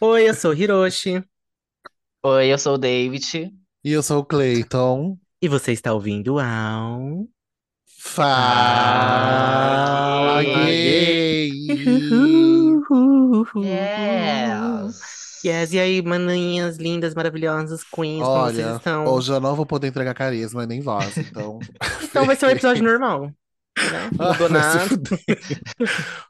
[0.00, 1.22] Oi, eu sou Hiroshi
[2.22, 3.52] Oi, eu sou o David.
[3.84, 5.18] E eu sou o Clayton.
[5.40, 7.26] e você está ouvindo ao
[7.86, 8.26] Fala
[10.26, 11.50] Fala, gay.
[11.76, 11.94] gay!
[13.54, 15.00] Yes.
[15.44, 19.04] Yes, e aí, maninhas lindas, maravilhosas, queens, como vocês Olha, estão?
[19.04, 21.58] hoje eu não vou poder entregar carisma nem voz, então.
[22.02, 23.30] Então vai ser um episódio normal,
[23.80, 24.10] né?
[24.12, 24.78] Não Ah, mudou vai se nada.
[24.78, 25.20] fuder.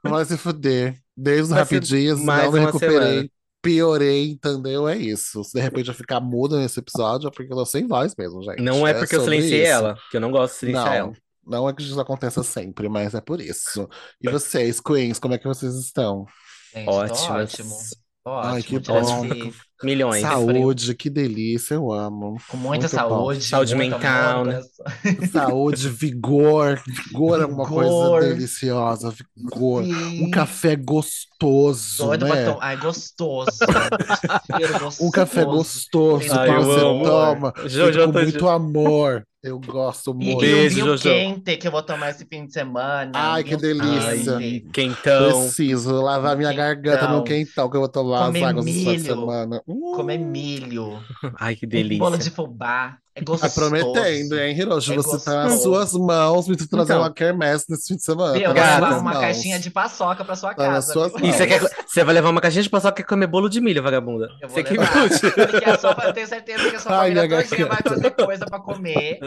[0.03, 0.97] Vai se fuder.
[1.17, 2.73] Desde os Vai ser rapidinhos, mais não me uma recuperei.
[2.73, 3.29] semana.
[3.65, 4.87] Piorei, entendeu?
[4.87, 5.43] É isso.
[5.43, 8.43] Se de repente eu ficar mudo nesse episódio, é porque eu tô sem voz mesmo,
[8.43, 8.63] gente.
[8.63, 9.73] Não é É porque eu silenciei isso.
[9.73, 11.13] ela, que eu não gosto de silenciar ela.
[11.47, 13.89] Não, não é que isso aconteça sempre, mas é por isso.
[14.23, 16.27] E vocês, Queens, como é que vocês estão?
[16.75, 17.77] Gente, tô ótimo.
[18.23, 18.63] Tô Ai, ótimo.
[18.63, 19.53] que bom.
[19.85, 20.23] Milhões.
[20.23, 22.37] Saúde, que delícia, eu amo.
[22.49, 23.09] Com muita Muito bom.
[23.09, 23.45] saúde.
[23.45, 24.63] Saúde muito mental, amor, né?
[25.33, 26.81] Saúde, vigor.
[26.87, 28.21] Vigor é uma coisa Vigor.
[28.23, 29.15] deliciosa.
[29.37, 29.85] Vigor.
[29.85, 30.25] Sim.
[30.27, 32.45] Um café gostoso, Doido né?
[32.45, 32.59] tomar.
[32.65, 33.51] Ai, gostoso.
[35.01, 37.05] Um café gostoso Ai, que você amo.
[37.05, 39.25] toma Jojo, com tô- muito amor.
[39.43, 40.31] Eu gosto muito.
[40.31, 41.03] e um Beijo, vinho Jojo.
[41.03, 43.11] quente que eu vou tomar esse fim de semana.
[43.15, 44.39] Ai, um que delícia.
[44.39, 44.67] quente.
[44.73, 45.43] Quentão.
[45.43, 47.45] Preciso lavar minha garganta no Quentão.
[47.45, 49.05] quentão que eu vou tomar as Comer águas final de milho.
[49.05, 49.63] semana.
[49.75, 51.03] Hum, Comer milho.
[51.39, 52.33] Ai, que Um bolo de delícia.
[52.33, 52.97] fubá.
[53.17, 53.55] É Tá gostoso.
[53.55, 54.93] prometendo, hein, Hiroshi?
[54.93, 55.63] É Você tá nas gostoso.
[55.63, 57.01] suas mãos me trazer Então.
[57.01, 58.37] uma quermesse nesse fim de semana.
[58.37, 58.75] Eu Tá vou Gata.
[58.87, 59.21] levar uma mãos.
[59.21, 60.93] caixinha de paçoca pra sua Tá casa.
[60.93, 61.13] suas?
[61.23, 63.83] E você quer, você vai levar uma caixinha de paçoca e comer bolo de milho,
[63.83, 64.29] vagabunda.
[64.43, 65.03] Eu vou Você que levar.
[65.03, 65.21] lute.
[65.31, 68.47] Porque a sua, eu tenho certeza que a sua Ai, família todinha vai fazer coisa
[68.47, 69.19] pra comer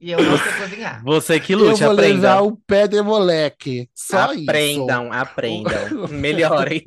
[0.00, 1.02] e eu não sei cozinhar.
[1.04, 2.46] Você que Eu lute, vou levar aprendam.
[2.48, 3.88] o pé de moleque.
[3.94, 4.42] Só isso.
[4.42, 5.72] Aprendam, aprendam.
[6.10, 6.84] Melhorem.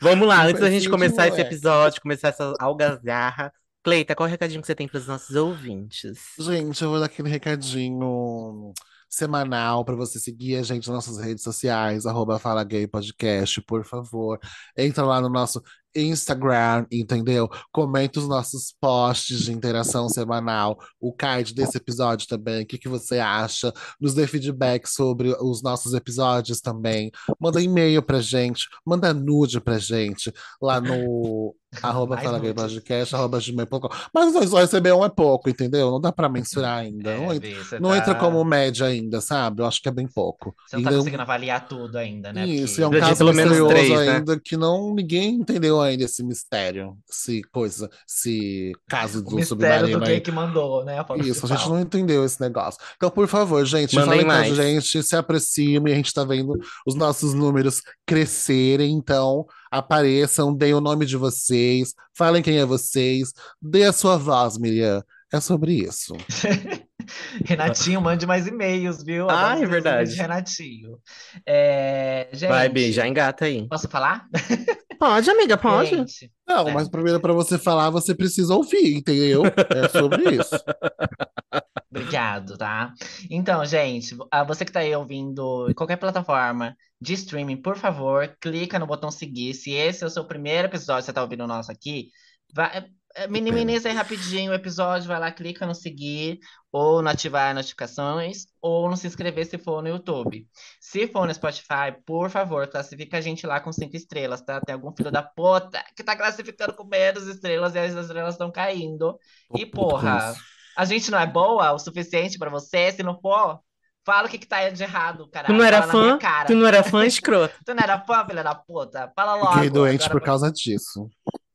[0.00, 1.54] Vamos lá, antes da gente começar esse moleque.
[1.54, 3.52] episódio, começar essa algazarra.
[3.82, 6.34] Cleita, qual é o recadinho que você tem para os nossos ouvintes?
[6.38, 8.72] Gente, eu vou dar aquele recadinho
[9.08, 13.84] semanal para você seguir a gente nas nossas redes sociais, arroba Fala Gay Podcast, por
[13.84, 14.38] favor.
[14.76, 15.62] Entra lá no nosso
[15.96, 17.48] Instagram, entendeu?
[17.72, 22.88] Comenta os nossos posts de interação semanal, o card desse episódio também, o que que
[22.88, 23.72] você acha?
[24.00, 27.10] Nos dê feedback sobre os nossos episódios também.
[27.40, 32.74] Manda e-mail pra gente, manda nude pra gente lá no arroba Mais Fala Gay nudes.
[32.74, 33.88] Podcast, arroba gmail.com.
[34.14, 35.90] Mas só receber um é pouco, entendeu?
[35.90, 37.10] Não dá pra mensurar ainda.
[37.10, 39.62] É, não entra, não tá- entra como média ainda, sabe?
[39.62, 40.54] Eu acho que é bem pouco.
[40.66, 42.46] Você não tá Ainda- conseguindo avaliar tudo ainda, né?
[42.46, 44.16] Isso, Porque- é um de caso pelo menos misterioso três, né?
[44.16, 50.00] ainda que não ninguém entendeu ainda esse mistério, esse coisa, esse caso do mistério submarino
[50.00, 50.20] do aí.
[50.20, 50.98] que mandou, né?
[50.98, 52.80] a Isso, a gente não entendeu esse negócio.
[52.96, 54.54] Então, por favor, gente, Mandem falem com a mais.
[54.54, 60.80] gente, se aproximem, a gente tá vendo os nossos números crescerem, então apareçam, deem o
[60.80, 65.02] nome de vocês, falem quem é vocês, dê a sua voz, Miriam.
[65.32, 66.14] É sobre isso.
[67.44, 69.28] Renatinho, mande mais e-mails, viu?
[69.28, 70.14] Ah, é verdade.
[70.14, 70.98] Renatinho.
[71.44, 73.66] É, gente, Vai, Bi, já engata aí.
[73.68, 74.26] posso falar?
[74.98, 75.90] Pode, amiga, pode.
[75.90, 76.72] Gente, Não, É.
[76.72, 79.42] mas primeiro para você falar, você precisa ouvir, entendeu?
[79.44, 80.54] É sobre isso.
[81.90, 82.92] Obrigado, tá?
[83.30, 88.36] Então, gente, a você que tá aí ouvindo em qualquer plataforma de streaming, por favor,
[88.40, 89.54] clica no botão seguir.
[89.54, 92.08] Se esse é o seu primeiro episódio, você tá ouvindo o nosso aqui,
[92.54, 92.84] vai,
[93.16, 96.38] é, minimiza aí rapidinho o episódio, vai lá, clica no seguir,
[96.70, 100.46] ou no ativar notificações, ou no se inscrever se for no YouTube.
[100.80, 104.60] Se for no Spotify, por favor, classifica a gente lá com cinco estrelas, tá?
[104.60, 108.52] Tem algum filho da puta que tá classificando com menos estrelas e as estrelas estão
[108.52, 109.18] caindo.
[109.50, 110.34] Tô E, porra,
[110.76, 112.92] a gente não é boa o suficiente pra você?
[112.92, 113.60] Se não for,
[114.04, 115.54] fala o que que tá de errado, Tu caralho.
[115.56, 116.18] não era Fala fã?
[116.18, 116.46] cara.
[116.46, 117.54] Tu não era fã, escroto?
[117.64, 119.10] Tu não era fã, filha da puta?
[119.16, 119.52] Fala logo.
[119.54, 121.08] Fiquei doente agora- por causa disso.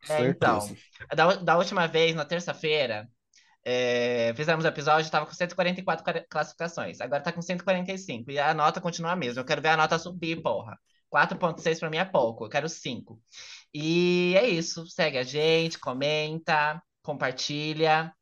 [0.10, 0.60] É, então.
[1.16, 3.10] Da, da última vez, na terça-feira,
[3.64, 7.00] é, fizemos o episódio, tava com 144 cara- classificações.
[7.02, 8.32] Agora tá com 145.
[8.32, 9.42] E a nota continua a mesma.
[9.42, 10.80] Eu quero ver a nota subir, porra.
[11.10, 12.46] 4.6 pra mim é pouco.
[12.46, 13.22] Eu quero 5.
[13.74, 14.88] E é isso.
[14.88, 18.14] Segue a gente, comenta, compartilha.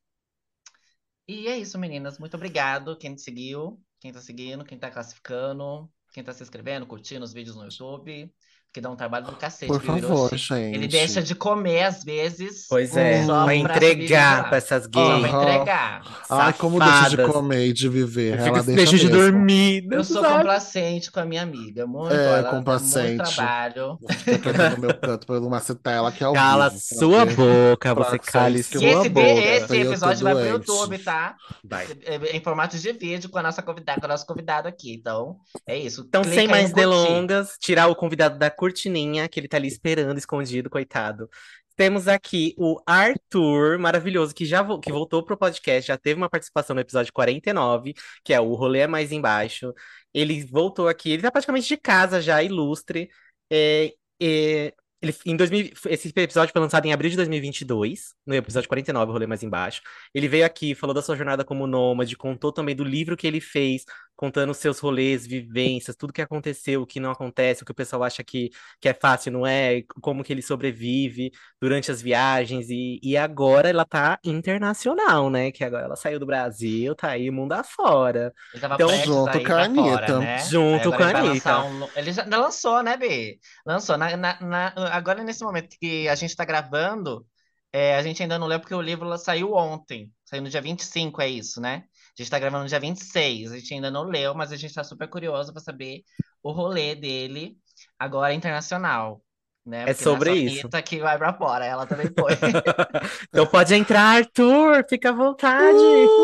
[1.28, 2.18] E é isso, meninas.
[2.18, 6.88] Muito obrigado quem te seguiu, quem tá seguindo, quem tá classificando, quem tá se inscrevendo,
[6.88, 8.34] curtindo os vídeos no YouTube.
[8.72, 9.98] Que dá um trabalho do cacete, Por favor,
[10.28, 10.38] Hiroshi?
[10.38, 10.76] gente.
[10.76, 12.68] Ele deixa de comer às vezes.
[12.70, 15.22] Pois é, só vai pra entregar pra essas Só gays.
[15.22, 15.42] pra Aham.
[15.54, 16.02] entregar.
[16.30, 18.38] Ai, como deixa de comer e de viver.
[18.40, 19.88] Eu Ela deixa deixa de dormir.
[19.92, 20.36] Eu sou sabe?
[20.38, 21.88] complacente com a minha amiga.
[21.88, 23.16] Muito, É, ela complacente.
[23.18, 23.98] muito trabalho.
[24.00, 27.26] Vou ficar quieto no meu canto por uma tela que é ao Cala vivo, sua
[27.26, 30.44] porque- boca, pra você cale E eu sua esse, boca, esse eu episódio vai pro
[30.44, 30.68] doente.
[30.70, 31.36] YouTube, tá?
[31.68, 31.88] Vai.
[32.06, 34.94] É, Em formato de vídeo com a nossa convidada, com o nosso convidado aqui.
[34.94, 36.06] Então, é isso.
[36.08, 40.18] Então, Clica sem mais delongas, tirar o convidado da cortininha, que ele tá ali esperando,
[40.18, 41.30] escondido, coitado.
[41.76, 46.30] Temos aqui o Arthur, maravilhoso, que já vo- que voltou pro podcast, já teve uma
[46.30, 49.74] participação no episódio 49, que é o Rolê é Mais Embaixo.
[50.14, 53.10] Ele voltou aqui, ele tá praticamente de casa já, ilustre.
[53.52, 58.68] É, é, Ele, em 2000, esse episódio foi lançado em abril de 2022, no episódio
[58.68, 59.82] 49, o rolê mais embaixo.
[60.14, 63.40] Ele veio aqui, falou da sua jornada como nômade, contou também do livro que ele
[63.40, 63.86] fez,
[64.16, 68.04] contando seus rolês, vivências, tudo que aconteceu, o que não acontece, o que o pessoal
[68.04, 68.50] acha que,
[68.82, 71.32] que é fácil, não é, como que ele sobrevive
[71.62, 72.70] durante as viagens.
[72.70, 75.52] E, e agora ela tá internacional, né?
[75.52, 78.34] Que agora ela saiu do Brasil, tá aí mundo afora.
[78.54, 79.84] Ele tava Então, junto com a Anitta.
[79.90, 80.38] fora, né?
[80.40, 81.58] Junto com a ele Anitta.
[81.58, 83.40] lançar um- Ele já lançou, né, B?
[83.66, 83.98] Lançou.
[83.98, 87.26] Na, na- na- agora, nesse momento que a gente tá gravando,
[87.72, 90.12] é, a gente ainda não leu porque o livro saiu ontem.
[90.26, 91.84] Saiu no dia 25, é isso, né?
[92.18, 93.52] A gente tá gravando no dia 26.
[93.52, 96.04] A gente ainda não leu, mas a gente tá super curioso pra saber
[96.44, 97.58] o rolê dele
[97.98, 99.22] agora internacional.
[99.66, 99.84] Né?
[99.84, 100.62] É Porque não sobre a isso.
[100.62, 102.32] Anitta que vai pra fora, ela também foi.
[103.30, 105.78] Então pode entrar, Arthur, fica à vontade.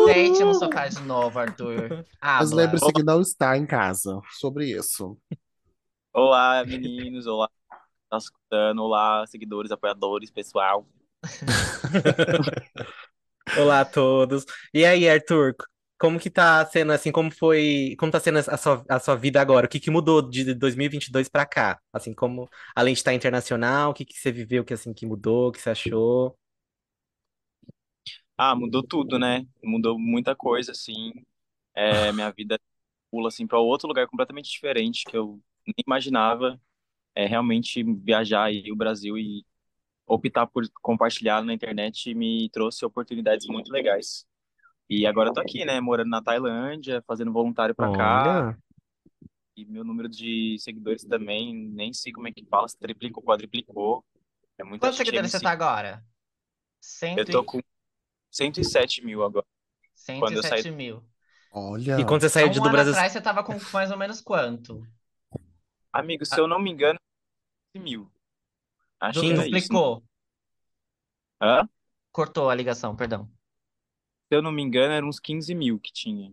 [0.06, 2.04] Sente no sofá de novo, Arthur.
[2.20, 2.62] Mas Habla.
[2.62, 4.20] lembre-se que não está em casa.
[4.32, 5.16] Sobre isso.
[6.12, 7.26] Olá, meninos.
[7.26, 7.48] Olá,
[8.08, 8.82] tá escutando.
[8.82, 10.86] Olá, seguidores, apoiadores, pessoal.
[13.58, 14.44] Olá a todos.
[14.72, 15.54] E aí, Arthur,
[15.98, 19.40] como que tá sendo assim, como foi, como tá sendo a sua, a sua vida
[19.40, 19.66] agora?
[19.66, 21.80] O que que mudou de 2022 pra cá?
[21.92, 25.48] Assim, como, além de estar internacional, o que que você viveu que assim que mudou,
[25.48, 26.36] o que você achou?
[28.36, 29.46] Ah, mudou tudo, né?
[29.64, 31.12] Mudou muita coisa, assim.
[31.74, 32.58] É, minha vida
[33.10, 36.60] pula, assim, para outro lugar completamente diferente que eu nem imaginava.
[37.16, 39.42] É, realmente viajar aí o Brasil e
[40.06, 44.26] optar por compartilhar na internet me trouxe oportunidades muito legais.
[44.88, 45.80] E agora eu tô aqui, né?
[45.80, 48.56] Morando na Tailândia, fazendo voluntário pra cá.
[49.56, 54.04] E meu número de seguidores também, nem sei como é que fala, se triplicou, quadriplicou.
[54.58, 55.48] É muita Quantos gente me seguidores você seguindo.
[55.48, 56.04] tá agora?
[56.78, 57.44] Cento Eu tô e...
[57.46, 57.60] com
[58.30, 59.46] 107 mil agora.
[60.18, 61.02] quando eu 107 saí- mil.
[61.50, 61.98] Olha.
[61.98, 63.90] e quando você Há saiu um de- do ano Brasil, atrás você tava com mais
[63.90, 64.86] ou menos quanto?
[65.90, 67.05] Amigo, se eu não me engano, 15
[67.78, 68.10] mil.
[69.00, 69.68] Acho Du- que era isso.
[69.68, 70.02] Duplicou.
[71.40, 71.68] Hã?
[72.10, 73.30] Cortou a ligação, perdão.
[74.28, 76.32] Se eu não me engano, eram uns 15 mil que tinha.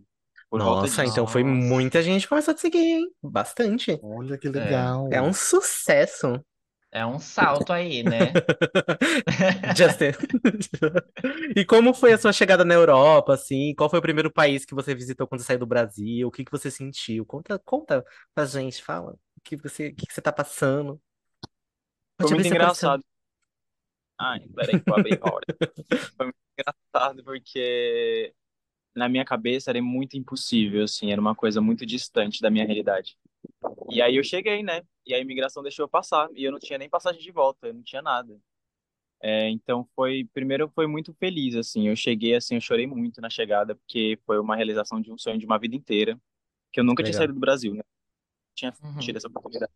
[0.50, 1.12] Por volta nossa, disso.
[1.12, 3.10] então foi muita gente que começou a te seguir, hein?
[3.22, 4.00] Bastante.
[4.02, 5.12] Olha que legal.
[5.12, 6.44] É um sucesso.
[6.92, 8.32] É um salto aí, né?
[9.76, 10.12] Justin.
[11.56, 13.74] E como foi a sua chegada na Europa, assim?
[13.76, 16.28] Qual foi o primeiro país que você visitou quando saiu do Brasil?
[16.28, 17.24] O que que você sentiu?
[17.26, 18.04] Conta, conta
[18.34, 19.12] pra gente, fala.
[19.12, 21.00] O que você, o que que você tá passando?
[22.16, 23.04] Foi abrir muito engraçado.
[24.18, 25.44] Ai, peraí que eu abri a hora.
[26.16, 28.32] Foi muito engraçado porque
[28.94, 33.16] na minha cabeça era muito impossível, assim, era uma coisa muito distante da minha realidade.
[33.90, 34.82] E aí eu cheguei, né?
[35.04, 36.28] E a imigração deixou eu passar.
[36.34, 38.38] E eu não tinha nem passagem de volta, eu não tinha nada.
[39.20, 41.88] É, então foi, primeiro foi muito feliz, assim.
[41.88, 45.38] Eu cheguei, assim, eu chorei muito na chegada, porque foi uma realização de um sonho
[45.38, 46.18] de uma vida inteira,
[46.72, 47.20] que eu nunca tinha Legal.
[47.20, 47.82] saído do Brasil, né?
[48.54, 49.00] Tinha Uhum.
[49.00, 49.72] tido essa oportunidade.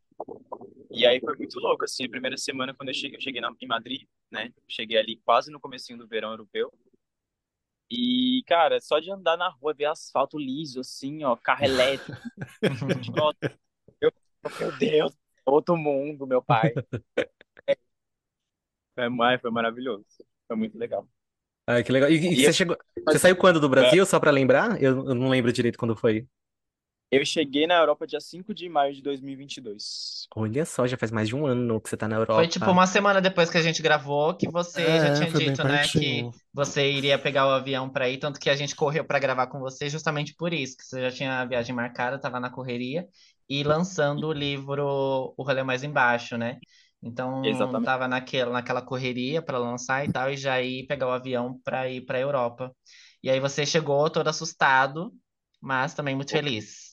[0.91, 3.53] E aí foi muito louco, assim, a primeira semana quando eu cheguei, eu cheguei na,
[3.61, 4.53] em Madrid, né?
[4.69, 6.73] Cheguei ali quase no comecinho do verão europeu.
[7.91, 12.19] E, cara, só de andar na rua, ver asfalto liso, assim, ó, carro elétrico,
[14.01, 14.13] eu,
[14.59, 15.13] meu Deus,
[15.47, 16.79] outro mundo, meu pai.
[18.95, 20.05] Foi, ai, foi maravilhoso,
[20.47, 21.09] foi muito legal.
[21.67, 22.11] Ai, que legal.
[22.11, 22.77] E, e E você eu- chegou,
[23.11, 24.81] você saiu quando do Brasil, só pra lembrar?
[24.83, 26.27] Eu, eu não lembro direito quando foi.
[27.11, 30.29] Eu cheguei na Europa dia 5 de maio de 2022.
[30.35, 32.35] Olha só, já faz mais de um ano que você tá na Europa.
[32.35, 35.41] Foi tipo uma semana depois que a gente gravou que você já É, tinha foi
[35.41, 38.77] bem dito, né, que você iria pegar o avião pra ir, tanto que a gente
[38.77, 42.21] correu pra gravar com você justamente por isso, que você já tinha a viagem marcada,
[42.21, 43.07] tava na correria
[43.49, 46.59] e lançando o livro O Rolê Mais Embaixo, né?
[47.03, 47.83] Então Exatamente.
[47.83, 51.89] tava naquela, naquela correria pra lançar e tal, e já ir pegar o avião pra
[51.89, 52.75] ir pra Europa.
[53.23, 55.13] E aí você chegou todo assustado,
[55.61, 56.88] mas também muito feliz.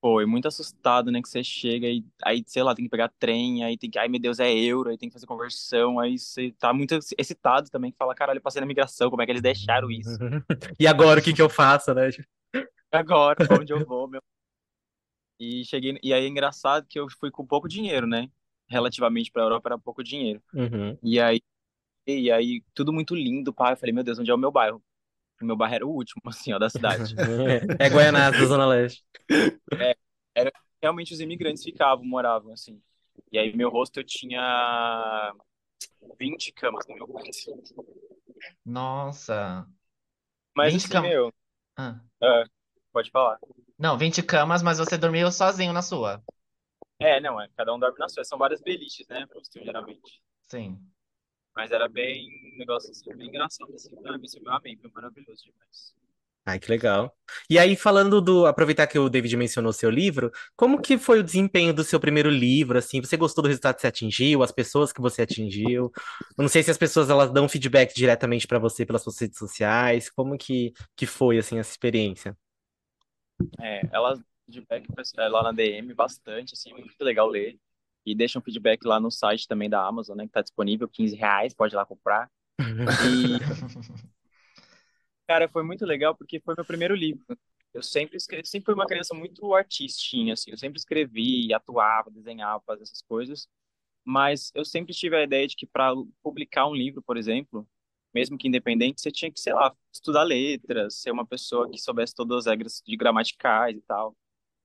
[0.00, 1.20] Foi muito assustado, né?
[1.20, 4.08] Que você chega e aí, sei lá, tem que pegar trem, aí tem que, ai
[4.08, 7.90] meu Deus, é euro, aí tem que fazer conversão, aí você tá muito excitado também,
[7.90, 10.10] que fala, caralho, eu passei na migração, como é que eles deixaram isso?
[10.78, 12.10] E agora o que que eu faço, né?
[12.90, 14.22] Agora, pra onde eu vou, meu?
[15.38, 18.28] E cheguei, e aí é engraçado que eu fui com pouco dinheiro, né?
[18.68, 20.42] Relativamente pra Europa era pouco dinheiro.
[20.52, 20.98] Uhum.
[21.02, 21.40] E aí,
[22.06, 23.72] e aí tudo muito lindo, pai.
[23.72, 24.82] Eu falei, meu Deus, onde é o meu bairro?
[25.40, 27.14] O meu bairro era o último, assim, ó, da cidade.
[27.78, 29.04] É Guaianazes da Zona Leste.
[30.80, 32.80] realmente os imigrantes ficavam, moravam, assim.
[33.32, 35.32] E aí meu rosto eu tinha
[36.18, 37.30] 20 camas no meu quarto.
[38.64, 39.66] Nossa.
[40.56, 41.10] Mas 20 assim, camas.
[41.10, 41.32] meu,
[41.76, 42.00] Ah.
[42.92, 43.38] pode falar.
[43.78, 46.22] Não, 20 camas, mas você dormiu sozinho na sua.
[46.98, 48.24] É, não, é, cada um dorme na sua.
[48.24, 50.20] São várias beliches, né, Prostituir, geralmente.
[50.46, 50.80] Sim.
[51.58, 53.90] Mas era bem, um negócio assim, bem engraçado, assim.
[54.06, 55.92] Ah, me eu amei, foi maravilhoso demais.
[56.46, 57.12] Ai, que legal.
[57.50, 58.46] E aí, falando do.
[58.46, 62.30] Aproveitar que o David mencionou seu livro, como que foi o desempenho do seu primeiro
[62.30, 62.78] livro?
[62.78, 65.90] Assim, você gostou do resultado que você atingiu, as pessoas que você atingiu?
[66.38, 69.36] Eu não sei se as pessoas elas dão feedback diretamente para você pelas suas redes
[69.36, 70.08] sociais.
[70.08, 72.38] Como que, que foi assim essa experiência?
[73.60, 74.86] É, elas feedback
[75.18, 77.58] é, lá na DM bastante, assim, muito legal ler.
[78.06, 80.26] E deixa um feedback lá no site também da Amazon, né?
[80.26, 82.30] Que tá disponível, 15 reais, pode ir lá comprar.
[82.58, 83.38] E,
[85.26, 87.24] cara, foi muito legal porque foi meu primeiro livro.
[87.74, 90.50] Eu sempre escrevi, sempre fui uma criança muito artistinha, assim.
[90.50, 93.48] Eu sempre escrevi, atuava, desenhava, fazia essas coisas.
[94.04, 97.68] Mas eu sempre tive a ideia de que para publicar um livro, por exemplo,
[98.14, 102.14] mesmo que independente, você tinha que, sei lá, estudar letras, ser uma pessoa que soubesse
[102.14, 104.16] todas as regras de gramaticais e tal.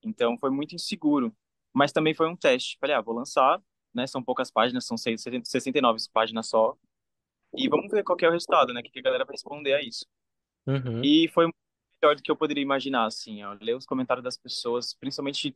[0.01, 1.35] Então foi muito inseguro
[1.73, 2.77] mas também foi um teste.
[2.79, 3.61] Falei, ah, vou lançar,
[3.93, 4.05] né?
[4.07, 6.75] São poucas páginas, são 69 páginas só.
[7.55, 8.81] E vamos ver qual é o resultado, né?
[8.81, 10.05] O que a galera vai responder a isso.
[10.65, 11.03] Uhum.
[11.03, 11.51] E foi
[12.01, 13.55] melhor do que eu poderia imaginar, assim, ó.
[13.59, 15.55] Ler os comentários das pessoas, principalmente,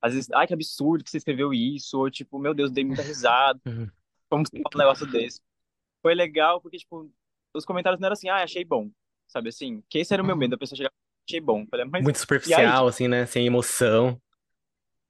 [0.00, 3.02] às vezes, ai, que absurdo que você escreveu isso, ou tipo, meu Deus, dei muita
[3.02, 3.60] risada.
[3.66, 3.90] Uhum.
[4.28, 5.40] Como você fala um negócio desse?
[6.02, 7.10] Foi legal, porque, tipo,
[7.54, 8.90] os comentários não eram assim, ah, achei bom,
[9.26, 9.82] sabe assim?
[9.88, 10.92] Que esse era o meu medo, a pessoa chegar,
[11.28, 11.66] achei bom.
[11.66, 13.26] Falei, Muito superficial, assim, né?
[13.26, 14.20] Sem emoção.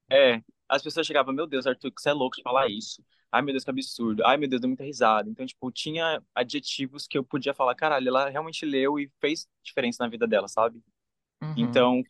[0.09, 3.03] É, as pessoas chegavam, meu Deus, Arthur, que você é louco de falar isso.
[3.31, 4.25] Ai, meu Deus, que absurdo.
[4.25, 5.29] Ai, meu Deus, deu muita risada.
[5.29, 10.03] Então, tipo, tinha adjetivos que eu podia falar, caralho, ela realmente leu e fez diferença
[10.03, 10.81] na vida dela, sabe?
[11.41, 11.53] Uhum.
[11.57, 12.03] Então,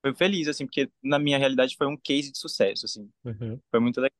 [0.00, 3.10] foi feliz, assim, porque na minha realidade foi um case de sucesso, assim.
[3.24, 3.60] Uhum.
[3.70, 4.16] Foi muito legal.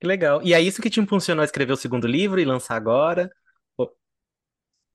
[0.00, 0.42] Que legal.
[0.42, 3.30] E é isso que te impulsionou a escrever o segundo livro e lançar agora?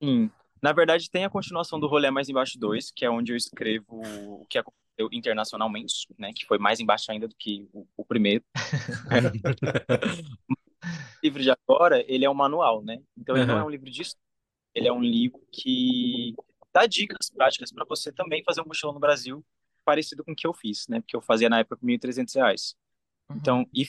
[0.02, 0.32] Sim.
[0.62, 3.86] Na verdade, tem a continuação do Rolê Mais Embaixo 2, que é onde eu escrevo
[3.90, 8.44] o que aconteceu internacionalmente, né, que foi mais embaixo ainda do que o, o primeiro.
[10.50, 10.56] o
[11.24, 13.02] livro de agora, ele é um manual, né?
[13.18, 13.52] Então ele uhum.
[13.52, 14.02] não é um livro de
[14.74, 16.36] ele é um livro que
[16.74, 19.44] dá dicas práticas para você também fazer um mochilão no Brasil,
[19.84, 21.00] parecido com o que eu fiz, né?
[21.02, 22.76] Porque eu fazia na época com 1.300 reais.
[23.30, 23.38] Uhum.
[23.38, 23.86] Então, e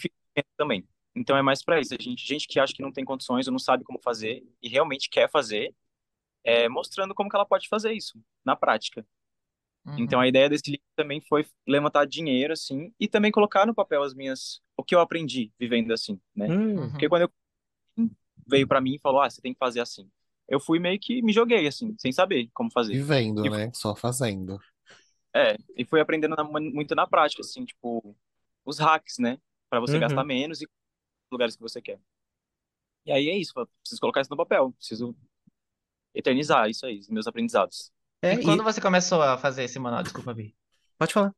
[0.57, 0.87] também.
[1.14, 1.95] Então é mais para isso.
[1.95, 4.69] A gente, gente que acha que não tem condições ou não sabe como fazer e
[4.69, 5.75] realmente quer fazer,
[6.45, 9.07] é, mostrando como que ela pode fazer isso na prática.
[9.97, 10.21] Então Uhum.
[10.21, 14.15] a ideia desse livro também foi levantar dinheiro assim e também colocar no papel as
[14.15, 16.53] minhas o que eu aprendi vivendo assim, né?
[16.53, 17.09] Hum, Porque Uhum.
[17.09, 17.33] quando eu
[18.47, 20.11] veio para mim e falou: "Ah, você tem que fazer assim".
[20.49, 23.01] Eu fui meio que me joguei assim, sem saber como fazer.
[23.01, 23.73] Vivendo, E né?
[23.75, 24.61] Só fazendo.
[25.35, 28.17] é, e fui aprendendo na- muito na prática assim, tipo,
[28.65, 30.25] os hacks, né, para você gastar uhum.
[30.25, 30.69] menos e
[31.33, 32.01] lugares que você quer.
[33.07, 35.17] E aí é isso, preciso colocar isso no papel, preciso
[36.15, 37.93] eternizar isso aí, os meus aprendizados.
[38.23, 40.03] É, E quando e você começou a fazer esse manual?
[40.03, 40.55] Desculpa, Vi.
[40.99, 41.35] pode falar.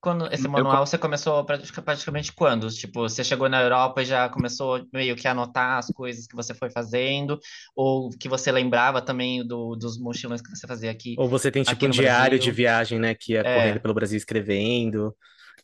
[0.00, 2.68] Quando esse Eu manual você começou pratica- praticamente quando?
[2.70, 6.36] Tipo, você chegou na Europa e já começou meio que a anotar as coisas que
[6.36, 7.38] você foi fazendo,
[7.74, 11.62] ou que você lembrava também do, dos mochilões que você fazia aqui, Ou você tem
[11.62, 12.52] tipo um diário de Brasil?
[12.52, 13.46] viagem, né, que ia É.
[13.46, 15.16] correndo pelo Brasil escrevendo,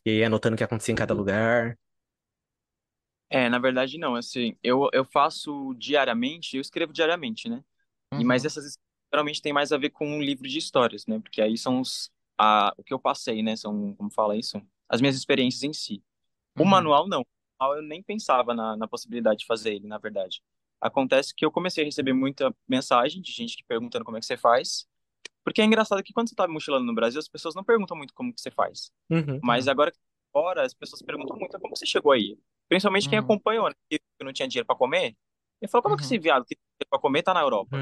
[0.05, 1.77] e aí anotando o que acontecia em cada lugar.
[3.29, 7.63] É, na verdade não, assim, eu, eu faço diariamente, eu escrevo diariamente, né?
[8.17, 8.77] E mas Uhum, essas
[9.11, 11.19] geralmente tem mais a ver com um livro de histórias, né?
[11.19, 13.55] Porque aí são os, a, o que eu passei, né?
[13.55, 14.61] São, como fala isso?
[14.87, 16.03] As minhas experiências em si.
[16.57, 17.21] O uhum, manual não.
[17.21, 17.25] O
[17.59, 20.41] manual eu nem pensava na, na possibilidade de fazer ele, na verdade.
[20.79, 24.37] Acontece que eu comecei a receber muita mensagem de gente perguntando como é que você
[24.37, 24.87] faz.
[25.43, 28.13] Porque é engraçado que quando você tá mochilando no Brasil, as pessoas não perguntam muito
[28.13, 28.91] como que você faz.
[29.09, 29.39] Uhum.
[29.43, 29.97] Mas uhum, agora que
[30.31, 32.37] fora, as pessoas perguntam muito como você chegou aí.
[32.69, 33.75] Principalmente quem uhum, acompanhou, né?
[33.89, 35.15] Que eu não tinha dinheiro para comer.
[35.61, 36.21] Ele falou, como é que esse uhum.
[36.21, 36.57] viado que
[36.89, 37.77] pra comer tá na Europa?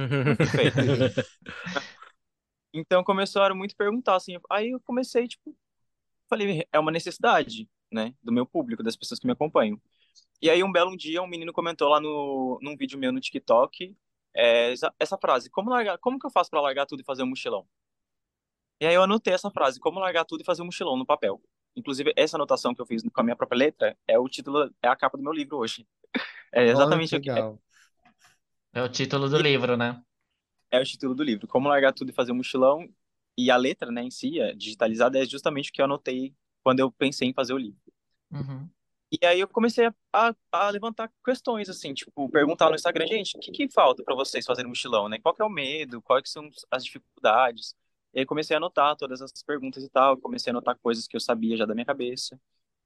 [0.52, 0.74] Fez?
[2.72, 4.38] Então começaram muito a perguntar, assim.
[4.48, 5.58] Aí eu comecei, tipo,
[6.30, 8.14] falei, é uma necessidade, né?
[8.22, 9.82] Do meu público, das pessoas que me acompanham.
[10.42, 13.96] E aí um belo dia, um menino comentou lá no, num vídeo meu no TikTok,
[14.36, 17.28] é, essa, frase, como, largar, como que eu faço para largar tudo e fazer um
[17.28, 17.68] mochilão?
[18.80, 21.42] E aí eu anotei essa frase, como largar tudo e fazer um mochilão no papel.
[21.76, 24.88] Inclusive, essa anotação que eu fiz com a minha própria letra é o título, é
[24.88, 25.86] a capa do meu livro hoje.
[26.54, 27.60] É exatamente o que é, legal.
[28.74, 30.04] É o título do e livro, né?
[30.72, 31.48] é o título do livro.
[31.48, 32.88] Como largar tudo e fazer um mochilão.
[33.38, 36.80] E a letra, né, em si, é digitalizada, é justamente o que eu anotei quando
[36.82, 37.80] eu pensei em fazer o livro.
[38.32, 38.72] Uhum,
[39.12, 43.36] E aí eu comecei a, a, a levantar questões, assim, tipo, perguntar no Instagram, gente,
[43.38, 45.18] o que que falta para vocês fazerem mochilão, né?
[45.20, 46.00] Qual que é o medo?
[46.02, 47.76] Quais são as dificuldades?
[48.14, 51.16] E aí comecei a anotar todas essas perguntas e tal, comecei a anotar coisas que
[51.16, 52.40] eu sabia já da minha cabeça.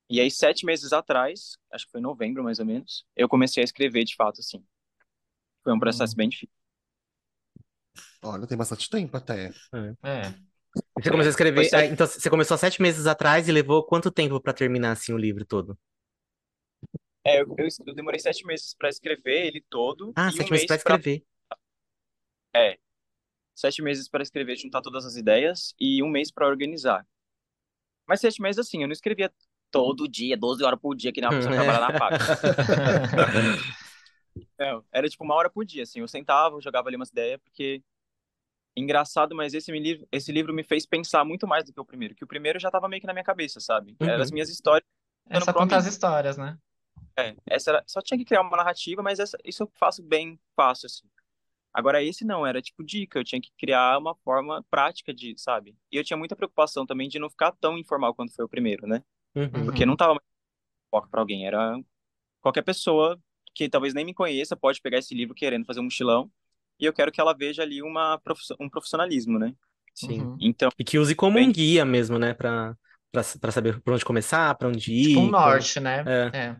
[0.09, 3.63] E aí, sete meses atrás, acho que foi em novembro mais ou menos, eu comecei
[3.63, 4.63] a escrever de fato, assim.
[5.63, 6.17] Foi um processo uhum.
[6.17, 6.53] bem difícil.
[8.23, 9.51] Olha, tem bastante tempo até.
[10.03, 10.33] É.
[10.97, 13.83] E Você começou a escrever, sete, então você começou há sete meses atrás e levou
[13.85, 15.77] quanto tempo pra terminar assim o livro todo?
[17.25, 20.51] é, eu, eu, eu demorei sete meses para escrever ele todo Ah, e um sete
[20.51, 21.23] meses pra para escrever.
[22.55, 22.77] é,
[23.55, 27.07] sete meses para escrever, juntar todas as ideias e um mês para organizar.
[28.07, 29.31] Mas sete meses, assim, eu não escrevia
[29.71, 32.25] todo dia, 12 horas por dia, que nem uma pessoa trabalha na faca.
[34.57, 35.99] Não, era tipo uma hora por dia, assim.
[35.99, 37.83] Eu sentava, eu jogava ali umas ideias, porque
[38.75, 42.15] engraçado, mas esse, livro, esse livro me fez pensar muito mais do que o primeiro,
[42.15, 43.95] que o primeiro já tava meio que na minha cabeça, sabe?
[43.99, 44.33] Eram as Uhum.
[44.33, 44.87] minhas histórias.
[45.29, 46.57] É só pro contar as histórias, né?
[47.17, 50.39] É, essa era, só tinha que criar uma narrativa, mas essa, isso eu faço bem
[50.55, 51.07] fácil, assim.
[51.71, 55.75] Agora, esse não, era tipo dica, eu tinha que criar uma forma prática de, sabe?
[55.91, 58.87] E eu tinha muita preocupação também de não ficar tão informal quanto foi o primeiro,
[58.87, 59.03] né?
[59.35, 59.65] Uhum.
[59.65, 60.25] Porque não tava mais
[60.91, 61.79] foco pra alguém, era
[62.41, 63.19] qualquer pessoa
[63.53, 66.31] que talvez nem me conheça pode pegar esse livro querendo fazer um mochilão,
[66.79, 68.19] e eu quero que ela veja ali uma,
[68.59, 69.53] um profissionalismo, né?
[69.93, 70.21] Sim.
[70.21, 70.37] Uhum.
[70.41, 72.33] Então, E que use como um Bem- guia mesmo, né?
[72.33, 72.75] Pra,
[73.11, 75.07] pra, pra saber por onde começar, pra onde ir.
[75.09, 76.03] Tipo um norte, né?
[76.33, 76.55] É.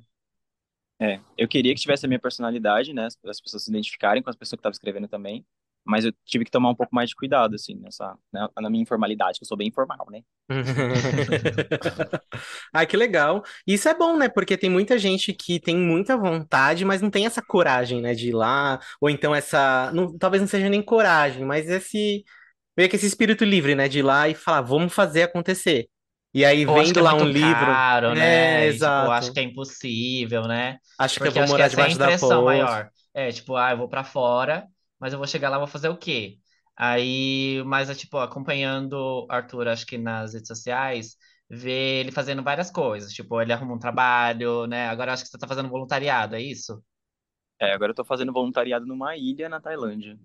[0.99, 1.13] É.
[1.15, 3.07] é, eu queria que tivesse a minha personalidade, né?
[3.25, 5.43] As pessoas se identificarem com as pessoas que estavam escrevendo também,
[5.85, 8.83] mas eu tive que tomar um pouco mais de cuidado, assim, nessa, na, na minha
[8.83, 10.21] informalidade, que eu sou bem informal, né?
[12.73, 13.43] Ai, que legal.
[13.67, 14.29] E Isso é bom, né?
[14.29, 18.29] Porque tem muita gente que tem muita vontade, mas não tem essa coragem, né, de
[18.29, 18.79] ir lá.
[19.01, 19.91] Ou então essa.
[19.93, 22.23] não- talvez não seja nem coragem, mas esse.
[22.77, 23.87] Meio que esse espírito livre, né?
[23.87, 25.87] De ir lá e falar, vamos fazer acontecer.
[26.33, 27.65] E aí, acho que vendo é lá um livro.
[27.65, 28.67] caro, né?
[28.67, 29.11] É, tipo, exato.
[29.11, 30.77] acho que é impossível, né?
[30.97, 32.43] Acho que eu Porque vou morar é debaixo da ponte.
[32.43, 32.89] maior.
[33.13, 34.67] É, tipo, ah, eu vou pra fora,
[35.03, 36.39] mas eu vou chegar lá, vou fazer o quê?
[36.75, 41.17] Aí, mas é tipo, acompanhando o Arthur, acho que nas redes sociais,
[41.49, 43.13] ver ele fazendo várias coisas.
[43.13, 44.87] Tipo, ele arruma um trabalho, né?
[44.89, 46.83] Agora acho que você tá fazendo voluntariado, é isso?
[47.59, 50.19] É, agora eu tô fazendo voluntariado numa ilha na Tailândia.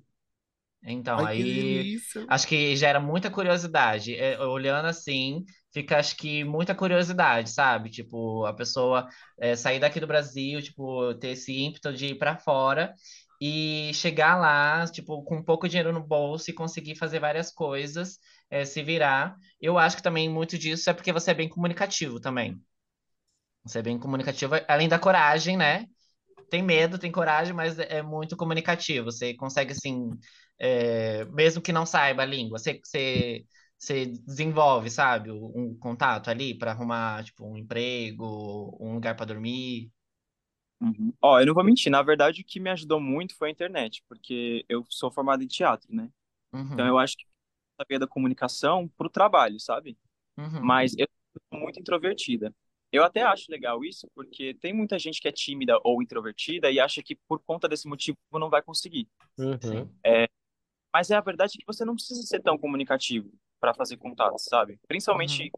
[0.82, 2.26] Então, Ai, que aí delícia.
[2.28, 4.14] acho que gera muita curiosidade.
[4.16, 7.90] É, olhando assim, fica acho que muita curiosidade, sabe?
[7.90, 9.08] Tipo, a pessoa
[9.38, 12.94] é, sair daqui do Brasil, tipo, ter esse ímpeto de ir pra fora
[13.40, 18.18] e chegar lá, tipo, com pouco dinheiro no bolso e conseguir fazer várias coisas,
[18.50, 19.36] é, se virar.
[19.60, 22.60] Eu acho que também muito disso é porque você é bem comunicativo também.
[23.64, 25.86] Você é bem comunicativo, além da coragem, né?
[26.50, 29.06] Tem medo, tem coragem, mas é muito comunicativo.
[29.12, 30.10] Você consegue, assim,
[30.58, 33.46] é, mesmo que não saiba a língua, você, você,
[33.78, 39.90] você desenvolve, sabe, um contato ali para arrumar, tipo, um emprego, um lugar para dormir.
[40.80, 41.12] Uhum.
[41.20, 44.02] Ó, eu não vou mentir, na verdade o que me ajudou muito foi a internet,
[44.08, 46.08] porque eu sou formado em teatro, né?
[46.72, 47.30] Então Uhum, eu acho que eu
[47.84, 49.98] sabia da comunicação pro trabalho, sabe?
[50.38, 51.06] uhum, Mas eu
[51.52, 52.54] sou muito introvertida.
[52.92, 56.80] Eu até acho legal isso, porque tem muita gente que é tímida ou introvertida e
[56.80, 59.08] acha que por conta desse motivo não vai conseguir.
[59.38, 59.60] Uhum.
[59.60, 59.90] sim.
[60.92, 64.78] Mas é a verdade que você não precisa ser tão comunicativo para fazer contatos, sabe?
[64.86, 65.52] Principalmente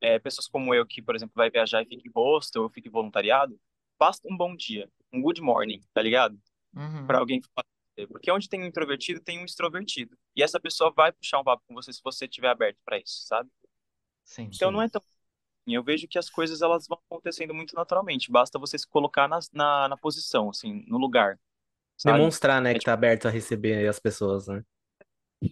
[0.00, 2.88] é, pessoas como eu, que, por exemplo, vai viajar e fica em hostel ou fica
[2.88, 3.58] em voluntariado,
[3.98, 6.40] basta um bom dia, um good morning, tá ligado?
[6.76, 7.66] Uhum, Para alguém falar
[7.98, 8.06] você.
[8.08, 10.16] Porque onde tem um introvertido, tem um extrovertido.
[10.36, 13.22] E essa pessoa vai puxar um papo com você se você estiver aberto para isso,
[13.26, 13.50] sabe?
[14.24, 14.50] sim.
[14.54, 15.02] Então não é tão.
[15.66, 18.30] Eu vejo que as coisas elas vão acontecendo muito naturalmente.
[18.32, 21.40] Basta você se colocar na, na, na posição, assim, no lugar,
[21.98, 22.34] sabe?
[22.34, 24.64] Demonstrar, né, É que tá aberto a receber as pessoas, né?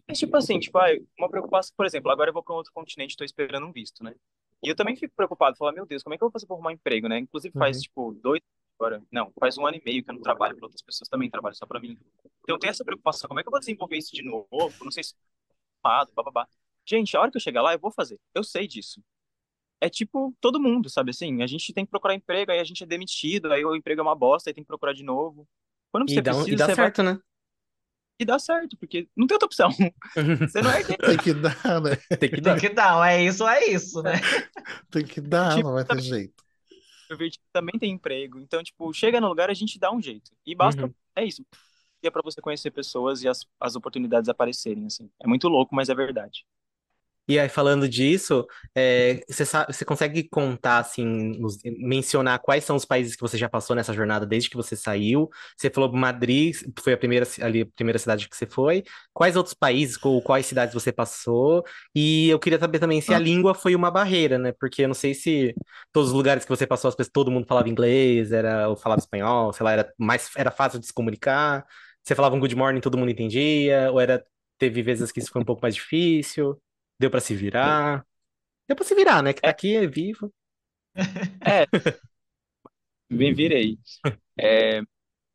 [0.08, 0.86] É tipo assim, tipo, ah,
[1.18, 4.02] uma preocupação, por exemplo, agora eu vou para um outro continente, estou esperando um visto,
[4.02, 4.14] né?
[4.62, 6.56] E eu também fico preocupado, falar, meu Deus, como é que eu vou fazer para
[6.56, 7.18] arrumar um emprego, né?
[7.18, 7.82] Inclusive faz, Uhum.
[7.82, 8.40] tipo, dois,
[8.78, 11.30] agora, não, faz um ano e meio que eu não trabalho para outras pessoas, também
[11.30, 11.98] trabalho só para mim.
[12.42, 14.74] Então eu tenho essa preocupação, como é que eu vou desenvolver isso de novo?
[14.82, 15.14] Não sei se
[15.76, 16.48] ocupado, bababá.
[16.86, 18.18] Gente, a hora que eu chegar lá, eu vou fazer.
[18.34, 19.02] Eu sei disso.
[19.80, 21.42] É tipo todo mundo, sabe assim?
[21.42, 24.04] A gente tem que procurar emprego, aí a gente é demitido, aí o emprego é
[24.04, 25.48] uma bosta, aí tem que procurar de novo.
[25.92, 27.20] Quando E você dá, um- e precisa, dá você vai certo, né?
[28.18, 29.70] E dá certo, porque não tem outra opção.
[30.40, 30.82] Você não é.
[30.84, 31.96] Tem que dar, né?
[32.18, 32.60] Tem que Tem dar.
[32.60, 34.12] que dar, é isso, é isso, né?
[34.90, 36.44] Tem que dar, Tipo, não vai ter jeito.
[37.04, 38.38] introvertido também tem emprego.
[38.40, 40.30] Então, tipo, chega no lugar, a gente dá um jeito.
[40.44, 40.94] E basta, Uhum.
[41.14, 41.44] é isso.
[42.02, 45.10] E é pra você conhecer pessoas e as, as oportunidades aparecerem, assim.
[45.20, 46.44] É muito louco, mas é verdade.
[47.28, 52.76] E aí, falando disso, é, você sabe, você consegue contar, assim, nos- mencionar quais são
[52.76, 55.28] os países que você já passou nessa jornada desde que você saiu?
[55.56, 58.84] Você falou Madrid, foi a primeira, ali, a primeira cidade que você foi.
[59.12, 61.64] Quais outros países ou quais cidades você passou?
[61.94, 63.20] E eu queria saber também se a Ah.
[63.20, 64.52] língua foi uma barreira, né?
[64.52, 65.54] Porque eu não sei se
[65.92, 69.00] todos os lugares que você passou, as pessoas, todo mundo falava inglês, era, ou falava
[69.00, 71.66] espanhol, sei lá, era mais, era fácil de se comunicar.
[72.02, 74.24] Você falava um good morning, todo mundo entendia, ou era,
[74.58, 76.60] teve vezes que isso foi um pouco mais difícil?
[76.98, 78.06] Deu pra se virar?
[78.68, 79.32] Deu pra se virar, né?
[79.32, 80.32] Que tá aqui, é vivo.
[81.44, 81.66] É,
[83.10, 83.78] me virei.
[84.38, 84.80] É,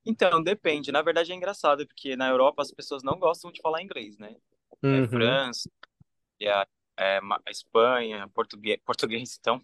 [0.06, 0.92] então, depende.
[0.92, 4.36] Na verdade, é engraçado, porque na Europa as pessoas não gostam de falar inglês, né?
[4.92, 5.08] É Uhum.
[5.08, 5.70] França,
[6.40, 6.68] e a,
[7.00, 9.62] é, a Espanha, português, português, então.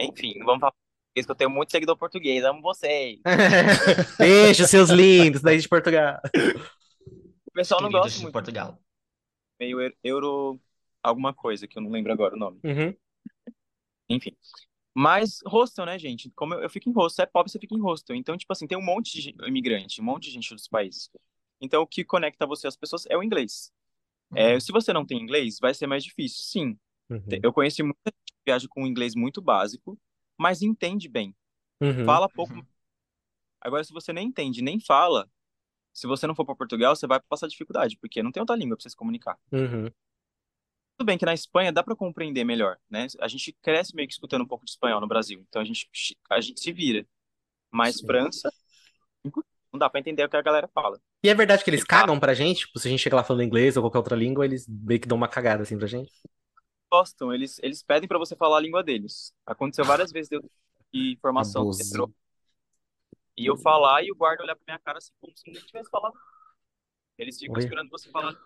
[0.00, 2.44] Enfim, vamos falar português, que eu tenho muito seguidor português.
[2.44, 3.20] Amo vocês.
[4.18, 6.20] Beijo, seus lindos, daí de Portugal.
[7.46, 8.32] O pessoal não Queridos gosta de muito.
[8.32, 8.78] Portugal.
[9.58, 10.60] meio eu- euro
[11.04, 12.58] alguma coisa, que eu não lembro agora o nome.
[12.64, 12.96] Uhum.
[14.08, 14.34] Enfim.
[14.94, 16.30] Mas hostel, né, gente?
[16.30, 18.16] Como eu, eu fico em hostel, é pobre, você fica em hostel.
[18.16, 21.10] Então, tipo assim, tem um monte de imigrante, um monte de gente dos países.
[21.60, 23.72] Então, o que conecta você às pessoas é o inglês.
[24.34, 26.78] É, se você não tem inglês, vai ser mais difícil, sim.
[27.10, 27.22] Uhum.
[27.42, 29.98] Eu conheci muita gente que viaja com um inglês muito básico,
[30.38, 31.34] mas entende bem.
[31.80, 32.04] Uhum.
[32.04, 32.54] Fala pouco.
[32.54, 32.66] Uhum.
[33.60, 35.28] Agora, se você nem entende, nem fala,
[35.92, 38.76] se você não for para Portugal, você vai passar dificuldade, porque não tem outra língua
[38.76, 39.38] para você se comunicar.
[40.96, 43.06] Tudo bem que na Espanha dá para compreender melhor, né?
[43.20, 45.88] A gente cresce meio que escutando um pouco de espanhol no Brasil, então a gente,
[46.30, 47.06] a gente se vira.
[47.70, 48.06] Mas Sim.
[48.06, 48.52] França,
[49.72, 51.00] não dá para entender o que a galera fala.
[51.22, 52.60] E é verdade que eles cagam pra gente?
[52.60, 55.08] Tipo, se a gente chega lá falando inglês ou qualquer outra língua, eles meio que
[55.08, 56.12] dão uma cagada assim pra gente?
[56.92, 59.34] Gostam, eles, eles pedem para você falar a língua deles.
[59.44, 61.78] Aconteceu várias vezes de eu do Abuso.
[61.78, 62.14] metrô
[63.36, 65.90] e eu falar e o guarda olhar pra minha cara assim como se nem tivesse
[65.90, 66.14] falado.
[67.18, 67.64] Eles ficam Oi.
[67.64, 68.36] esperando você falar.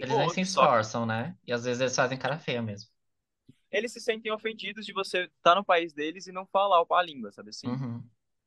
[0.00, 1.36] Eles nem se só- esforçam, né?
[1.46, 2.90] E às vezes eles fazem cara feia mesmo.
[3.70, 7.30] Eles se sentem ofendidos de você estar no país deles e não falar a língua,
[7.30, 7.68] sabe assim?
[7.68, 8.02] Uhum.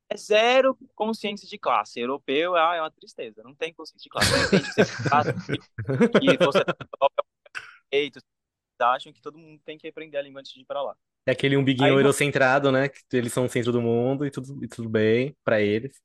[0.09, 1.99] É zero consciência de classe.
[1.99, 3.41] Europeu ah, é uma tristeza.
[3.41, 4.31] Não tem consciência de classe.
[4.31, 4.83] Não entende que você
[6.19, 6.63] que você
[7.91, 8.19] direito.
[8.79, 10.95] acham que todo mundo tem que aprender a língua antes de ir pra lá.
[11.25, 12.89] É aquele umbiguinho Aí, eurocentrado, né?
[12.89, 16.01] Que eles são o centro do mundo e tudo, e tudo bem pra eles.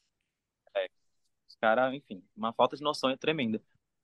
[1.48, 3.60] Os caras, enfim, uma falta de noção é tremenda.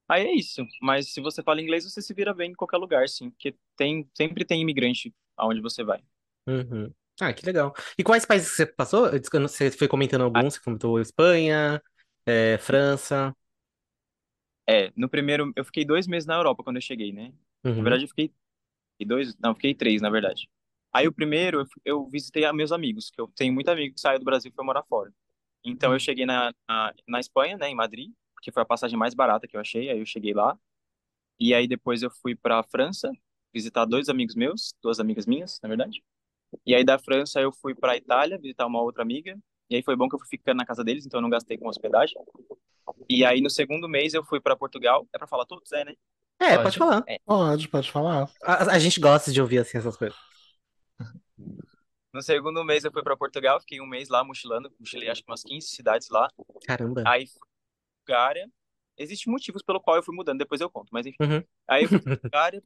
[0.09, 0.67] Aí é isso.
[0.83, 3.31] Mas se você fala inglês, você se vira bem em qualquer lugar, sim.
[3.31, 6.03] Porque tem, sempre tem imigrante aonde você vai.
[6.47, 6.93] Uhum.
[7.21, 7.73] Ah, que legal.
[7.97, 9.09] E quais países você passou?
[9.11, 11.83] Você foi comentando alguns, você comentou Espanha,
[12.27, 13.35] é, França.
[14.69, 17.29] É, no primeiro, eu fiquei dois meses na Europa quando eu cheguei, né?
[17.29, 17.85] Na Uhum.
[17.85, 18.33] verdade, eu fiquei
[19.07, 20.49] dois, não, fiquei três, na verdade.
[20.93, 24.19] Aí o primeiro, eu, eu visitei meus amigos, que eu tenho muito amigo que saiu
[24.19, 25.12] do Brasil e foi morar fora.
[25.64, 28.12] Então eu cheguei na, na, na Espanha, né, em Madrid,
[28.45, 30.59] porque foi a passagem mais barata que eu achei, aí eu cheguei lá.
[31.41, 33.11] E aí depois eu fui pra França,
[33.55, 36.05] visitar dois amigos meus, duas amigas minhas, na verdade.
[36.67, 39.35] E aí da França eu fui pra Itália, visitar uma outra amiga.
[39.71, 41.57] E aí foi bom que eu fui ficando na casa deles, então eu não gastei
[41.57, 42.15] com hospedagem.
[43.09, 45.09] E aí no segundo mês eu fui pra Portugal.
[45.15, 45.95] É pra falar todos, é, né?
[46.39, 46.63] É, Pode.
[46.65, 47.05] pode falar.
[47.25, 48.31] Pode, pode falar.
[48.43, 50.19] A, a gente gosta de ouvir assim essas coisas.
[52.13, 55.31] No segundo mês eu fui pra Portugal, fiquei um mês lá mochilando, mochilei acho que
[55.31, 56.29] umas 15 cidades lá.
[56.67, 57.03] Caramba.
[57.07, 57.27] Aí
[58.05, 58.51] Bulgária.
[58.97, 61.17] Existem motivos pelo qual eu fui mudando, depois eu conto, mas enfim.
[61.21, 61.45] Uhum.
[61.67, 62.62] Aí eu fui pra Bulgária,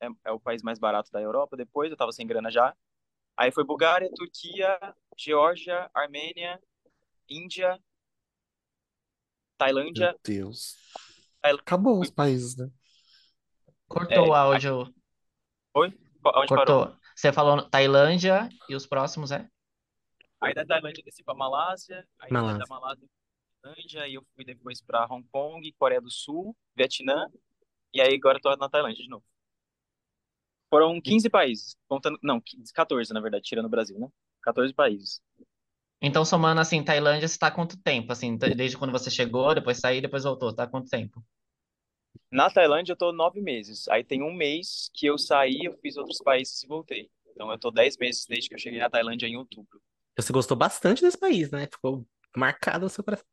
[0.00, 2.76] é, é o país mais barato da Europa, depois eu tava sem grana já.
[3.36, 4.78] Aí foi Bulgária, Turquia,
[5.16, 6.60] Geórgia, Armênia,
[7.28, 7.80] Índia,
[9.56, 10.10] Tailândia.
[10.12, 10.76] Meu Deus.
[11.42, 12.70] Aí- Acabou os países, né?
[13.88, 14.94] Cortou É, o áudio.
[15.74, 16.46] Onde parou?
[16.46, 16.96] Cortou.
[17.16, 19.48] Você falou Tailândia e os próximos é?
[20.40, 23.06] Aí da Tailândia eu desci pra Malásia, aí da Malásia.
[23.62, 27.30] Tailândia, aí eu fui depois pra Hong Kong, Coreia do Sul, Vietnã,
[27.92, 29.24] e aí agora eu tô na Tailândia de novo.
[30.70, 34.08] Foram 15 países, contando, não, 15, 14 na verdade, tirando o Brasil, né?
[34.42, 35.20] 14 países.
[36.00, 38.12] Então, somando assim, Tailândia, você tá há quanto tempo?
[38.12, 41.22] Assim, desde quando você chegou, depois saiu, depois voltou, tá há quanto tempo?
[42.30, 45.96] Na Tailândia eu tô nove meses, aí tem um mês que eu saí, eu fiz
[45.96, 47.10] outros países e voltei.
[47.32, 49.82] Então eu tô 10 meses desde que eu cheguei na Tailândia em outubro.
[50.16, 51.66] Você gostou bastante desse país, né?
[51.66, 53.26] Ficou marcado no seu coração.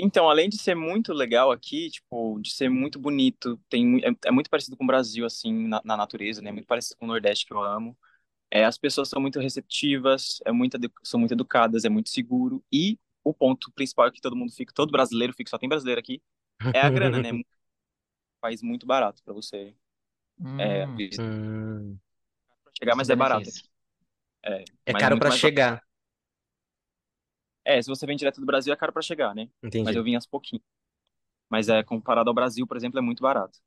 [0.00, 4.30] Então, além de ser muito legal aqui, tipo, de ser muito bonito, tem, é, é
[4.30, 6.52] muito parecido com o Brasil, assim, na, na natureza, né?
[6.52, 7.96] Muito parecido com o Nordeste, que eu amo.
[8.50, 12.64] É, as pessoas são muito receptivas, é muito, são muito educadas, é muito seguro.
[12.72, 16.22] E o ponto principal que todo mundo fica, todo brasileiro fica, só tem brasileiro aqui,
[16.72, 17.32] é a grana, né?
[17.34, 17.42] Um
[18.40, 19.74] país muito barato pra você
[20.58, 22.00] é, Hum, visitar, Hum.
[22.78, 23.52] chegar, mas é barato.
[23.52, 23.68] benefício.
[24.44, 25.82] É, É mas caro mais chegar.
[27.68, 29.48] É, se você vem direto do Brasil é caro pra chegar, né?
[29.62, 29.98] Mas Entendi.
[29.98, 30.64] eu vim aos pouquinhos.
[31.50, 33.58] Mas é, comparado ao Brasil, por exemplo, é muito barato.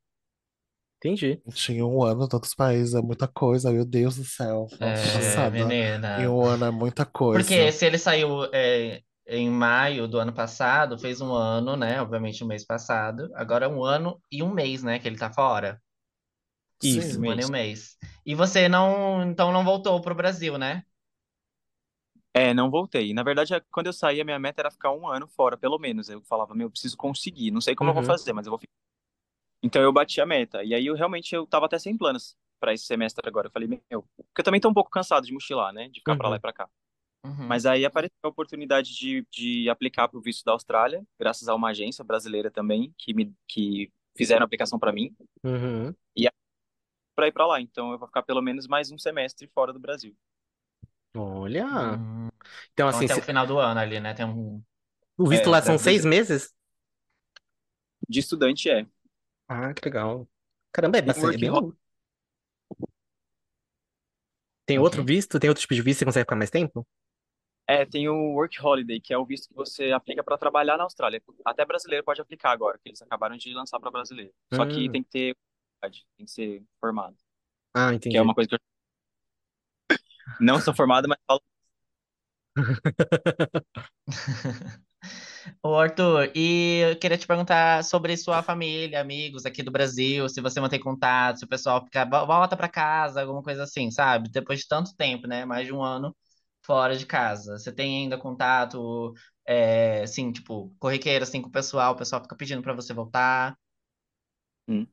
[0.98, 1.42] Entendi.
[1.54, 4.68] Tinha um ano, tantos países, é muita coisa, meu Deus do céu.
[4.80, 5.58] Nossa, É, passada.
[5.58, 6.30] Em menina.
[6.30, 7.44] um ano é muita coisa.
[7.44, 12.00] Porque se ele saiu é, em maio do ano passado, fez um ano, né?
[12.02, 13.32] Obviamente, o mês passado.
[13.34, 15.00] Agora é um ano e um mês, né?
[15.00, 15.82] Que ele tá fora.
[16.84, 17.20] Isso.
[17.20, 17.50] Um ano e Mês.
[17.50, 17.98] um mês.
[18.26, 20.84] E você não, então não voltou pro Brasil, né?
[22.34, 23.14] É, não voltei.
[23.14, 25.78] Na verdade, é- quando eu saí, a minha meta era ficar um ano fora, pelo
[25.78, 26.10] menos.
[26.10, 27.52] Eu falava, meu, eu preciso conseguir.
[27.52, 28.08] Não sei como eu vou Uhum.
[28.08, 28.72] fazer, mas eu vou ficar.
[29.64, 30.64] Então eu bati a meta.
[30.64, 33.48] E aí eu realmente eu tava até sem planos pra esse semestre agora.
[33.48, 35.90] Eu falei, meu, porque eu também tô um pouco cansado de mochilar, né?
[35.90, 36.38] De ficar pra lá Uhum.
[36.38, 36.70] e pra cá.
[37.26, 37.48] Uhum.
[37.48, 41.70] Mas aí apareceu a oportunidade de, de aplicar pro visto da Austrália, graças a uma
[41.70, 45.94] agência brasileira também, que me que fizeram a aplicação pra mim, Uhum.
[47.16, 47.62] pra ir pra lá.
[47.62, 50.16] Então eu vou ficar pelo menos mais um semestre fora do Brasil.
[51.16, 51.66] Olha.
[51.70, 52.30] Hum.
[52.74, 54.14] Então, Então, assim, até o se- final do ano ali, né?
[54.14, 54.64] Tem um.
[55.18, 56.06] o visto É, lá são deve seis ser.
[56.06, 56.54] meses?
[58.08, 58.86] De estudante é.
[59.48, 60.28] Ah, que legal.
[60.72, 61.78] Caramba, é O bastante, é bem work longo.
[64.66, 65.06] Tem O outro quê?
[65.06, 65.40] visto?
[65.40, 66.86] Tem outro tipo de visto que você consegue ficar mais tempo?
[67.68, 70.84] É, tem o Work Holiday, que é o visto que você aplica para trabalhar na
[70.84, 71.22] Austrália.
[71.46, 74.34] Até brasileiro pode aplicar agora, que eles acabaram de lançar para brasileiro.
[74.54, 74.90] Só que Hum.
[74.90, 75.38] tem que ter,
[76.18, 77.16] tem que ser formado.
[77.74, 78.24] Ah, Que é entendi.
[78.24, 78.60] uma coisa que eu
[80.40, 81.42] não sou formado, mas falo.
[85.64, 90.40] Ô, Arthur, e eu queria te perguntar sobre sua família, amigos aqui do Brasil, se
[90.42, 94.30] você mantém contato, se o pessoal fica, "Vo- volta pra casa, alguma coisa assim, sabe?
[94.30, 95.46] Depois de tanto tempo, né?
[95.46, 96.16] Mais de um ano
[96.64, 97.58] fora de casa.
[97.58, 99.14] Você tem ainda contato,
[99.46, 103.58] é, assim, tipo, corriqueiro, assim, com o pessoal, o pessoal fica pedindo pra você voltar.
[104.68, 104.88] Hum.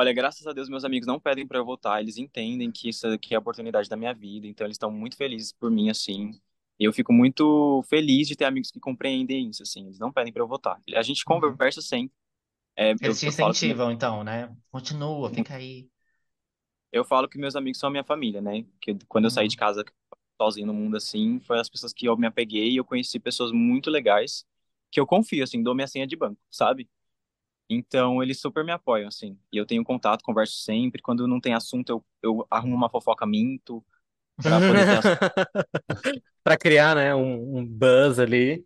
[0.00, 2.00] Olha, graças a Deus, meus amigos não pedem para eu voltar.
[2.00, 5.16] Eles entendem que isso aqui é a oportunidade da minha vida, então eles estão muito
[5.16, 6.40] felizes por mim, assim.
[6.78, 9.86] Eu fico muito feliz de ter amigos que compreendem isso, assim.
[9.86, 10.80] Eles não pedem para eu voltar.
[10.94, 11.40] A gente Uhum.
[11.40, 12.14] conversa sempre.
[12.76, 14.54] É, Eles te eu incentivam, então, né?
[14.70, 15.88] Continua, fica aí.
[16.92, 18.64] Eu falo que meus amigos são a minha família, né?
[18.80, 19.48] Que quando eu saí Uhum.
[19.48, 19.84] de casa
[20.40, 23.52] sozinho no mundo assim, foi as pessoas que eu me apeguei e eu conheci pessoas
[23.52, 24.46] muito legais
[24.90, 26.88] que eu confio, assim, dou minha senha de banco, sabe?
[27.68, 29.38] Então eles super me apoiam, assim.
[29.52, 31.02] E eu tenho contato, converso sempre.
[31.02, 33.84] Quando não tem assunto, eu, eu arrumo uma fofoca, minto,
[34.42, 34.86] pra poder
[36.42, 38.64] Pra criar, né, um, um buzz ali.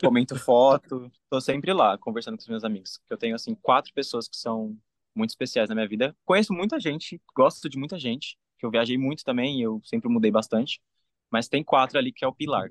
[0.00, 1.10] comento foto.
[1.28, 3.00] Tô sempre lá, conversando com os meus amigos.
[3.10, 4.76] Eu tenho, assim, quatro pessoas que são
[5.14, 6.16] muito especiais na minha vida.
[6.24, 10.30] Conheço muita gente, gosto de muita gente, que eu viajei muito também, eu sempre mudei
[10.30, 10.80] bastante.
[11.30, 12.70] Mas tem quatro ali que é o pilar.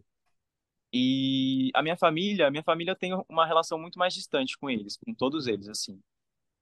[0.93, 4.69] E a minha família, a minha família eu tenho uma relação muito mais distante com
[4.69, 5.99] eles, com todos eles, assim.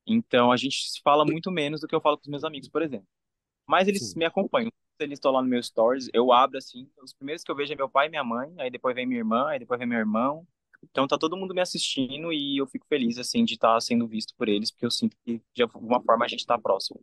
[0.08, 2.70] Então a gente se fala muito menos do que eu falo com os meus amigos,
[2.70, 3.08] por exemplo.
[3.68, 4.16] Mas eles Sim.
[4.16, 4.72] me acompanham.
[5.00, 7.76] Eles estão lá no meu stories, eu abro assim, os primeiros que eu vejo é
[7.76, 10.48] meu pai e minha mãe, aí depois vem minha irmã, aí depois vem meu irmão.
[10.84, 14.36] Então tá todo mundo me assistindo e eu fico feliz assim de estar sendo visto
[14.38, 17.02] por eles, porque eu sinto que de alguma forma a gente tá próximo.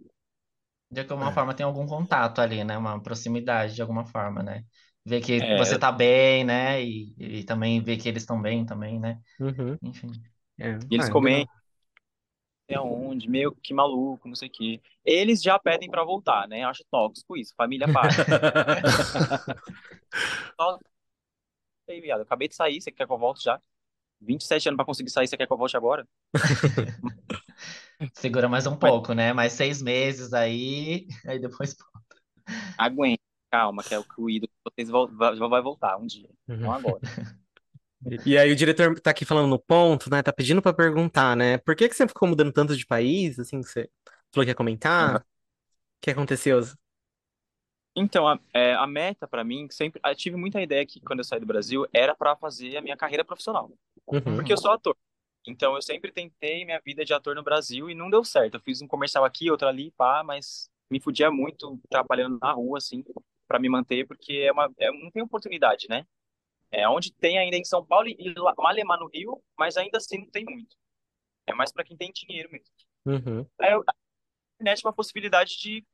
[0.90, 1.32] De alguma É.
[1.32, 2.76] forma tem algum contato ali, né?
[2.78, 4.64] Uma proximidade de alguma forma, né?
[5.09, 6.83] Ver que É, você tá bem, né?
[6.85, 9.21] E, e também ver que eles estão bem também, né?
[9.40, 9.79] Uhum.
[9.83, 10.11] Enfim.
[10.61, 10.79] É.
[10.90, 11.49] e eles Ah, comentam legal.
[12.75, 14.81] aonde, meu, que maluco, não sei o quê.
[15.05, 16.64] Eles já pedem pra voltar, né?
[16.64, 18.16] Acho tóxico isso, família para.
[20.59, 20.79] Só-
[21.87, 23.61] Ei, viado, acabei de sair, você quer que eu volte já?
[24.21, 26.07] 27 anos pra conseguir sair, você quer que eu volte agora?
[28.14, 29.33] Segura mais um Mas pouco, né?
[29.33, 31.77] Mais seis meses aí, aí depois.
[32.77, 33.17] aguenta,
[33.50, 36.28] calma, que é o que o ídolo vocês vol- vai, voltar um dia,
[36.62, 36.72] não Uhum.
[36.72, 37.02] agora.
[38.24, 40.22] E aí o diretor tá aqui falando no ponto, né?
[40.22, 41.58] Tá pedindo pra perguntar, né?
[41.58, 43.90] Por que que você ficou mudando tanto de país, assim, você
[44.32, 45.20] falou que ia comentar?
[45.20, 45.24] O
[46.02, 46.61] que aconteceu?
[47.96, 51.24] Então, a, é, a meta pra mim, sempre, eu tive muita ideia que quando eu
[51.24, 53.70] saí do Brasil era pra fazer a minha carreira profissional,
[54.11, 54.37] Uhum.
[54.37, 54.96] porque eu sou ator.
[55.46, 58.54] Então, eu sempre tentei minha vida de ator no Brasil e não deu certo.
[58.54, 62.78] Eu fiz um comercial aqui, outro ali, pá, mas me fudia muito trabalhando na rua,
[62.78, 63.02] assim,
[63.48, 66.06] pra me manter, porque é uma, é, não tem oportunidade, né?
[66.70, 70.30] É onde tem ainda em São Paulo e Malemar no Rio, mas ainda assim não
[70.30, 70.76] tem muito.
[71.46, 72.66] É mais pra quem tem dinheiro mesmo.
[73.06, 73.46] Uhum.
[73.58, 73.94] Aí eu, a
[74.56, 75.84] internet é uma possibilidade de,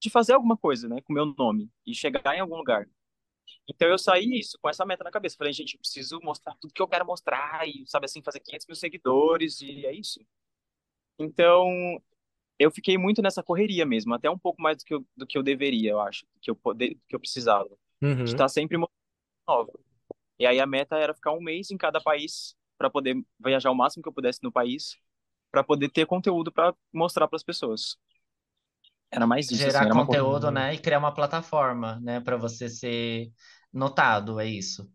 [0.00, 2.88] de fazer alguma coisa, né, com o meu nome e chegar em algum lugar.
[3.68, 5.36] Então eu saí isso, com essa meta na cabeça.
[5.36, 8.66] Falei, gente, eu preciso mostrar tudo que eu quero mostrar e, sabe assim, fazer 500
[8.68, 10.20] mil seguidores e é isso.
[11.18, 12.00] Então
[12.60, 15.38] eu fiquei muito nessa correria mesmo, até um pouco mais do que eu, do que
[15.38, 17.70] eu deveria, eu acho, que eu, poder, que eu precisava.
[17.70, 18.32] De Uhum.
[18.32, 18.94] estar sempre mostrando
[19.48, 19.72] nova.
[20.38, 23.76] E aí a meta era ficar um mês em cada país para poder viajar o
[23.76, 24.98] máximo que eu pudesse no país,
[25.52, 27.96] para poder ter conteúdo para mostrar para as pessoas.
[29.10, 30.08] Era mais isso, assim, Gerar coisa.
[30.08, 30.74] conteúdo, né?
[30.74, 32.20] E criar uma plataforma, né?
[32.20, 33.32] Pra você ser
[33.72, 34.90] notado, é isso.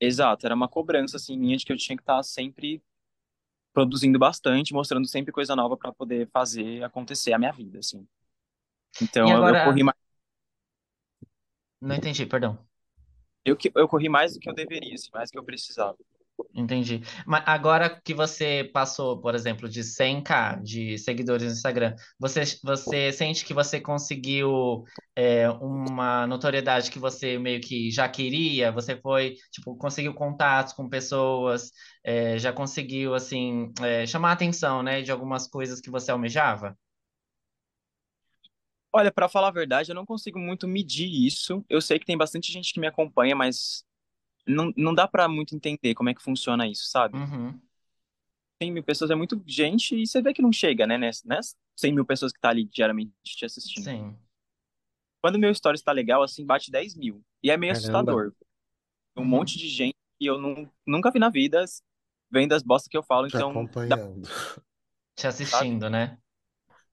[0.00, 2.82] Exato, era uma cobrança assim minha de que eu tinha que estar sempre
[3.72, 8.06] produzindo bastante, mostrando sempre coisa nova para poder fazer acontecer a minha vida, assim.
[9.00, 9.96] Então E eu, eu agora, corri mais,
[11.80, 12.58] não entendi, perdão.
[13.44, 15.96] eu, que- eu corri mais do que eu deveria, assim, mais do que eu precisava.
[16.54, 17.02] Entendi.
[17.26, 23.12] Mas agora que você passou, por exemplo, de 100k de seguidores no Instagram, você, você
[23.12, 28.72] sente que você conseguiu é, uma notoriedade que você meio que já queria?
[28.72, 31.70] Você foi, tipo, conseguiu contatos com pessoas,
[32.04, 36.76] é, já conseguiu, assim, é, chamar a atenção, né, de algumas coisas que você almejava?
[38.92, 41.64] Olha, para falar a verdade, eu não consigo muito medir isso.
[41.68, 43.84] Eu sei que tem bastante gente que me acompanha, mas
[44.46, 47.14] não, não dá para muito entender como é que funciona isso, sabe?
[47.16, 47.60] Uhum.
[48.62, 50.98] 100 mil pessoas é muito gente e você vê que não chega, né?
[50.98, 51.38] Ness, né?
[51.76, 53.84] 100 mil pessoas que tá ali diariamente te assistindo.
[53.84, 54.16] Sim.
[55.22, 57.22] Quando o meu story está legal, assim, bate 10 mil.
[57.42, 58.12] E é meio Caramba.
[58.12, 58.32] assustador.
[59.16, 59.28] Um Uhum.
[59.28, 61.64] monte de gente que eu não, nunca vi na vida
[62.30, 63.52] vendo as bostas que eu falo, Te então
[63.86, 64.28] dá acompanhando.
[65.16, 66.18] Te assistindo, né?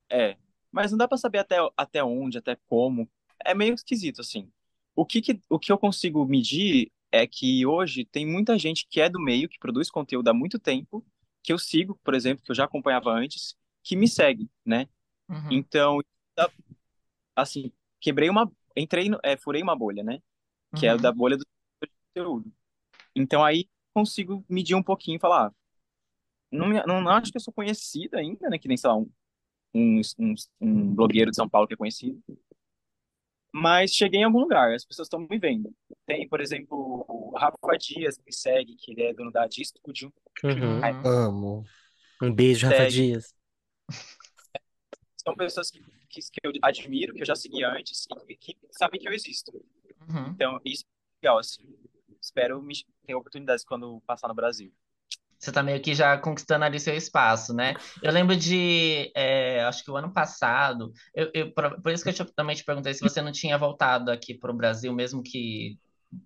[0.09, 0.37] É,
[0.71, 3.09] mas não dá pra saber até, até onde, até como.
[3.45, 4.51] É meio esquisito, assim.
[4.95, 9.01] O que, que- o que eu consigo medir é que hoje tem muita gente que
[9.01, 11.05] é do meio, que produz conteúdo há muito tempo,
[11.43, 14.87] que eu sigo, por exemplo, que eu já acompanhava antes, que me segue, né?
[15.29, 15.47] Uhum.
[15.51, 15.99] Então,
[17.35, 20.19] assim, quebrei uma, entrei, no- é, furei uma bolha, né?
[20.75, 21.01] Que é Uhum.
[21.01, 21.45] da bolha do
[22.13, 22.51] conteúdo.
[23.15, 25.53] Então aí consigo medir um pouquinho e falar, ah,
[26.51, 26.69] não,
[27.01, 28.57] não acho que eu sou conhecida ainda, né?
[28.57, 29.09] Que nem, sei lá, um,
[29.73, 32.21] um, um blogueiro de São Paulo que é conhecido.
[33.53, 35.73] Mas cheguei em algum lugar, as pessoas estão me vendo.
[36.05, 39.65] Tem, por exemplo, o Rafa Dias que me segue, que ele é dono da Dia
[39.65, 40.13] Studio.
[40.43, 40.79] Uhum.
[40.79, 41.07] Uhum.
[41.07, 41.65] Amo.
[42.21, 42.93] Um beijo, Rafa Segue.
[42.93, 43.33] Dias.
[45.17, 45.79] São pessoas que,
[46.09, 49.13] que, que eu admiro, que eu já segui antes e que, que sabem que eu
[49.13, 49.51] existo.
[50.09, 50.27] Uhum.
[50.29, 51.63] Então, isso é legal, assim.
[52.21, 54.73] Espero me, ter oportunidades quando passar no Brasil.
[55.39, 57.75] Você tá meio que já conquistando ali seu espaço, né?
[58.01, 62.13] Eu lembro de, é, acho que o ano passado, eu, eu- por, isso que eu
[62.13, 65.77] te- também te perguntei se você não tinha voltado aqui para o Brasil, mesmo que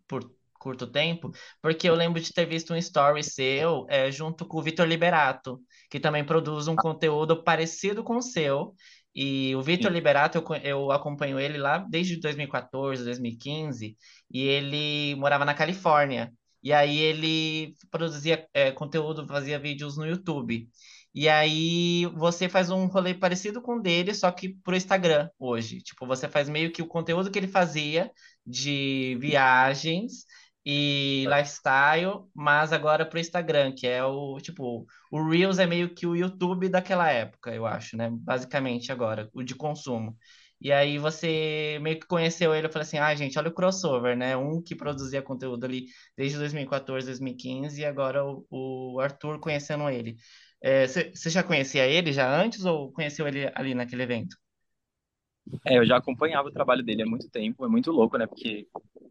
[0.07, 4.59] por curto tempo, porque eu lembro de ter visto um story seu, é, junto com
[4.59, 8.73] o Vitor Liberato, que também produz um conteúdo parecido com o seu.
[9.13, 9.91] E o Vitor.
[9.91, 13.97] Liberato, eu, eu acompanho ele lá desde 2014, 2015,
[14.31, 16.31] e ele morava na Califórnia.
[16.63, 20.69] E aí ele produzia é, conteúdo, fazia vídeos no YouTube.
[21.13, 25.81] E aí você faz um rolê parecido com o dele, só que pro Instagram hoje.
[25.81, 28.11] Tipo, você faz meio que o conteúdo que ele fazia
[28.45, 30.25] de viagens
[30.65, 36.05] e lifestyle, mas agora pro Instagram, que é o, tipo, o Reels é meio que
[36.05, 38.09] o YouTube daquela época, eu acho, né?
[38.11, 40.15] Basicamente agora, o de consumo.
[40.61, 44.15] E aí você meio que conheceu ele, eu falei assim, ah, gente, olha o crossover,
[44.15, 44.37] né?
[44.37, 50.17] Um que produzia conteúdo ali desde 2014, 2015, e agora o, o Arthur conhecendo ele.
[50.87, 54.35] Você já conhecia ele já antes ou conheceu ele ali naquele evento?
[55.65, 58.27] É, eu já acompanhava o trabalho dele há muito tempo, é muito louco, né?
[58.27, 58.67] Porque,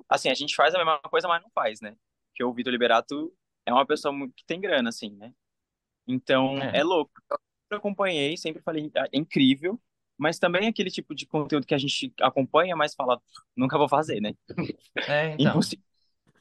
[0.09, 1.97] assim, a gente faz a mesma coisa, mas não faz, né?
[2.31, 3.33] Porque o Vitor Liberato
[3.67, 5.33] é uma pessoa que tem grana, assim, né?
[6.07, 6.79] Então, É.
[6.79, 7.13] é louco.
[7.31, 9.81] Eu sempre acompanhei, sempre falei, "Ah, é incrível,
[10.21, 13.21] mas também é aquele tipo de conteúdo que a gente acompanha, mas fala,
[13.57, 14.35] nunca vou fazer, né?
[15.07, 15.61] É, então.
[15.61, 15.85] Impossível,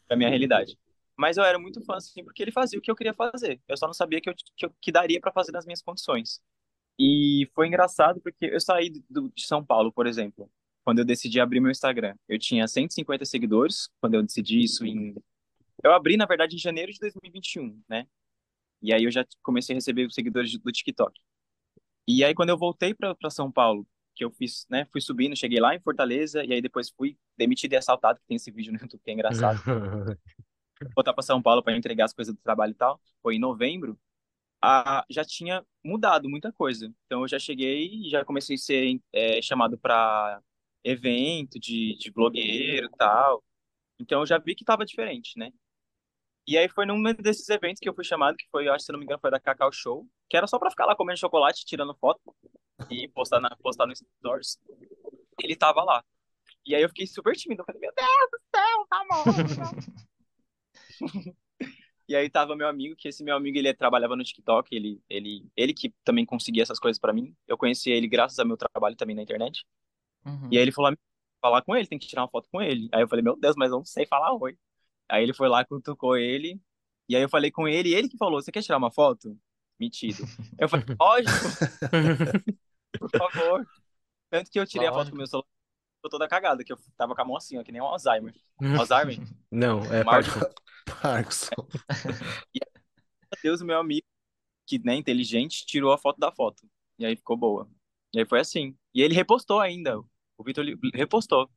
[0.09, 0.77] é a minha realidade.
[1.17, 3.61] Mas eu era muito fã, assim, porque ele fazia o que eu queria fazer.
[3.67, 6.41] Eu só não sabia que, eu, que, eu- que daria para fazer nas minhas condições.
[6.99, 10.51] E foi engraçado porque eu saí do, de São Paulo, por exemplo,
[10.85, 12.15] quando eu decidi abrir meu Instagram.
[12.27, 15.15] Eu tinha 150 seguidores quando eu decidi isso em.
[15.83, 18.07] Eu abri, na verdade, em janeiro de 2021, né?
[18.81, 21.19] E aí eu já comecei a receber os seguidores do TikTok.
[22.11, 25.59] E aí quando eu voltei para São Paulo, que eu fiz, né, fui subindo, cheguei
[25.59, 28.79] lá em Fortaleza e aí depois fui demitido e assaltado, que tem esse vídeo no
[28.79, 29.59] YouTube que é engraçado.
[30.95, 32.99] Voltar para São Paulo para entregar as coisas do trabalho e tal.
[33.21, 33.95] Foi em novembro.
[34.59, 36.91] A, já tinha mudado muita coisa.
[37.05, 40.41] Então eu já cheguei e já comecei a ser é, chamado para
[40.83, 43.43] evento de, de blogueiro e tal.
[43.99, 45.51] Então eu já vi que estava diferente, né?
[46.49, 48.91] E aí foi num desses eventos que eu fui chamado, que foi, eu acho, se
[48.91, 51.63] não me engano, foi da Cacau Show, que era só pra ficar lá comendo chocolate,
[51.63, 52.35] tirando foto
[52.89, 54.59] e postar, na, postar no Stories.
[55.43, 56.03] Ele tava lá.
[56.65, 57.62] E aí eu fiquei super tímido.
[57.62, 59.23] Eu falei, meu Deus do céu, tá bom.
[62.09, 65.47] E aí tava meu amigo, que esse meu amigo, ele trabalhava no TikTok, ele, ele,
[65.55, 67.35] ele que também conseguia essas coisas pra mim.
[67.47, 69.63] Eu conheci ele graças ao meu trabalho também na internet.
[70.25, 70.49] Uhum.
[70.51, 70.91] E aí ele falou,
[71.39, 72.89] falar com ele, tem que tirar uma foto com ele.
[72.91, 74.57] Aí eu falei, meu Deus, mas eu não sei falar oi.
[75.09, 76.59] Aí ele foi lá, cutucou ele.
[77.09, 79.37] E aí eu falei com ele, e ele que falou, você quer tirar uma foto?
[79.79, 80.29] Metido.
[80.59, 81.57] Eu falei, lógico,
[82.99, 83.67] por favor.
[84.29, 85.47] Tanto que eu tirei a foto com o meu celular,
[86.01, 88.33] tô toda cagada, que eu tava com a mão assim, ó, que nem um Alzheimer.
[88.75, 89.19] Alzheimer?
[89.51, 90.39] Não, é Mal- Parkinson.
[91.01, 91.67] Parkinson.
[93.43, 94.05] Deus, o meu amigo,
[94.67, 96.67] que né, inteligente, tirou a foto da foto.
[96.99, 97.69] E aí ficou boa.
[98.13, 98.77] E aí foi assim.
[98.93, 99.99] E ele repostou ainda.
[100.37, 101.49] O Vitor repostou.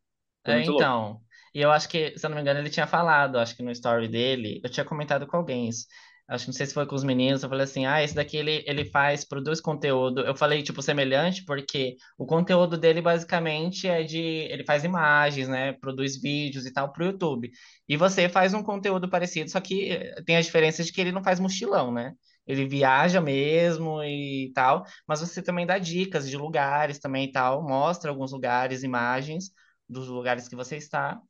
[0.45, 1.22] Foi É, muito louco.
[1.55, 3.71] E eu acho que, se eu não me engano, ele tinha falado, acho que no
[3.71, 5.87] story dele, eu tinha comentado com alguém isso.
[6.29, 8.37] Acho que não sei se foi com os meninos, eu falei assim, ah, esse daqui
[8.37, 10.23] ele, ele faz, produz conteúdo.
[10.23, 14.19] Eu falei, tipo, semelhante, porque o conteúdo dele basicamente é de.
[14.19, 15.73] Ele faz imagens, né?
[15.75, 17.51] Produz vídeos e tal pro YouTube.
[17.89, 21.13] E você faz um conteúdo parecido, só que eh, tem a diferença de que ele
[21.13, 22.15] não faz mochilão, né?
[22.47, 27.63] Ele viaja mesmo e tal, mas você também dá dicas de lugares também e tal,
[27.63, 29.51] mostra alguns lugares, imagens
[29.89, 31.21] dos lugares que você está.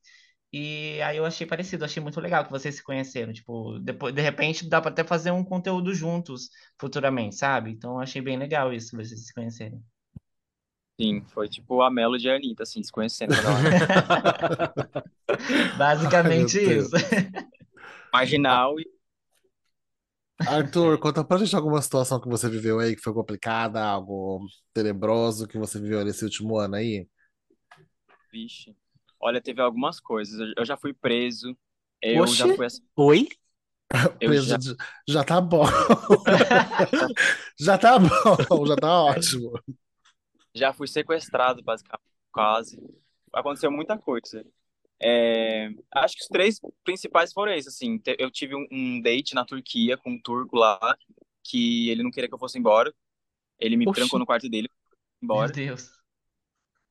[0.52, 3.32] E aí eu achei parecido, achei muito legal que vocês se conheceram.
[3.32, 7.70] Tipo, depois, de repente dá para até fazer um conteúdo juntos futuramente, sabe?
[7.70, 9.82] Então achei bem legal isso, vocês se conhecerem.
[11.00, 13.32] Sim, foi tipo a Melody e a Anitta, assim, se conhecendo.
[15.78, 16.90] Basicamente Ai, isso.
[18.12, 18.84] Marginal e
[20.46, 25.46] Arthur, conta pra gente alguma situação que você viveu aí que foi complicada, algo tenebroso
[25.46, 27.08] que você viveu nesse último ano aí.
[28.30, 28.76] Vixe.
[29.22, 30.52] Olha, teve algumas coisas.
[30.56, 31.56] Eu- já fui preso.
[32.02, 32.34] Eu Oxê.
[32.34, 32.82] já fui assim.
[32.96, 33.28] Oi?
[34.20, 34.76] Eu Preso já, de-
[35.08, 35.64] já tá bom.
[37.60, 39.52] Já tá bom, já tá ótimo.
[40.54, 42.02] já fui sequestrado, basicamente,
[42.32, 42.78] quase.
[43.32, 44.44] Aconteceu muita coisa.
[45.00, 48.00] É, acho que os três principais foram esses, assim.
[48.18, 50.78] Eu tive um, um date na Turquia com um turco lá,
[51.44, 52.94] que ele não queria que eu fosse embora.
[53.58, 54.02] Ele me Oxi.
[54.02, 54.70] trancou no quarto dele,
[55.32, 55.50] Meu embora.
[55.50, 55.90] Deus.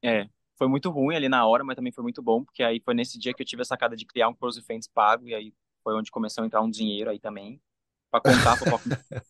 [0.04, 0.30] É,
[0.62, 3.18] foi muito ruim ali na hora, mas também foi muito bom, porque aí foi nesse
[3.18, 5.52] dia que eu tive a sacada de criar um Close Friends pago, e aí
[5.84, 7.60] foi onde começou a entrar um dinheiro aí também,
[8.12, 8.86] pra contar a fofoca.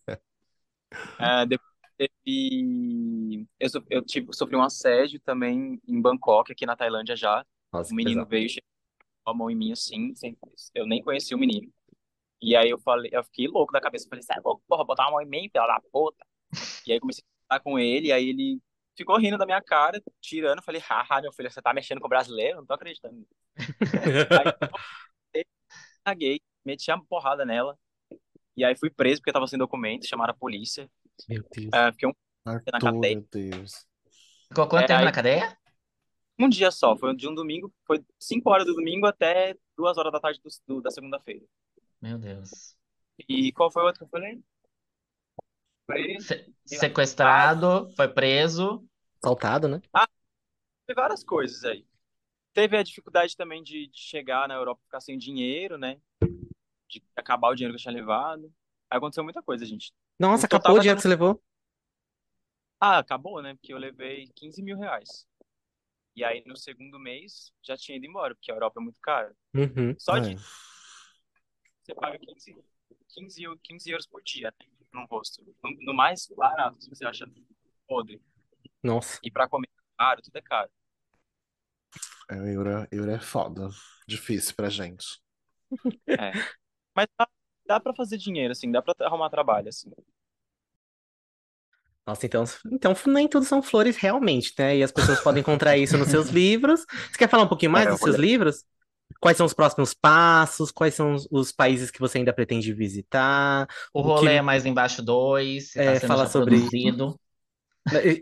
[1.19, 3.47] É, depois teve...
[3.59, 7.45] Eu, so- eu tive, sofri um assédio também em Bangkok, aqui na Tailândia já.
[7.71, 8.29] Nossa, O menino pesado.
[8.29, 8.67] veio, chegou
[9.25, 10.37] a mão em mim assim, sem...
[10.75, 11.71] eu nem conhecia o menino.
[12.41, 15.05] E aí eu falei, eu fiquei louco da cabeça, falei, você é louco, porra, botar
[15.05, 16.25] uma mão em mim, pela da puta.
[16.85, 18.61] E aí comecei a falar com ele, e aí ele
[19.01, 22.09] ficou rindo da minha cara, tirando, falei, haha, meu filho, você tá mexendo com o
[22.09, 22.57] brasileiro?
[22.57, 23.25] Não tô acreditando.
[25.35, 25.43] Aí eu
[26.03, 27.77] caguei, meti a porrada nela,
[28.55, 30.89] e aí fui preso porque tava sem documento, chamaram a polícia.
[31.27, 31.69] Meu Deus.
[31.73, 32.13] Ah, fiquei um,
[32.45, 33.15] na Arthur, cadeia.
[33.15, 33.85] meu Deus.
[34.47, 35.57] Ficou quanto É, tempo aí- na cadeia?
[36.39, 40.11] um dia só, foi de um domingo, foi 5 horas do domingo até 2 horas
[40.11, 41.45] da tarde do- do- da segunda-feira.
[42.01, 42.75] Meu Deus.
[43.29, 44.41] E qual foi o outro que eu falei?
[46.19, 48.83] Se- sequestrado, foi preso.
[49.23, 49.81] Saltado, né?
[50.85, 51.85] Teve várias coisas aí.
[52.53, 56.01] Teve a dificuldade também de, de chegar na Europa e ficar sem dinheiro, né?
[56.89, 58.53] De acabar o dinheiro que eu tinha levado.
[58.89, 59.93] Aí aconteceu muita coisa, gente.
[60.19, 61.41] Nossa, total acabou o dinheiro que você levou?
[62.79, 63.53] Ah, acabou, né?
[63.55, 65.25] Porque eu levei 15 mil reais.
[66.15, 69.35] E aí no segundo mês já tinha ido embora, porque a Europa é muito cara.
[69.53, 69.95] Uhum.
[69.97, 70.21] Só É.
[70.21, 70.35] de
[71.83, 72.55] você paga 15,
[73.09, 74.67] 15, eu- 15 euros por dia, né?
[74.93, 75.41] No rosto.
[75.63, 77.25] No, no mais barato, se você acha
[77.87, 78.21] podre.
[78.83, 79.19] Nossa.
[79.23, 80.69] E pra comer caro, tudo é caro.
[82.29, 83.69] É, o euro, euro é foda.
[84.07, 85.05] Difícil pra gente.
[86.07, 86.31] É.
[86.95, 87.27] Mas dá,
[87.65, 89.91] dá pra fazer dinheiro, assim, dá pra arrumar trabalho, assim.
[92.05, 94.77] Nossa, então, então nem tudo são flores realmente, né?
[94.77, 96.85] E as pessoas podem encontrar isso nos seus livros.
[97.11, 98.63] Você quer falar um pouquinho mais É, dos seus livros?
[99.19, 100.71] Quais são os próximos passos?
[100.71, 103.67] Quais são os, os países que você ainda pretende visitar?
[103.93, 107.19] O O rolê que- é mais embaixo 2, É, tá sendo fala já sobre- produzido.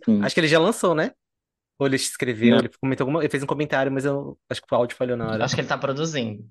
[0.05, 0.24] Sim.
[0.24, 1.12] Acho que ele já lançou, né?
[1.78, 2.60] Ou ele escreveu, Não.
[2.60, 5.32] ele comentou alguma, ele fez um comentário, mas eu acho que o áudio falhou na
[5.32, 5.45] hora.
[5.45, 6.45] Acho que ele tá produzindo.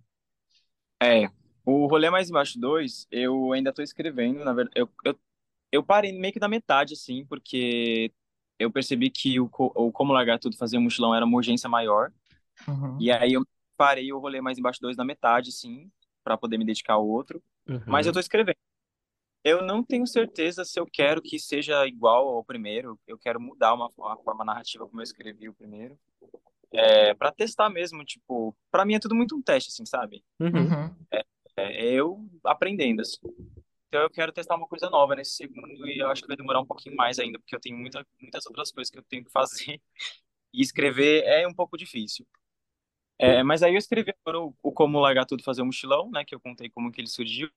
[1.03, 1.29] É,
[1.65, 5.19] o Rolê Mais Embaixo 2, eu ainda tô escrevendo, na verdade, eu, eu,
[5.71, 8.11] eu parei meio que da metade, assim, porque
[8.59, 12.11] eu percebi que o, o Como Largar Tudo Fazer um Mochilão era uma urgência maior,
[12.67, 12.97] Uhum.
[13.01, 13.47] e aí eu
[13.77, 15.89] parei o Rolê Mais Embaixo 2 na metade, assim,
[16.25, 17.81] pra poder me dedicar ao outro, Uhum.
[17.87, 18.57] mas eu tô escrevendo.
[19.49, 23.75] Eu não tenho certeza se eu quero que seja igual ao primeiro, eu quero mudar
[23.75, 25.99] uma, uma forma narrativa como eu escrevi o primeiro,
[26.73, 30.23] é, para testar mesmo, tipo, pra mim é tudo muito um teste, assim, sabe?
[30.39, 30.51] Uhum.
[30.51, 30.97] Uhum.
[31.11, 31.25] É
[31.59, 33.19] eu aprendendo, assim.
[33.89, 36.61] Então eu quero testar uma coisa nova nesse segundo e eu acho que vai demorar
[36.61, 39.33] um pouquinho mais ainda, porque eu tenho muita, muitas outras coisas que eu tenho que
[39.33, 39.81] fazer
[40.53, 42.27] e escrever é um pouco difícil.
[43.19, 46.25] É, mas aí eu escrevi agora o, o Como Largar Tudo Fazer um Mochilão, né,
[46.25, 47.51] que eu contei como que ele surgiu,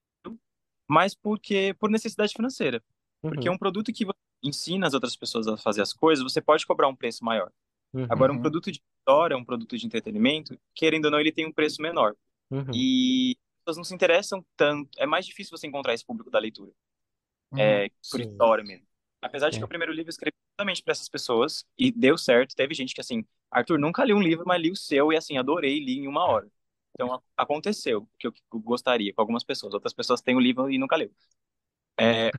[0.88, 2.84] mas porque por necessidade financeira.
[3.22, 3.56] Porque Uhum.
[3.56, 4.06] um produto que
[4.44, 7.52] ensina as outras pessoas a fazer as coisas, você pode cobrar um preço maior.
[7.94, 8.08] Uhum.
[8.10, 8.42] Agora, um Uhum.
[8.42, 12.16] produto de história, um produto de entretenimento, querendo ou não, ele tem um preço menor.
[12.50, 12.66] Uhum.
[12.74, 14.90] E as pessoas não se interessam tanto.
[14.98, 16.72] É mais difícil você encontrar esse público da leitura,
[17.52, 17.60] Uhum.
[17.60, 18.30] é, por Sim.
[18.30, 18.86] história mesmo.
[19.22, 19.60] Apesar de É.
[19.60, 22.56] que o primeiro livro eu escrevi justamente para essas pessoas e deu certo.
[22.56, 25.38] Teve gente que, assim, Arthur, nunca li um livro, mas li o seu e, assim,
[25.38, 26.48] adorei, li em uma hora.
[26.94, 29.74] Então, aconteceu o que eu que eu gostaria com algumas pessoas.
[29.74, 31.12] Outras pessoas têm o livro e nunca leu.
[32.00, 32.32] É,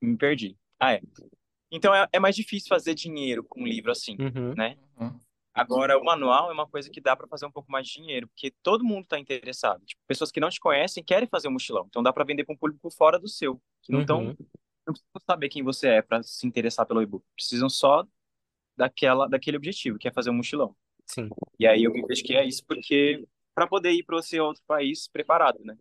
[0.00, 0.56] me perdi.
[0.78, 1.00] Ah, é.
[1.70, 4.54] Então, é, é mais difícil fazer dinheiro com um livro assim, Uhum.
[4.54, 4.76] né?
[4.98, 5.18] Uhum.
[5.52, 8.28] Agora, o manual é uma coisa que dá para fazer um pouco mais de dinheiro,
[8.28, 9.84] porque todo mundo está interessado.
[9.84, 11.84] Tipo, pessoas que não te conhecem querem fazer um mochilão.
[11.88, 14.36] Então, dá para vender para um público fora do seu, que não estão, Uhum.
[14.86, 17.24] não precisam saber quem você é para se interessar pelo e-book.
[17.34, 18.06] Precisam só
[18.76, 20.76] daquela, daquele objetivo, que é fazer um mochilão.
[21.08, 21.34] Sim.
[21.58, 25.08] E aí eu me que é isso, porque para poder ir para esse outro país
[25.08, 25.76] preparado, né?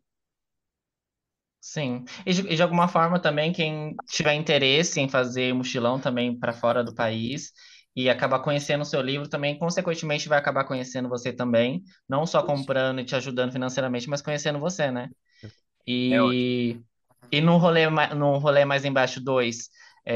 [1.59, 2.05] Sim.
[2.25, 6.53] E de, e de alguma forma também, quem tiver interesse em fazer mochilão também para
[6.53, 7.51] fora do país
[7.95, 12.43] e acabar conhecendo o seu livro também, consequentemente vai acabar conhecendo você também, não só
[12.43, 15.09] comprando e te ajudando financeiramente, mas conhecendo você, né?
[16.09, 16.79] É E,
[17.31, 19.69] e no rolê, ma- no rolê mais embaixo 2,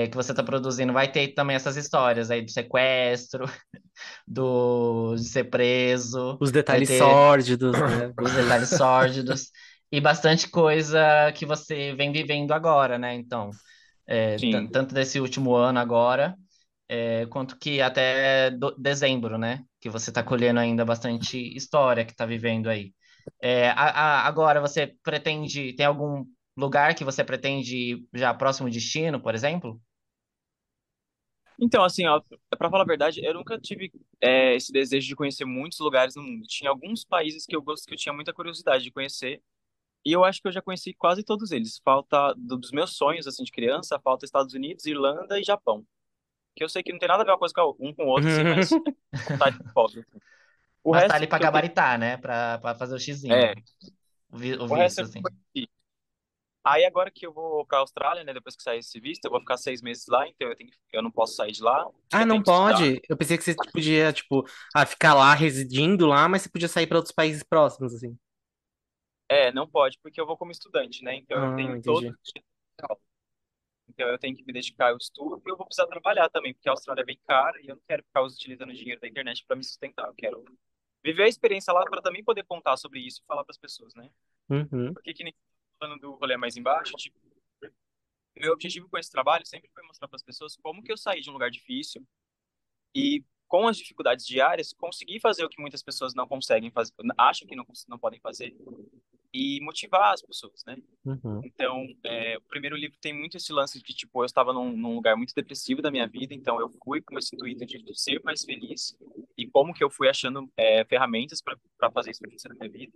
[0.09, 3.45] que você está produzindo, vai ter também essas histórias aí do sequestro,
[4.27, 8.13] do, de ser preso, Os detalhes ter- sórdidos, né?
[8.21, 9.51] os detalhes sórdidos.
[9.91, 13.13] E bastante coisa que você vem vivendo agora, né?
[13.15, 13.51] Então,
[14.07, 14.37] é,
[14.71, 16.35] tanto desse último ano agora,
[16.89, 19.63] é, quanto que até do- dezembro, né?
[19.79, 22.93] Que você está colhendo ainda bastante história que está vivendo aí.
[23.41, 23.73] É, a-
[24.23, 26.25] a- agora, você pretende, tem algum
[26.57, 29.81] lugar que você pretende já próximo destino, por exemplo?
[31.59, 32.19] Então, assim, ó,
[32.57, 36.23] pra falar a verdade, eu nunca tive é, esse desejo de conhecer muitos lugares no
[36.23, 36.43] mundo.
[36.47, 39.41] Tinha alguns países que eu gosto, que eu tinha muita curiosidade de conhecer,
[40.05, 41.79] e eu acho que eu já conheci quase todos eles.
[41.85, 45.85] Falta do- dos meus sonhos, assim, de criança, falta Estados Unidos, Irlanda e Japão.
[46.55, 48.07] Que eu sei que não tem nada a ver uma coisa com um com o
[48.09, 48.79] outro, assim, mas
[49.27, 49.99] vontade de fogo.
[50.01, 50.19] assim.
[50.83, 52.17] O Mas tá resto ali pra que eu gabaritar, né?
[52.17, 53.55] Pra, pra fazer o xizinho, É,
[54.31, 55.21] o, vi- o o visto, eu assim.
[55.21, 55.69] conheci.
[56.63, 59.39] Aí agora que eu vou pra Austrália, né, depois que sair esse visto, eu vou
[59.39, 62.27] ficar seis meses lá, então eu tenho eu não posso sair de lá, Ah, eu
[62.27, 62.83] não tenho estudar.
[62.83, 63.01] pode?
[63.09, 64.43] Eu pensei que você podia, tipo,
[64.75, 68.17] ah, ficar lá residindo lá, mas você podia sair para outros países próximos, assim.
[69.29, 71.15] É, não pode, porque eu vou como estudante, né?
[71.15, 72.15] Então eu Ah, tenho todo entendi.
[73.89, 76.69] Então eu tenho que me dedicar ao estudo e eu vou precisar trabalhar também, porque
[76.69, 79.45] a Austrália é bem cara e eu não quero ficar utilizando o dinheiro da internet
[79.45, 80.07] para me sustentar.
[80.07, 80.45] Eu quero
[81.03, 83.93] viver a experiência lá para também poder contar sobre isso e falar para as pessoas,
[83.95, 84.09] né?
[84.49, 85.35] Uhum, Porque que nem
[85.81, 87.19] falando do rolê mais embaixo, tipo,
[88.37, 91.21] meu objetivo com esse trabalho sempre foi mostrar para as pessoas como que eu saí
[91.21, 92.05] de um lugar difícil
[92.95, 97.47] e com as dificuldades diárias consegui fazer o que muitas pessoas não conseguem fazer, acham
[97.47, 98.55] que não, não podem fazer
[99.33, 100.77] e motivar as pessoas, né?
[101.05, 104.75] uhum, Então, é, o primeiro livro tem muito esse lance de, tipo, eu estava num,
[104.75, 108.21] num lugar muito depressivo da minha vida, então eu fui com esse intuito de ser
[108.23, 108.97] mais feliz
[109.37, 112.93] e como que eu fui achando é, ferramentas para fazer isso acontecer na minha vida.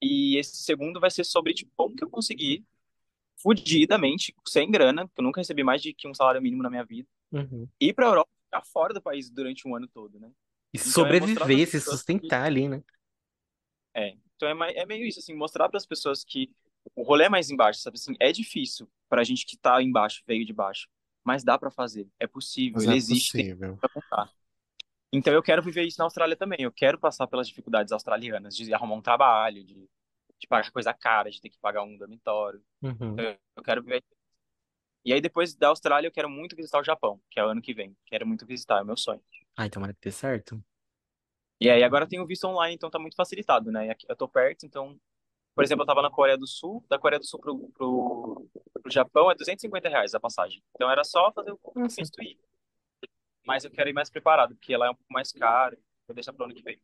[0.00, 2.64] E esse segundo vai ser sobre, tipo, como que eu consegui,
[3.36, 6.84] fudidamente, sem grana, porque eu nunca recebi mais de que um salário mínimo na minha
[6.84, 7.68] vida, uhum.
[7.80, 10.30] ir para a Europa, ficar fora do país durante um ano todo, né?
[10.72, 12.82] E Então, é sobreviver, pras se pessoas que sustentar ali, né?
[13.94, 16.50] É, então é, é meio isso, assim, mostrar para as pessoas que
[16.94, 20.44] o rolê é mais embaixo, sabe assim, é difícil pra gente que tá embaixo, veio
[20.44, 20.88] de baixo,
[21.24, 23.76] mas dá pra fazer, é possível, Mas ele é existe, possível.
[23.78, 24.30] pra contar.
[25.12, 28.72] Então eu quero viver isso na Austrália também, eu quero passar pelas dificuldades australianas, de
[28.74, 29.74] arrumar um trabalho, de,
[30.38, 33.14] de pagar coisa cara, de ter que pagar um dormitório, Uhum.
[33.14, 34.04] então eu, eu quero viver.
[35.04, 37.62] E aí depois da Austrália eu quero muito visitar o Japão, que é o ano
[37.62, 39.22] que vem, quero muito visitar, é o meu sonho.
[39.56, 40.62] Ai, tomara que dê certo.
[41.60, 43.90] E aí agora tem o visto online, então tá muito facilitado, né?
[43.90, 44.98] Aqui eu tô perto, então
[45.54, 48.48] Por exemplo, eu tava na Coreia do Sul, da Coreia do Sul pro, pro,
[48.82, 50.62] pro Japão é 250 reais a passagem.
[50.74, 51.60] Então era só fazer o
[51.98, 52.38] e ir.
[53.46, 55.76] Mas eu quero ir mais preparado, porque lá é um pouco mais caro.
[56.06, 56.78] Vou deixar pro ano que vem.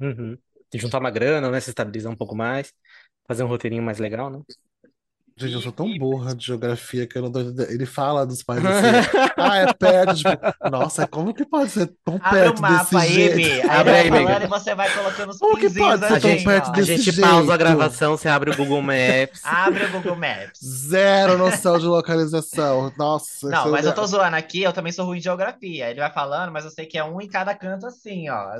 [0.00, 0.38] Uhum.
[0.74, 1.60] Juntar uma grana, né?
[1.60, 2.72] Se estabilizar um pouco mais.
[3.26, 4.42] Fazer um roteirinho mais legal, né?
[5.38, 7.70] Gente, eu sou tão burra de geografia que eu não tô entendendo.
[7.70, 10.38] Ele fala dos países assim, ah, é perto, tipo,
[10.70, 13.60] nossa, como que pode ser tão Abre perto o mapa desse aí, jeito?
[13.68, 16.38] Abre aí, falando e você vai colocando os Como que pode ser A tão assim,
[16.38, 16.70] gente, perto ó.
[16.70, 17.58] a desse gente pausa a jeito?
[17.58, 19.40] gravação, você abre o Google Maps.
[19.44, 20.58] Abre o Google Maps.
[20.64, 22.92] Zero noção de localização.
[22.96, 25.90] Nossa, Não, eu mas eu tô zoando aqui, eu também sou ruim de geografia.
[25.90, 28.52] Ele vai falando, mas eu sei que é um em cada canto assim, ó.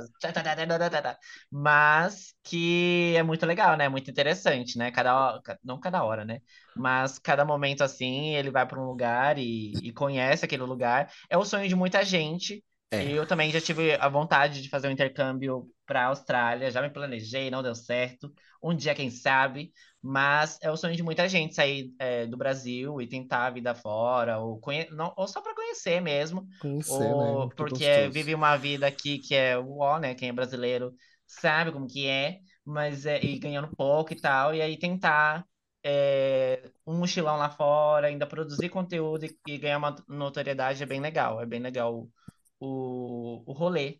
[1.51, 3.89] Mas que é muito legal, né?
[3.89, 4.91] Muito interessante, né?
[4.91, 6.41] Cada hora, não cada hora, né?
[6.75, 11.11] Mas cada momento assim, ele vai para um lugar e, e conhece aquele lugar.
[11.29, 12.63] É o sonho de muita gente.
[12.91, 13.03] É.
[13.11, 16.89] Eu também já tive a vontade de fazer um intercâmbio para a Austrália, já me
[16.89, 18.31] planejei, não deu certo.
[18.63, 23.01] Um dia, quem sabe, mas é o sonho de muita gente sair é, do Brasil
[23.01, 24.87] e tentar a vida fora, ou, conhe...
[24.91, 27.13] não, ou só para conhecer mesmo, Conhecer, né?
[27.13, 28.11] ou Muito porque gostoso.
[28.11, 30.15] vive uma vida aqui que é uó, né?
[30.15, 30.93] Quem é brasileiro
[31.27, 35.45] sabe como que é, mas é, e ganhando pouco e tal, e aí tentar
[35.83, 40.99] é, um mochilão lá fora, ainda produzir conteúdo e, e ganhar uma notoriedade é bem
[40.99, 42.07] legal, é bem legal
[42.59, 43.99] o, o rolê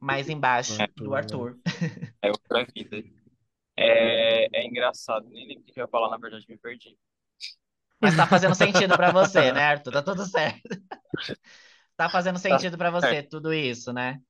[0.00, 1.58] mais embaixo do Arthur.
[2.24, 3.02] É outra vida.
[3.76, 6.96] É, é engraçado, nem lembro o que eu ia falar, na verdade, me perdi.
[8.00, 9.92] Mas tá fazendo sentido pra você, né, Arthur?
[9.92, 10.60] Tá tudo certo.
[11.94, 14.20] Tá fazendo sentido pra você tudo isso, né?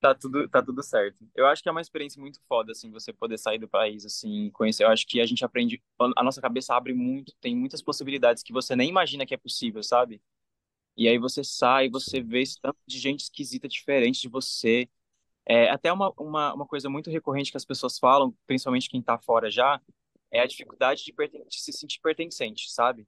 [0.00, 1.16] Tá tudo, tá tudo certo.
[1.34, 4.50] Eu acho que é uma experiência muito foda, assim, você poder sair do país, assim,
[4.50, 4.84] conhecer.
[4.84, 5.82] Eu acho que a gente aprende,
[6.16, 9.82] a nossa cabeça abre muito, tem muitas possibilidades que você nem imagina que é possível,
[9.82, 10.20] sabe?
[10.96, 14.88] E aí você sai, você vê esse tanto de gente esquisita, diferente de você.
[15.46, 19.18] É, até uma, uma, uma coisa muito recorrente que as pessoas falam, principalmente quem tá
[19.18, 19.80] fora já,
[20.30, 23.06] é a dificuldade de, de se sentir pertencente, sabe?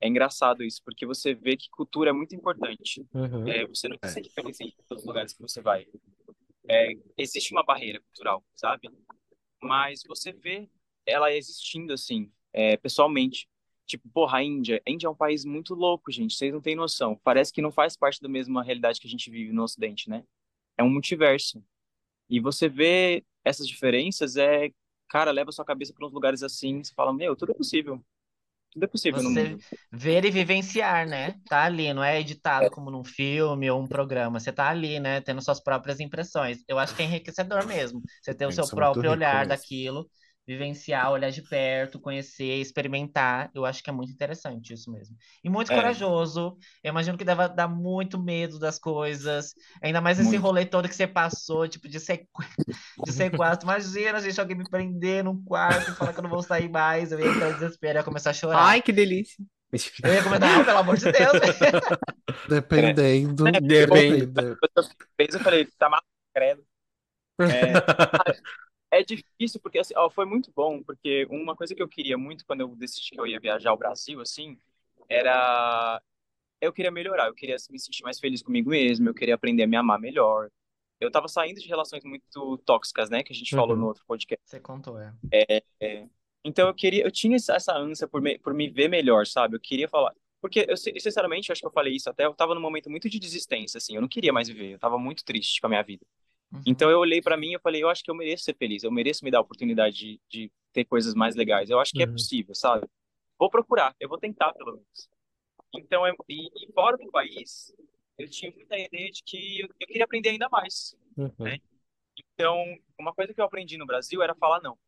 [0.00, 3.04] É engraçado isso, porque você vê que cultura é muito importante.
[3.12, 3.46] Uhum.
[3.48, 4.08] É, você não É.
[4.08, 5.86] se sente pertencente em todos os lugares que você vai.
[6.72, 8.88] É, existe uma barreira cultural, sabe?
[9.60, 10.70] Mas você vê
[11.04, 13.48] ela existindo assim, é, pessoalmente.
[13.86, 14.80] Tipo, porra, a Índia.
[14.86, 16.34] A Índia é um país muito louco, gente.
[16.34, 17.20] Vocês não têm noção.
[17.24, 20.24] Parece que não faz parte da mesma realidade que a gente vive no Ocidente, né?
[20.78, 21.60] É um multiverso.
[22.28, 24.70] E você vê essas diferenças, é,
[25.08, 28.00] cara, leva sua cabeça para uns lugares assim, você fala, meu, tudo é possível.
[28.72, 29.64] Tudo é possível no Você mundo.
[29.90, 31.34] ver e vivenciar, né?
[31.48, 34.38] Tá ali, não é editado como num filme ou um programa.
[34.38, 35.20] Você tá ali, né?
[35.20, 36.58] Tendo suas próprias impressões.
[36.68, 38.00] Eu acho que é enriquecedor mesmo.
[38.22, 40.08] Você ter o Gente, seu é próprio olhar daquilo,
[40.50, 43.50] vivenciar, olhar de perto, conhecer, experimentar.
[43.54, 45.16] Eu acho que é muito interessante isso mesmo.
[45.44, 45.76] E muito É.
[45.76, 46.56] corajoso.
[46.82, 49.54] Eu imagino que deve dar muito medo das coisas.
[49.82, 50.42] Ainda mais esse Muito.
[50.42, 52.26] rolê todo que você passou, tipo, de, sequ...
[53.04, 53.64] de sequestro.
[53.66, 57.12] Imagina, gente, alguém me prender num quarto e falar que eu não vou sair mais.
[57.12, 58.64] Eu ia entrar em desespero, ia começar a chorar.
[58.64, 59.44] Ai, que delícia.
[60.02, 61.32] Eu ia comentar, pelo amor de Deus.
[62.48, 63.46] Dependendo.
[63.46, 64.26] É, Depende.
[64.26, 64.56] depende.
[65.16, 66.64] Fez, eu falei, tá maluco, credo.
[67.40, 67.72] É,
[68.90, 72.44] é difícil, porque assim, ó, foi muito bom, porque uma coisa que eu queria muito
[72.46, 74.58] quando eu decidi que eu ia viajar ao Brasil, assim,
[75.08, 76.00] era.
[76.60, 79.66] Eu queria melhorar, eu queria me sentir mais feliz comigo mesmo, eu queria aprender a
[79.66, 80.50] me amar melhor.
[81.00, 83.82] Eu tava saindo de relações muito tóxicas, né, que a gente falou Uhum.
[83.82, 84.44] no outro podcast.
[84.46, 85.14] Você contou, é.
[85.80, 86.08] É,
[86.44, 89.56] então eu queria, eu tinha essa ânsia por me, por me ver melhor, sabe?
[89.56, 92.34] Eu queria falar, porque eu sin- sinceramente, eu acho que eu falei isso até, eu
[92.34, 95.24] tava num momento muito de desistência, assim, eu não queria mais viver, eu tava muito
[95.24, 96.04] triste com a minha vida.
[96.52, 96.62] Uhum.
[96.66, 98.82] Então eu olhei pra mim e eu falei, eu acho que eu mereço ser feliz,
[98.82, 101.70] eu mereço me dar a oportunidade de, de ter coisas mais legais.
[101.70, 102.12] Eu acho que é Uhum.
[102.12, 102.88] possível, sabe?
[103.38, 105.08] Vou procurar, eu vou tentar pelo menos.
[105.74, 107.72] Então, é, e, e fora do país,
[108.18, 110.94] eu tinha muita ideia de que eu, eu queria aprender ainda mais.
[111.16, 111.32] Uhum.
[111.38, 111.58] né?
[112.34, 112.56] Então,
[112.98, 114.78] uma coisa que eu aprendi no Brasil era falar não,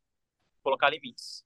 [0.61, 1.45] colocar limites,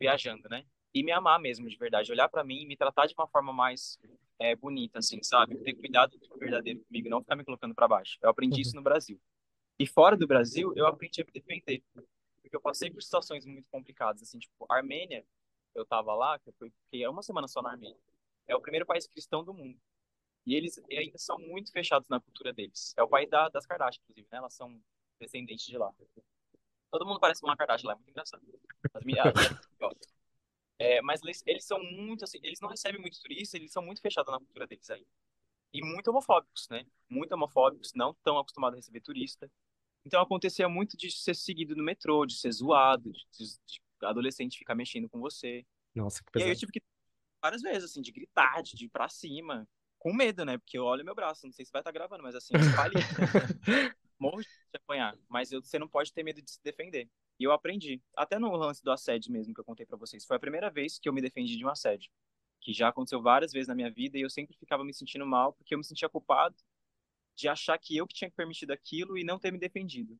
[0.00, 0.64] viajando, né?
[0.94, 3.52] E me amar mesmo, de verdade, olhar pra mim e me tratar de uma forma
[3.52, 3.98] mais
[4.38, 5.56] é, bonita, assim, sabe?
[5.56, 8.18] Ter cuidado do verdadeiro comigo, não ficar me colocando pra baixo.
[8.20, 9.18] Eu aprendi isso no Brasil.
[9.78, 11.82] E fora do Brasil, eu aprendi a me defender,
[12.42, 15.24] porque eu passei por situações muito complicadas, assim, tipo, Armênia,
[15.74, 17.98] eu tava lá, que eu fui- fiquei uma semana só na Armênia.
[18.46, 19.78] É o primeiro país cristão do mundo.
[20.46, 22.94] E eles ainda são muito fechados na cultura deles.
[22.96, 24.38] É o país da, das Kardashian, inclusive, né?
[24.38, 24.80] Elas são
[25.20, 25.92] descendentes de lá.
[26.90, 28.42] Todo mundo parece uma Kardashian lá, é muito engraçado.
[28.94, 29.34] As minhas,
[30.78, 34.00] é, mas eles, eles são muito assim, eles não recebem muito turista, eles são muito
[34.00, 35.06] fechados na cultura deles aí.
[35.72, 36.84] E muito homofóbicos, né?
[37.08, 39.50] Muito homofóbicos, não tão acostumados a receber turista.
[40.04, 44.58] Então acontecia muito de ser seguido no metrô, de ser zoado, de, de, de adolescente
[44.58, 45.66] ficar mexendo com você.
[45.94, 46.56] Nossa, que E aí eu pesado.
[46.56, 46.82] tive que
[47.42, 49.68] várias vezes, assim, de gritar, de, de ir pra cima,
[49.98, 50.58] com medo, né?
[50.58, 53.08] Porque eu olho meu braço, não sei se vai estar gravando, mas assim, espalhei.
[54.18, 57.08] Morro de apanhar, mas eu- você não pode ter medo de se defender.
[57.38, 60.24] E eu aprendi, até no lance do assédio mesmo que eu contei pra vocês.
[60.24, 62.10] Foi a primeira vez que eu me defendi de um assédio,
[62.62, 65.52] que já aconteceu várias vezes na minha vida e eu sempre ficava me sentindo mal
[65.52, 66.56] porque eu me sentia culpado
[67.34, 70.18] de achar que eu que tinha permitido aquilo e não ter me defendido.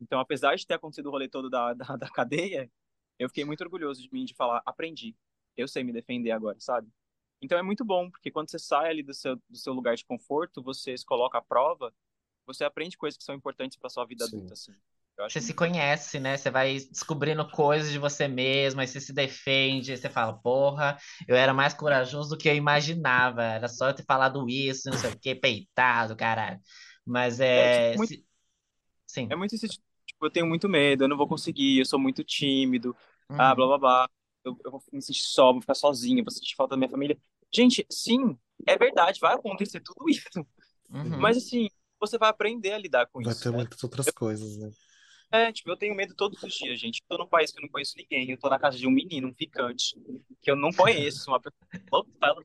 [0.00, 2.70] Então, apesar de ter acontecido o rolê todo da, da, da cadeia,
[3.18, 5.16] eu fiquei muito orgulhoso de mim de falar, aprendi,
[5.56, 6.90] eu sei me defender agora, sabe?
[7.40, 10.04] Então é muito bom, porque quando você sai ali do seu, do seu lugar de
[10.04, 11.94] conforto, você se coloca à prova,
[12.44, 14.36] você aprende coisas que são importantes para sua vida Sim.
[14.36, 14.74] adulta, assim.
[15.18, 16.36] Eu Você se conhece, né?
[16.36, 20.96] Você vai descobrindo coisas de você mesmo, aí você se defende, aí você fala, porra,
[21.26, 23.42] eu era mais corajoso do que eu imaginava.
[23.42, 26.60] Era só eu ter falado isso, não sei o quê, peitado, caralho.
[27.04, 27.84] Mas É, é.
[27.86, 28.24] tipo, muito- se-
[29.06, 29.26] Sim.
[29.30, 29.82] É muito esse tipo,
[30.26, 32.94] eu tenho muito medo, eu não vou conseguir, eu sou muito tímido,
[33.30, 33.56] ah, Uhum.
[33.56, 34.10] blá blá blá.
[34.44, 37.18] Eu, eu vou me sentir só, vou ficar sozinho, vou sentir falta da minha família.
[37.52, 40.22] Gente, sim, é verdade, vai acontecer tudo isso.
[40.90, 41.18] Uhum.
[41.20, 43.58] Mas assim, você vai aprender a lidar com Vai isso, ter né?
[43.58, 44.70] muitas outras coisas, né?
[45.30, 47.02] É, tipo, eu tenho medo todos os dias, gente.
[47.02, 48.30] Eu tô num país que eu não conheço ninguém.
[48.30, 49.94] Eu tô na casa de um menino, um ficante,
[50.40, 51.58] que eu não conheço, uma pessoa
[51.92, 52.42] local,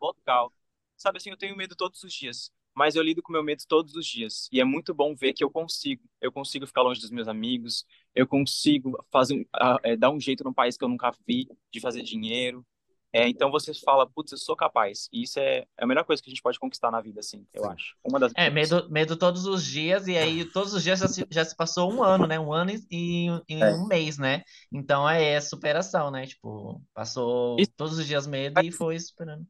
[0.00, 0.52] local.
[0.96, 2.50] Sabe assim, eu tenho medo todos os dias.
[2.74, 4.48] Mas eu lido com meu medo todos os dias.
[4.50, 6.02] E é muito bom ver que eu consigo.
[6.20, 7.84] Eu consigo ficar longe dos meus amigos.
[8.14, 11.80] Eu consigo fazer, ah, é, dar um jeito num país que eu nunca vi, de
[11.80, 12.66] fazer dinheiro.
[13.14, 15.08] É, então você fala, putz, eu sou capaz.
[15.12, 17.46] E isso é, é a melhor coisa que a gente pode conquistar na vida, assim,
[17.54, 17.68] eu Sim.
[17.68, 17.96] acho.
[18.04, 21.26] Uma das É, medo, medo todos os dias, e aí todos os dias já se,
[21.30, 22.38] já se passou um ano, né?
[22.38, 23.74] Um ano e, e, e É.
[23.74, 24.42] um mês, né?
[24.72, 26.26] Então é superação, né?
[26.26, 29.46] Tipo, passou Isso- todos os dias medo e foi superando.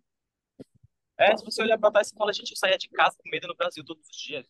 [1.19, 3.47] É, se você olhar pra trás, você fala, gente, eu saía de casa com medo
[3.47, 4.47] no Brasil todos os dias.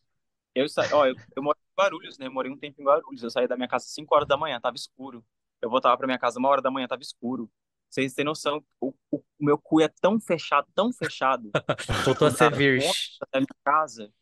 [0.54, 0.88] Eu sa...
[0.92, 2.26] ó, eu, eu moro em Guarulhos, né?
[2.28, 3.22] Eu morei um tempo em Guarulhos.
[3.22, 5.24] Eu saía da minha casa às 5 horas da manhã, tava escuro.
[5.62, 7.50] Eu voltava pra minha casa uma hora da manhã, tava escuro.
[7.94, 11.52] Vocês têm noção, o, o, meu cu é tão fechado, tão fechado,
[12.04, 12.90] Voltou a ser virgem.
[13.32, 14.12] da minha casa.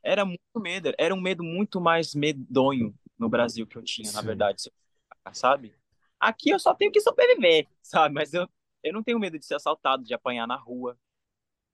[0.00, 4.20] Era muito medo, era um medo muito mais medonho no Brasil que eu tinha, na
[4.20, 4.26] Sim.
[4.26, 4.72] verdade, eu
[5.08, 5.74] falar, sabe?
[6.20, 8.14] Aqui eu só tenho que sobreviver, sabe?
[8.14, 8.48] Mas eu,
[8.80, 10.96] eu não tenho medo de ser assaltado, de apanhar na rua.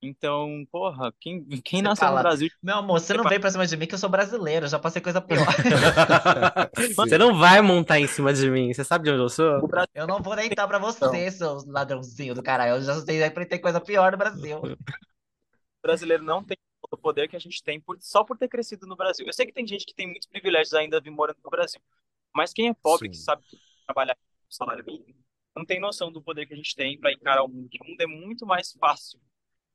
[0.06, 3.66] Então, porra, quem, quem nasceu fala, no Brasil Meu amor, você não veio pra cima
[3.66, 5.46] de mim que eu sou brasileiro, já passei coisa pior.
[6.96, 8.72] Você não vai montar em cima de mim.
[8.72, 9.58] Você sabe de onde eu sou?
[9.58, 12.76] o Eu não vou deitar pra você, seu ladrãozinho do caralho.
[12.76, 14.60] Eu já sei enfrentei coisa pior no Brasil.
[15.82, 16.56] brasileiro não tem
[16.90, 19.26] o poder que a gente tem por, só por ter crescido no Brasil.
[19.26, 21.80] Eu sei que tem gente que tem muitos privilégios ainda vir morando no Brasil,
[22.34, 23.24] Mas quem é pobre, que Sim.
[23.24, 23.42] sabe
[23.86, 25.14] trabalhar com salário mínimo,
[25.56, 27.68] não tem noção do poder que a gente tem para encarar o mundo.
[27.68, 29.18] que O mundo é muito mais fácil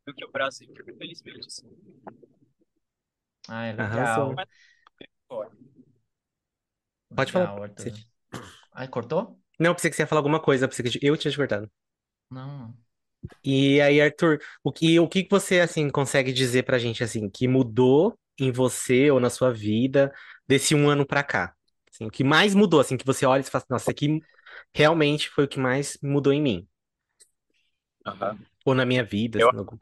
[0.05, 1.47] do que o Brasil, infelizmente.
[1.47, 1.69] Assim.
[3.47, 4.43] Ah, é legal.
[7.15, 7.63] Pode Legal, falar.
[7.63, 7.91] Arthur.
[7.91, 8.05] Você-
[8.73, 9.39] Ai, cortou?
[9.59, 11.69] Não, pensei que você ia falar alguma coisa, pensei que eu tinha te cortado.
[12.31, 12.75] Não.
[13.43, 17.47] E aí, Arthur, o que, o que você, assim, consegue dizer pra gente, assim, que
[17.47, 20.11] mudou em você ou na sua vida
[20.47, 21.53] desse um ano pra cá?
[21.93, 24.19] Assim, o que mais mudou, assim, que você olha e fala, nossa, isso aqui
[24.73, 26.67] realmente foi o que mais mudou em mim.
[28.05, 28.39] aham.
[28.65, 29.77] Ou na minha vida, Eu- assim, algum-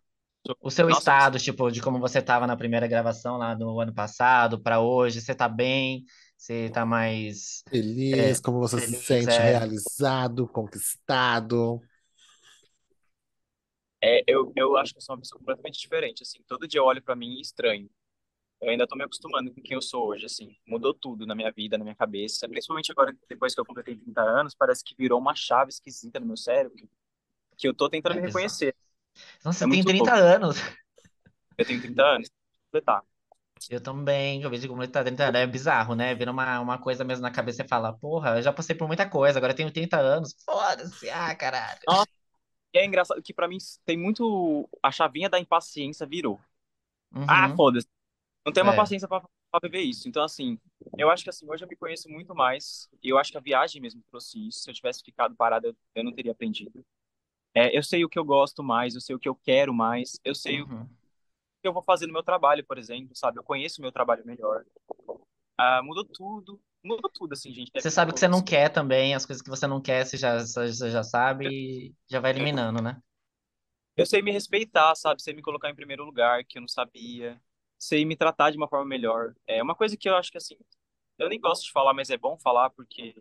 [0.62, 3.94] O seu Nossa, estado, tipo, de como você estava na primeira gravação lá no ano
[3.94, 6.04] passado para hoje, você tá bem?
[6.38, 7.64] Você tá mais.
[7.70, 9.42] Feliz, É, como você se feliz, sente é.
[9.42, 11.80] realizado, conquistado.
[14.02, 16.42] É, eu, eu acho que eu sou uma pessoa completamente diferente, assim.
[16.48, 17.90] Todo dia eu olho pra mim estranho.
[18.62, 20.56] Eu ainda tô me acostumando com quem eu sou hoje, assim.
[20.68, 22.50] Mudou tudo na minha vida, na minha cabeça.
[22.50, 26.28] Principalmente agora, depois que eu completei 30 anos, parece que virou uma chave esquisita no
[26.28, 26.90] meu cérebro,
[27.58, 28.76] que eu tô tentando É me reconhecer.
[29.44, 30.16] Nossa, você É tem muito 30 louco.
[30.16, 30.58] anos.
[31.58, 32.30] Eu tenho 30 anos,
[32.66, 33.04] completar.
[33.70, 35.40] Eu também, eu vejo como ele tá 30 anos.
[35.42, 36.16] É bizarro, né?
[36.16, 39.08] Vira uma, uma coisa mesmo na cabeça e fala, porra, eu já passei por muita
[39.10, 40.36] coisa, agora eu tenho 30 anos.
[40.46, 41.80] Foda-se, ah, caralho.
[42.74, 44.70] E é engraçado que pra mim tem muito.
[44.84, 46.40] A chavinha da impaciência virou.
[47.28, 47.56] Ah, Uhum.
[47.56, 47.88] foda-se.
[48.46, 48.76] Não tenho uma É.
[48.76, 50.10] paciência pra, pra viver isso.
[50.10, 50.60] Então, assim,
[50.98, 52.90] eu acho que assim, hoje eu me conheço muito mais.
[53.04, 54.62] E eu acho que a viagem mesmo trouxe isso.
[54.62, 56.86] Se eu tivesse ficado parado, eu não teria aprendido.
[57.54, 60.20] É, eu sei o que eu gosto mais, eu sei o que eu quero mais,
[60.24, 60.90] eu sei o Uhum.
[61.62, 63.40] que eu vou fazer no meu trabalho, por exemplo, sabe?
[63.40, 64.66] Eu conheço o meu trabalho melhor.
[65.58, 66.62] Ah, mudou tudo.
[66.84, 67.72] Mudou tudo, assim, gente.
[67.78, 70.18] Você sabe o que você não quer também, as coisas que você não quer, você
[70.18, 71.46] já, você já sabe
[71.90, 73.02] e já vai eliminando, né?
[73.96, 75.22] Eu sei me respeitar, sabe?
[75.22, 77.42] Sei me colocar em primeiro lugar, que eu não sabia.
[77.78, 79.36] Sei me tratar de uma forma melhor.
[79.48, 80.56] É uma coisa que eu acho que, assim,
[81.18, 83.16] eu nem gosto de falar, mas é bom falar porque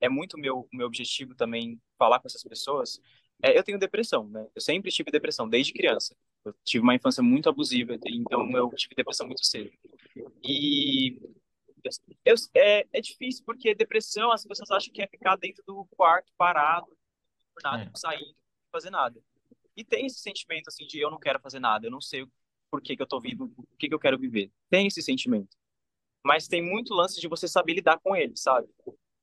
[0.00, 3.00] é muito meu meu objetivo também falar com essas pessoas.
[3.40, 4.46] É, eu tenho depressão, né?
[4.54, 6.16] Eu sempre tive depressão, desde criança.
[6.44, 9.70] Eu tive uma infância muito abusiva, então eu tive depressão muito cedo.
[10.44, 11.18] E
[12.24, 16.32] eu, é, é difícil porque depressão, as pessoas acham que é ficar dentro do quarto
[16.36, 16.86] parado,
[17.54, 17.86] por nada, É.
[17.86, 19.20] não sair, não fazer nada.
[19.76, 22.26] E tem esse sentimento assim de eu não quero fazer nada, eu não sei
[22.70, 24.50] por que que eu tô vivo, por que que eu quero viver.
[24.70, 25.56] Tem esse sentimento.
[26.24, 28.68] Mas tem muito lance de você saber lidar com ele, sabe?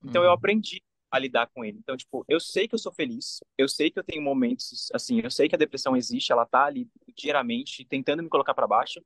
[0.03, 0.36] Então eu Uhum.
[0.36, 0.82] aprendi
[1.12, 1.78] a lidar com ele.
[1.80, 5.20] Então, tipo, eu sei que eu sou feliz, eu sei que eu tenho momentos, assim,
[5.24, 9.01] eu sei que a depressão existe, ela tá ali diariamente tentando me colocar pra baixo,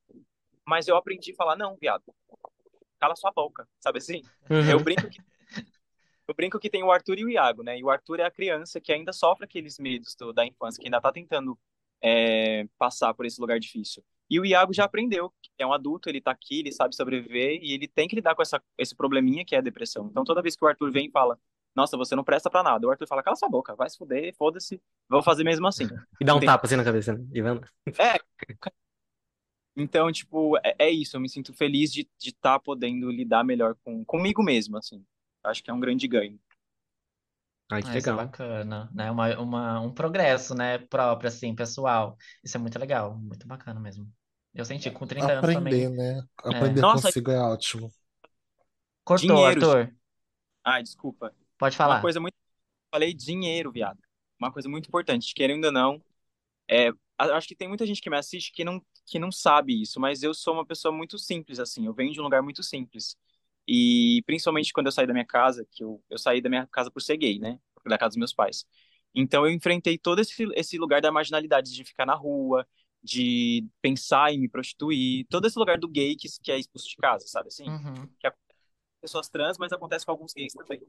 [0.66, 2.04] mas eu aprendi a falar, não, viado,
[3.00, 4.22] cala sua boca, sabe assim?
[4.68, 4.84] Eu Uhum.
[4.84, 5.20] brinco que
[6.26, 7.78] eu brinco que tem o Arthur e o Iago, né?
[7.78, 10.86] E o Arthur é a criança que ainda sofre aqueles medos do- da infância, que
[10.86, 11.58] ainda tá tentando
[12.06, 14.04] é, passar por esse lugar difícil.
[14.28, 17.72] E o Iago já aprendeu, é um adulto, ele tá aqui, ele sabe sobreviver e
[17.72, 20.08] ele tem que lidar com essa, esse probleminha que é a depressão.
[20.10, 21.38] Então toda vez que o Arthur vem e fala,
[21.74, 24.34] nossa, você não presta pra nada, o Arthur fala, cala sua boca, vai se fuder,
[24.36, 25.86] foda-se, vou fazer mesmo assim.
[26.20, 26.46] E dá um Entendi.
[26.46, 27.24] tapa assim na cabeça, né?
[27.32, 27.40] E.
[27.98, 28.18] É.
[29.76, 33.44] Então, tipo, é, é isso, eu me sinto feliz de estar de tá podendo lidar
[33.44, 35.04] melhor com, comigo mesmo, assim.
[35.42, 36.38] Acho que é um grande ganho.
[37.70, 38.16] Ai, que Ah, isso é legal.
[38.16, 39.10] bacana, né?
[39.10, 40.78] Uma, uma, um progresso, né?
[40.78, 42.16] Próprio, assim, pessoal.
[42.42, 44.10] Isso é muito legal, muito bacana mesmo.
[44.54, 45.90] Eu senti com 30 anos Aprender, também.
[45.90, 46.22] né?
[46.38, 47.08] Aprender Nossa.
[47.08, 47.90] consigo é ótimo.
[49.04, 49.94] Cortou, Dinheiro, Arthur.
[50.64, 51.34] Ai, desculpa.
[51.58, 52.00] Pode Uma falar.
[52.00, 52.34] coisa muito.
[52.90, 53.98] Falei dinheiro, viado.
[54.38, 56.02] Uma coisa muito importante, querendo ou não.
[56.68, 60.00] É, acho que tem muita gente que me assiste que não, que não sabe isso,
[60.00, 61.86] mas eu sou uma pessoa muito simples, assim.
[61.86, 63.16] Eu venho de um lugar muito simples.
[63.66, 66.90] E principalmente quando eu saí da minha casa, que eu, eu saí da minha casa
[66.90, 67.58] por ser gay, né?
[67.86, 68.66] Da casa dos meus pais.
[69.14, 72.66] Então eu enfrentei todo esse, esse lugar da marginalidade, de ficar na rua,
[73.02, 76.96] de pensar em me prostituir, todo esse lugar do gay que, que é expulso de
[76.96, 77.68] casa, sabe assim?
[77.68, 78.08] Uhum.
[79.04, 80.80] Pessoas trans, mas acontece com alguns gays também.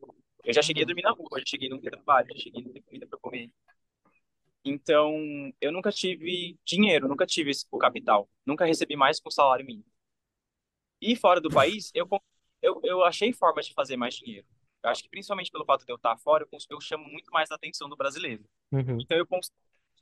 [0.43, 2.61] Eu já cheguei a dormir na rua, já cheguei a não ter trabalho, já cheguei
[2.61, 3.51] a não ter comida para comer.
[4.63, 5.13] Então,
[5.59, 9.85] eu nunca tive dinheiro, nunca tive o capital, nunca recebi mais que um salário mínimo.
[11.01, 12.07] E fora do país, eu,
[12.61, 14.47] eu, eu achei formas de fazer mais dinheiro.
[14.81, 17.51] Eu acho que principalmente pelo fato de eu estar fora, eu, eu chamo muito mais
[17.51, 18.43] a atenção do brasileiro.
[18.71, 18.97] Uhum.
[19.01, 19.55] Então eu consigo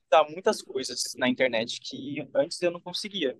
[0.09, 3.37] dar muitas coisas na internet que antes eu não conseguia.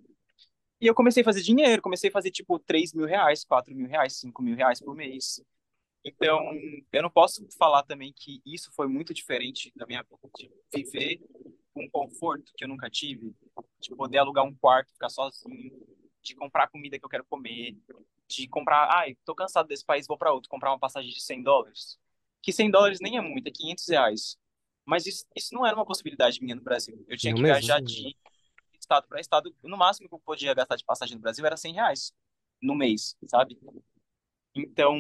[0.81, 3.87] E eu comecei a fazer dinheiro, comecei a fazer tipo 3 mil reais, 4 mil
[3.87, 5.41] reais, 5 mil reais por mês.
[6.03, 6.39] Então,
[6.91, 11.21] eu não posso falar também que isso foi muito diferente da minha vida, de viver
[11.73, 13.33] com conforto que eu nunca tive,
[13.79, 15.71] de poder alugar um quarto, ficar sozinho,
[16.21, 17.77] de comprar comida que eu quero comer,
[18.27, 21.41] de comprar, ai, tô cansado desse país, vou para outro, comprar uma passagem de 100
[21.41, 21.97] dólares.
[22.41, 24.37] Que 100 dólares nem é muito, é 500 reais.
[24.85, 27.05] Mas isso, isso não era uma possibilidade minha no Brasil.
[27.07, 27.61] Eu tinha Não que mesmo?
[27.61, 28.15] viajar de
[28.83, 29.55] estado para estado.
[29.63, 32.13] No máximo que eu podia gastar de passagem no Brasil era 100 reais
[32.61, 33.59] no mês, sabe?
[34.55, 34.99] Então,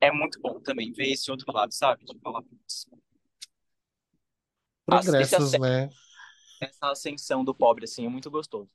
[0.00, 2.04] é muito bom também ver esse outro lado, sabe?
[2.04, 2.86] De falar, putz,
[5.18, 5.92] esse Progressos, ace- né?
[6.60, 8.70] essa ascensão do pobre, assim, é muito gostoso.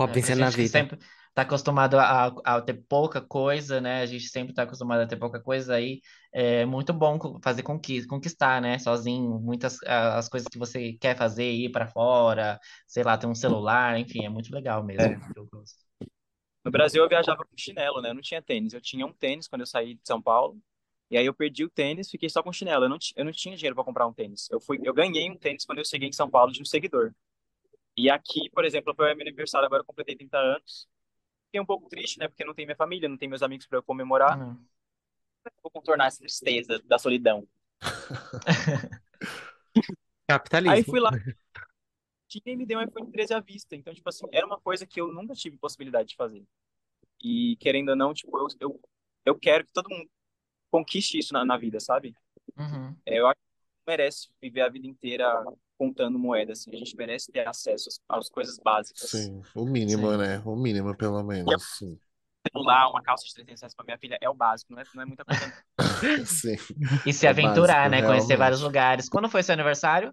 [0.00, 0.80] É, Pobre vencendo na vida.
[0.80, 0.98] sempre
[1.38, 4.02] tá acostumado a, a ter pouca coisa, né?
[4.02, 6.00] A gente sempre tá acostumado a ter pouca coisa aí.
[6.32, 8.76] É muito bom fazer conquista, conquistar, né?
[8.80, 12.58] Sozinho, muitas as coisas que você quer fazer, ir pra fora,
[12.88, 15.04] sei lá, ter um celular, enfim, é muito legal mesmo.
[15.04, 15.18] É.
[15.36, 15.78] Eu gosto.
[16.64, 18.10] No Brasil eu viajava com chinelo, né?
[18.10, 18.72] Eu não tinha tênis.
[18.72, 20.60] Eu tinha um tênis quando eu saí de São Paulo.
[21.08, 22.84] E aí eu perdi o tênis, fiquei só com chinelo.
[22.86, 24.50] Eu não, eu não tinha dinheiro para comprar um tênis.
[24.50, 27.12] Eu fui, eu ganhei um tênis quando eu cheguei em São Paulo de um seguidor.
[27.96, 30.88] E aqui, por exemplo, foi meu aniversário, agora eu completei 30 anos.
[31.48, 32.28] Fiquei um pouco triste, né?
[32.28, 34.38] Porque não tem minha família, não tem meus amigos para eu comemorar.
[34.40, 34.62] Hum.
[35.62, 37.48] Vou contornar essa tristeza da solidão.
[39.74, 39.84] Aí
[40.28, 40.84] Capitalismo.
[40.84, 41.10] fui lá,
[42.28, 43.74] tinha me deu um iPhone 13 à vista.
[43.74, 46.44] Então, tipo assim, era uma coisa que eu nunca tive possibilidade de fazer.
[47.22, 48.80] E querendo ou não, tipo, eu, eu,
[49.24, 50.08] eu quero que todo mundo
[50.70, 52.14] conquiste isso na, na vida, sabe?
[52.56, 52.94] Uhum.
[53.06, 55.32] É, eu acho que não merece viver a vida inteira
[55.78, 56.74] contando moeda, assim.
[56.74, 59.08] A gente merece ter acesso às, coisas básicas.
[59.08, 60.16] Sim, o mínimo, Sim.
[60.18, 60.42] né?
[60.44, 61.62] O mínimo, pelo menos.
[61.78, 61.98] Sim.
[62.52, 65.02] Celular, uma calça de 300 reais pra minha filha é o básico, não é, não
[65.02, 65.52] é muita coisa.
[66.26, 66.56] Sim.
[67.06, 68.02] E se É aventurar, básico, né?
[68.02, 68.62] Conhecer vários realmente.
[68.62, 69.08] lugares.
[69.08, 70.12] Quando foi seu aniversário?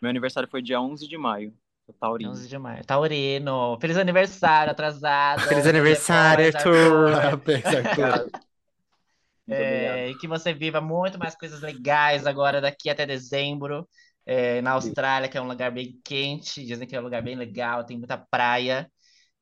[0.00, 1.54] Meu aniversário foi dia 11 de maio.
[2.00, 2.30] Taurino.
[2.30, 2.84] 11 de maio.
[2.84, 3.78] Taurino.
[3.80, 5.42] Feliz aniversário, atrasado.
[5.42, 7.12] Feliz aniversário, Arthur.
[7.12, 8.30] Parabéns, Arthur.
[9.48, 13.86] É, e que você viva muito mais coisas legais agora daqui até dezembro.
[14.26, 17.34] É, na Austrália, que é um lugar bem quente, dizem que é um lugar bem
[17.36, 18.90] legal, tem muita praia.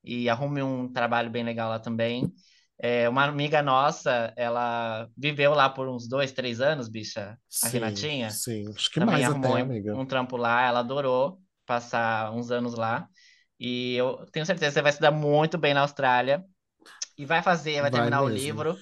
[0.05, 2.33] E arrume um trabalho bem legal lá também.
[2.79, 7.69] É, uma amiga nossa, ela viveu lá por uns dois, três anos, bicha, a Sim,
[7.69, 8.41] Renatinha.
[8.41, 8.73] sim.
[8.75, 10.01] Acho que Também mais arrumou até, um, amiga.
[10.01, 13.09] um trampo lá, ela adorou passar uns anos lá.
[13.59, 16.45] E eu tenho certeza que você vai se dar muito bem na Austrália.
[17.17, 18.29] E vai fazer, vai Vai terminar o mesmo.
[18.29, 18.81] livro.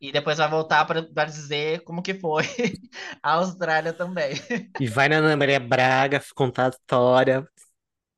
[0.00, 2.44] E depois vai voltar para dizer como que foi
[3.22, 4.32] a Austrália também.
[4.80, 7.48] E vai na Ana Maria Braga contar a história,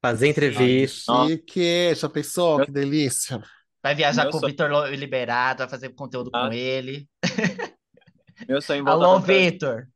[0.02, 1.10] fazer Ai, entrevista.
[1.12, 1.30] Nossa.
[1.30, 1.94] chique.
[1.94, 2.64] Já pensou?
[2.64, 3.42] Que delícia.
[3.82, 6.54] Vai viajar Meu com o sonho- Vitor Liberato, vai fazer conteúdo com Ah.
[6.54, 7.08] ele.
[8.46, 9.88] Meu sonho é voltar Alô, Vitor!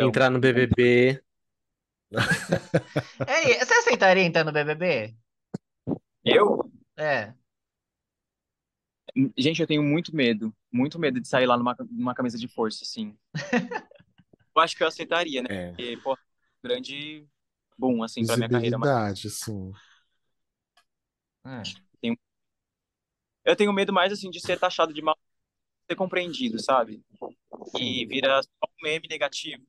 [0.00, 1.20] Entrar no BBB.
[3.26, 5.14] Ei, você aceitaria entrar no BBB?
[6.24, 6.70] Eu?
[6.96, 7.32] É.
[9.36, 10.54] Gente, eu tenho muito medo.
[10.72, 13.16] Muito medo de sair lá numa, numa camisa de força, assim.
[14.54, 15.48] Eu acho que eu aceitaria, né?
[15.48, 15.68] É.
[15.68, 16.18] Porque, pô,
[16.62, 17.26] grande
[17.78, 18.78] boom, assim, pra minha carreira.
[18.78, 18.90] Mas
[19.30, 19.72] sim.
[21.46, 21.62] é.
[23.44, 25.16] eu tenho medo mais, assim, de ser taxado de mal,
[25.88, 27.02] ser compreendido, sabe?
[27.78, 29.64] E vira só um meme negativo.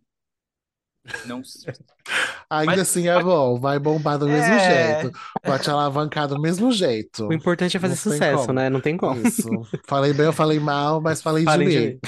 [1.26, 1.42] Não
[2.50, 5.02] Ainda Mas- assim é bom, vai bombar do mesmo É.
[5.02, 5.18] jeito.
[5.44, 7.28] Vai te alavancar do mesmo jeito.
[7.28, 8.70] O importante é fazer Não sucesso, né?
[8.70, 9.26] Não tem como.
[9.26, 9.48] Isso.
[9.88, 11.86] Falei bem, eu falei mal, mas falei de Falem de mim.
[11.88, 12.00] mim.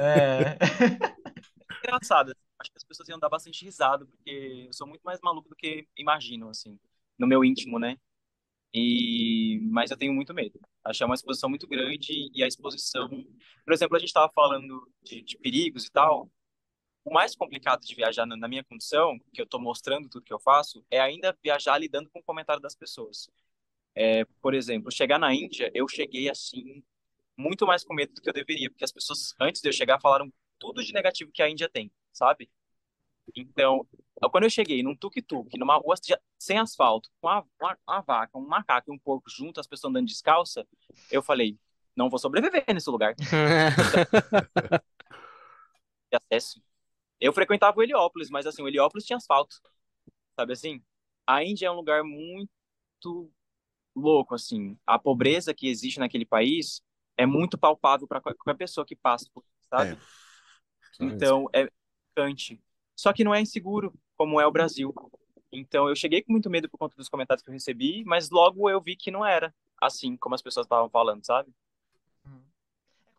[0.00, 0.56] É.
[1.84, 2.32] engraçado.
[2.58, 5.56] Acho que as pessoas iam dar bastante risada, porque eu sou muito mais maluco do
[5.56, 6.78] que imaginam, assim,
[7.18, 7.96] no meu íntimo, né?
[8.74, 9.60] E...
[9.70, 10.58] Mas eu tenho muito medo.
[10.84, 13.08] Acho que é uma exposição muito grande e a exposição...
[13.64, 16.30] Por exemplo, a gente estava falando de, de perigos e tal.
[17.04, 20.38] O mais complicado de viajar na, minha condição, que eu estou mostrando tudo que eu
[20.38, 23.28] faço, é ainda viajar lidando com o comentário das pessoas.
[23.94, 26.82] É, por exemplo, chegar na Índia, eu cheguei assim,
[27.36, 30.00] muito mais com medo do que eu deveria, porque as pessoas, antes de eu chegar,
[30.00, 32.50] falaram tudo de negativo que a Índia tem, sabe?
[33.34, 33.86] Então,
[34.30, 35.94] quando eu cheguei num tuk-tuk, numa rua
[36.38, 39.90] sem asfalto, com uma, uma, uma vaca, um macaco e um porco junto, as pessoas
[39.90, 40.66] andando descalça,
[41.10, 41.58] eu falei,
[41.96, 43.14] não vou sobreviver nesse lugar
[46.10, 46.60] de acesso.
[47.20, 49.56] Eu frequentava o Heliópolis, mas assim, o Heliópolis tinha asfalto,
[50.34, 50.82] sabe assim?
[51.26, 53.30] A Índia é um lugar muito
[53.94, 54.78] louco, assim.
[54.86, 56.82] A pobreza que existe naquele país
[57.16, 59.92] é muito palpável para qualquer pessoa que passa por, sabe?
[59.92, 61.04] É.
[61.04, 61.68] Então, é
[62.08, 62.60] chocante.
[62.96, 64.94] Só que não é inseguro, como é o Brasil.
[65.52, 68.68] Então, eu cheguei com muito medo por conta dos comentários que eu recebi, mas logo
[68.68, 71.52] eu vi que não era assim como as pessoas estavam falando, sabe?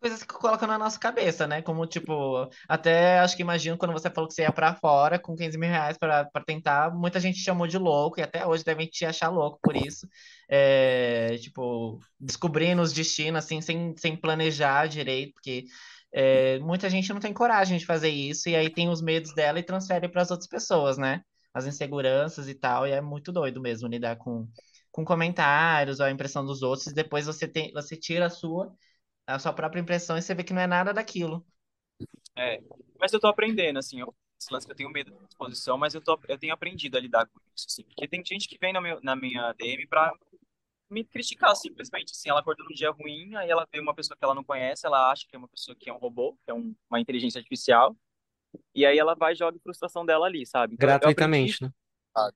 [0.02, 1.62] Coisas que colocam na nossa cabeça, né?
[1.62, 5.36] Como, tipo, até acho que imagino quando você falou que você ia pra fora com
[5.36, 8.64] 15 mil reais pra, pra tentar, muita gente te chamou de louco e até hoje
[8.64, 10.04] devem te achar louco por isso.
[10.50, 15.66] É, tipo, descobrindo os destinos, assim, sem, sem planejar direito, porque
[16.12, 19.60] é, muita gente não tem coragem de fazer isso e aí tem os medos dela
[19.60, 21.22] e transfere para as outras pessoas, né?
[21.54, 24.48] As inseguranças e tal, e é muito doido mesmo lidar com,
[24.90, 28.74] com comentários ou a impressão dos outros, e depois você tem, você tira a sua
[29.26, 31.44] a sua própria impressão e você vê que não é nada daquilo.
[32.36, 32.60] É,
[32.98, 35.94] mas eu tô aprendendo, assim, eu, esse lance que eu tenho medo da exposição, mas
[35.94, 38.72] eu, tô, eu tenho aprendido a lidar com isso, assim, porque tem gente que vem
[38.72, 40.12] na, meu, na minha DM pra
[40.90, 42.12] me criticar simplesmente.
[42.12, 44.86] Assim, ela acordou num dia ruim, aí ela vê uma pessoa que ela não conhece,
[44.86, 47.38] ela acha que é uma pessoa que é um robô, que é um, uma inteligência
[47.38, 47.96] artificial,
[48.74, 50.74] e aí ela vai e joga a frustração dela ali, sabe?
[50.74, 51.72] Então, eu aprendi Gratuitamente, né?
[52.16, 52.30] É,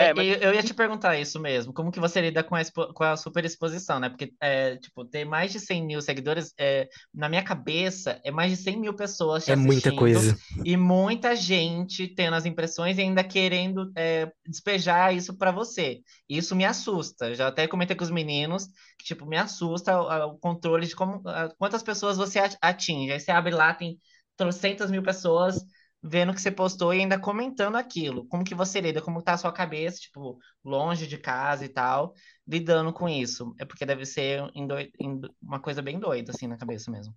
[0.00, 1.72] É, mas eu, eu ia te perguntar isso mesmo.
[1.72, 4.08] Como que você lida com a, expo- com a superexposição, né?
[4.08, 8.50] Porque, é, tipo, ter mais de 100 mil seguidores, é, na minha cabeça, é mais
[8.50, 10.36] de 100 mil pessoas te É muita coisa.
[10.64, 16.00] e muita gente tendo as impressões e ainda querendo, é, despejar isso pra você.
[16.28, 17.34] Isso me assusta.
[17.34, 18.66] Já até comentei com os meninos
[18.98, 23.12] que, tipo, me assusta o, o controle de como, a- quantas pessoas você atinge.
[23.12, 23.98] Aí você abre lá, tem
[24.36, 25.56] trocentas mil pessoas
[26.02, 28.26] vendo o que você postou e ainda comentando aquilo.
[28.28, 29.02] Como que você lida?
[29.02, 32.14] Como tá a sua cabeça, tipo, longe de casa e tal,
[32.46, 33.54] lidando com isso?
[33.58, 34.42] É porque deve ser
[35.42, 37.14] uma coisa bem doida, assim, na cabeça mesmo.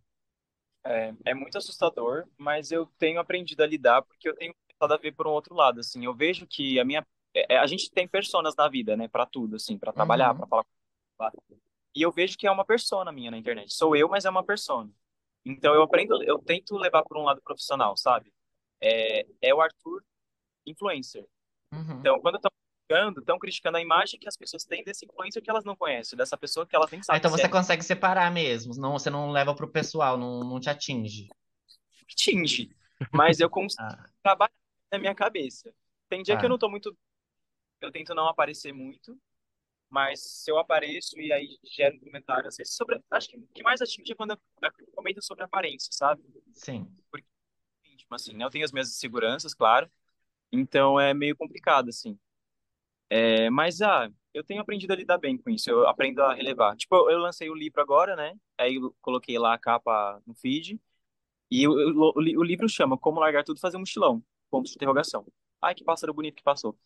[0.85, 5.01] é, é muito assustador, mas eu tenho aprendido a lidar porque eu tenho começado a
[5.01, 6.03] ver por um outro lado, assim.
[6.05, 7.05] Eu vejo que a minha...
[7.33, 9.07] é, é, a gente tem personas na vida, né?
[9.07, 9.77] Pra tudo, assim.
[9.77, 10.35] Pra trabalhar, Uhum.
[10.35, 10.69] pra falar com
[11.95, 13.73] E eu vejo que é uma persona minha na internet.
[13.73, 14.91] Sou eu, mas é uma persona.
[15.45, 18.33] Então eu aprendo, eu tento levar por um lado profissional, sabe?
[18.85, 20.03] É, é o Arthur
[20.65, 21.25] influencer.
[21.71, 21.99] Uhum.
[21.99, 25.49] Então, quando estão criticando, estão criticando a imagem que as pessoas têm desse influencer que
[25.49, 27.83] elas não conhecem, dessa pessoa que elas nem Ah, sabem então se você é consegue
[27.83, 31.29] separar mesmo, não, você não leva pro pessoal, não, não te atinge.
[32.07, 32.75] que tinge.
[33.11, 34.53] Mas eu consigo Ah, trabalhar
[34.91, 35.73] na minha cabeça.
[36.09, 36.49] Tem dia que eu tá.
[36.49, 36.95] não tô muito.
[37.81, 39.17] Eu tento não aparecer muito,
[39.89, 43.01] mas se eu apareço e aí gero um comentário, vezes sobre.
[43.11, 44.37] Acho que o que mais atinge é quando eu
[44.95, 46.21] comento sobre aparência, sabe?
[46.53, 46.85] Sim.
[47.11, 47.32] Tipo
[48.15, 48.45] assim, né?
[48.45, 49.89] Eu tenho as minhas inseguranças, claro.
[50.51, 52.19] Então é meio complicado, assim.
[53.09, 55.69] É, mas, ah, eu tenho aprendido a lidar bem com isso.
[55.69, 56.75] Eu aprendo a relevar.
[56.75, 58.35] Tipo, eu, eu lancei o livro agora, né?
[58.57, 60.79] Aí eu coloquei lá a capa no feed.
[61.51, 64.23] E o, o, o o livro chama Como Largar Tudo e Fazer um Mochilão.
[64.49, 65.25] Ponto de interrogação.
[65.61, 66.77] Ai, que pássaro bonito que passou.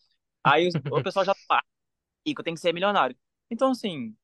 [0.44, 1.64] Aí o, o pessoal já tá,
[2.26, 3.18] Ico, tem que ser milionário.
[3.52, 4.16] Então, assim,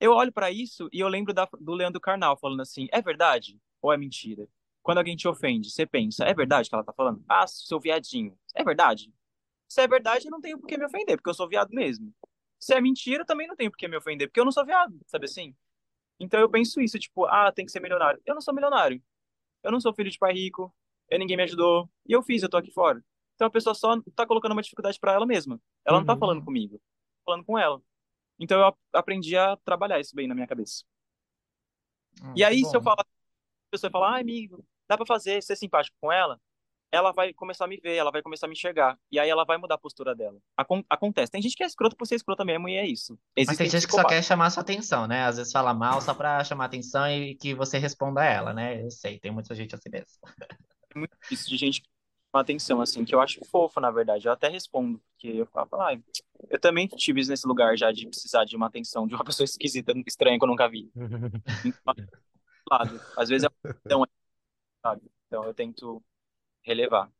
[0.00, 3.60] eu olho pra isso e eu lembro da, do Leandro Carnal falando assim: é verdade
[3.82, 4.48] ou é mentira?
[4.90, 7.24] Quando alguém te ofende, você pensa: é verdade que ela tá falando?
[7.28, 8.36] Ah, seu viadinho.
[8.56, 9.14] É verdade?
[9.68, 12.12] Se é verdade, eu não tenho por que me ofender, porque eu sou viado mesmo.
[12.58, 14.98] Se é mentira, também não tenho por que me ofender, porque eu não sou viado,
[15.06, 15.54] sabe assim?
[16.20, 18.20] Então eu penso isso, tipo, ah, tem que ser milionário.
[18.26, 19.02] Eu não sou milionário.
[19.62, 20.74] Eu não sou filho de pai rico,
[21.10, 23.04] eu, ninguém me ajudou, e eu fiz, eu tô aqui fora.
[23.36, 25.60] Então a pessoa só tá colocando uma dificuldade pra ela mesma.
[25.84, 26.18] Ela não tá Uhum.
[26.18, 26.82] falando comigo, tá
[27.26, 27.82] falando com ela.
[28.38, 30.84] Então eu ap- aprendi a trabalhar isso bem na minha cabeça.
[32.22, 32.82] Ah, E aí, se eu bom.
[32.82, 33.06] falar, a
[33.70, 36.38] pessoa fala, ah, amigo, dá pra fazer, ser simpático com ela,
[36.92, 38.98] ela vai começar a me ver, ela vai começar a me enxergar.
[39.12, 40.36] E aí ela vai mudar a postura dela.
[40.56, 41.30] Acon- acontece.
[41.30, 43.16] Tem gente que é escroto por ser escroto mesmo, e é isso.
[43.36, 45.22] Mas tem gente que só quer chamar sua atenção, né?
[45.24, 48.82] Às vezes fala mal só pra chamar atenção e que você responda a ela, né?
[48.82, 50.18] Eu sei, tem muita gente assim mesmo.
[50.94, 51.88] É muito difícil de gente que
[52.32, 54.26] chama atenção, assim, que eu acho fofo, na verdade.
[54.26, 55.96] Eu até respondo, porque eu falo, ah,
[56.48, 59.92] eu também tive nesse lugar já de precisar de uma atenção de uma pessoa esquisita,
[60.06, 60.90] estranha que eu nunca vi.
[61.64, 61.94] Então,
[62.70, 63.00] lado.
[63.16, 63.48] Às vezes é
[63.96, 64.19] uma questão,
[64.82, 65.02] sabe?
[65.26, 66.02] Então eu tento
[66.64, 67.10] relevar.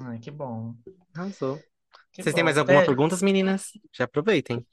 [0.00, 0.74] Ai, que bom.
[1.14, 1.64] Arrasou.
[2.12, 2.44] Que Vocês têm bom.
[2.44, 3.72] mais alguma É, pergunta, meninas?
[3.92, 4.66] Já aproveitem.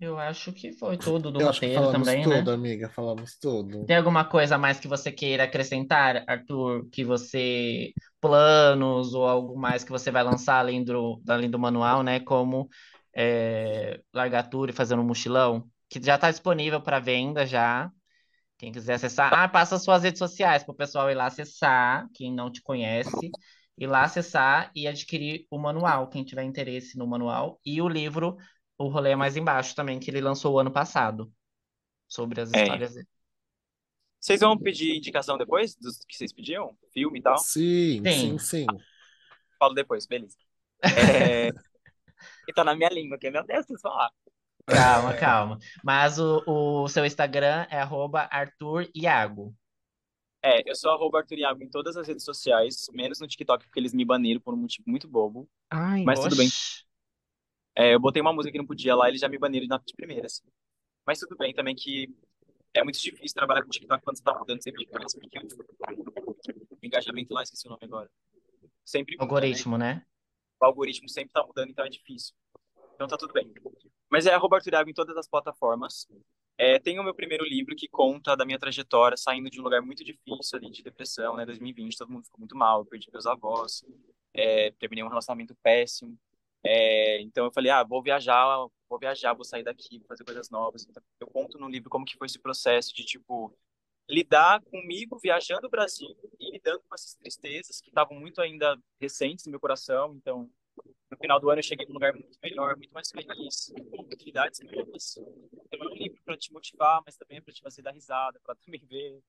[0.00, 2.52] eu acho que foi tudo do Eu acho que roteiro falamos também, tudo, né?
[2.52, 2.88] amiga.
[2.88, 3.86] Falamos tudo.
[3.86, 6.88] Tem alguma coisa a mais que você queira acrescentar, Arthur?
[6.90, 7.92] Que você.
[8.20, 12.20] Planos ou algo mais que você vai lançar além do, além do manual, né?
[12.20, 12.68] Como
[13.16, 15.68] é, largar tudo e fazer um mochilão?
[15.88, 17.90] Que já está disponível para venda já.
[18.60, 19.32] Quem quiser acessar.
[19.32, 22.60] Ah, passa as suas redes sociais para o pessoal ir lá acessar, quem não te
[22.60, 23.30] conhece,
[23.78, 27.58] ir lá acessar e adquirir o manual, quem tiver interesse no manual.
[27.64, 28.36] E o livro,
[28.76, 31.32] O Rolê é Mais Embaixo também, que ele lançou o ano passado,
[32.08, 32.80] sobre as É.
[32.80, 33.08] histórias dele.
[34.20, 36.76] Vocês vão pedir indicação depois dos que vocês pediam?
[36.92, 37.48] Filme e tal?
[37.48, 38.08] Sim, Sim.
[38.08, 38.84] sim, sim.
[39.58, 40.36] Falo depois, beleza.
[40.94, 41.50] É...
[42.48, 44.10] e tá na minha língua aqui, meu Deus, vocês falar.
[44.70, 45.58] Calma, calma.
[45.82, 49.54] Mas o, o seu Instagram é arroba Arthur Iago.
[50.42, 53.78] É, eu sou arroba Arthur Iago em todas as redes sociais, menos no TikTok, porque
[53.78, 55.48] eles me baniram por um motivo muito bobo.
[55.70, 56.48] Ai, Mas tudo bem.
[57.76, 59.94] É, eu botei uma música que não podia lá, eles já me baniram na de
[59.94, 60.42] primeira, assim.
[61.06, 62.08] Mas tudo bem também que
[62.72, 66.86] é muito difícil trabalhar com TikTok quando você tá mudando sempre de coisa, porque o
[66.86, 68.10] engajamento lá, esqueci o nome agora.
[68.84, 69.30] Sempre muda, né?
[69.34, 70.06] Algoritmo, né?
[70.60, 72.34] O algoritmo sempre tá mudando, então é difícil.
[72.94, 73.52] Então tá tudo bem.
[74.10, 76.06] Mas é arroba Arthur Iago em todas as plataformas.
[76.58, 79.80] É, tem o meu primeiro livro que conta da minha trajetória saindo de um lugar
[79.80, 81.46] muito difícil ali de depressão, né?
[81.46, 83.82] 2020, todo mundo ficou muito mal, eu perdi meus avós,
[84.34, 86.18] é, terminei um relacionamento péssimo.
[86.62, 90.50] É, então eu falei, ah, vou viajar, vou viajar, vou sair daqui, vou fazer coisas
[90.50, 90.86] novas.
[90.86, 93.56] Então, eu conto no livro como que foi esse processo de, tipo,
[94.08, 99.46] lidar comigo viajando o Brasil e lidando com essas tristezas que estavam muito ainda recentes
[99.46, 100.14] no meu coração.
[100.16, 100.50] Então,
[101.10, 104.60] no final do ano eu cheguei num lugar muito melhor, muito mais feliz, com oportunidades
[104.60, 105.16] melhores.
[105.16, 108.38] Então é um livro para te motivar, mas também é para te fazer dar risada,
[108.40, 109.22] para também ver,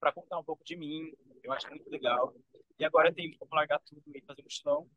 [0.00, 1.12] para contar um pouco de mim.
[1.42, 2.34] Eu acho muito legal.
[2.78, 4.90] E agora tenho como largar tudo e fazer um mochilão,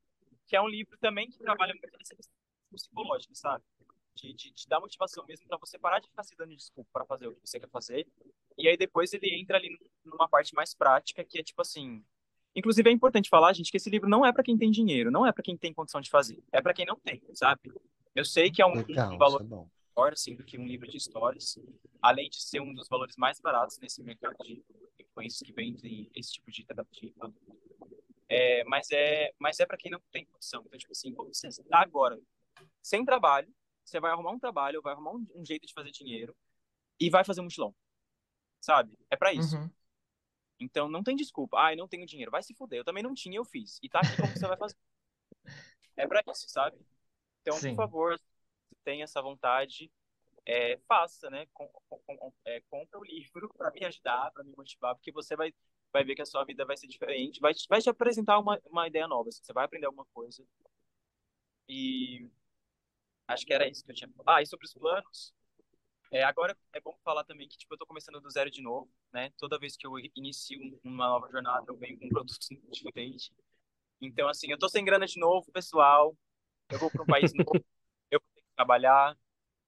[0.45, 2.36] que é um livro também que trabalha muito nessa questão
[2.72, 3.64] psicológica, sabe?
[4.16, 7.05] De, de, de dar motivação mesmo para você parar de ficar se dando desculpa para
[7.05, 8.08] fazer o que você quer fazer.
[8.58, 12.03] E aí depois ele entra ali numa parte mais prática, que é tipo assim,
[12.58, 15.24] Inclusive, é importante falar, gente, que esse livro não é para quem tem dinheiro, não
[15.24, 17.72] é para quem tem condição de fazer, é para quem não tem, sabe?
[18.16, 19.70] Eu sei que é um, Legal, um valor é bom.
[19.95, 21.60] maior, assim, do que um livro de histórias,
[22.01, 24.64] além de ser um dos valores mais baratos nesse mercado de
[24.99, 27.14] influências que vendem esse tipo de terapia.
[28.28, 30.64] É, mas é, mas é para quem não tem condição.
[30.66, 32.20] Então, tipo assim, como você está agora
[32.82, 33.53] sem trabalho,
[33.86, 36.36] você vai arrumar um trabalho, vai arrumar um, um jeito de fazer dinheiro
[36.99, 37.76] e vai fazer um mochilão,
[38.60, 38.97] sabe?
[39.12, 39.55] É para isso.
[39.55, 39.70] Uhum.
[40.60, 41.58] Então não tem desculpa.
[41.60, 42.32] Ah, eu não tenho dinheiro.
[42.32, 42.80] Vai se fuder.
[42.80, 43.80] Eu também não tinha, eu fiz.
[43.82, 44.76] E tá aqui como você vai fazer.
[45.95, 46.78] É pra isso, sabe?
[47.41, 47.70] Então, Sim.
[47.70, 49.91] por favor, se tem essa vontade,
[50.45, 51.47] é, faça, né?
[51.53, 55.36] Com, com, com, é, compra o livro para me ajudar, para me motivar, porque você
[55.36, 55.53] vai,
[55.91, 58.88] vai ver que a sua vida vai ser diferente, vai, vai te apresentar uma, uma
[58.88, 59.30] ideia nova.
[59.30, 60.43] assim, Você vai aprender alguma coisa.
[61.68, 62.30] E
[63.28, 64.10] acho que era isso que eu tinha.
[64.26, 65.34] Ah, e sobre os planos.
[66.12, 68.89] É, agora é bom falar também que tipo, eu tô começando do zero de novo,
[69.12, 69.32] né?
[69.38, 72.38] Toda vez que eu inicio um- uma nova jornada, eu venho com um produto
[72.72, 73.34] diferente.
[74.01, 76.18] Então, assim, eu tô sem grana de novo, pessoal.
[76.72, 77.45] Eu vou para um país novo,
[78.12, 79.18] eu vou ter que trabalhar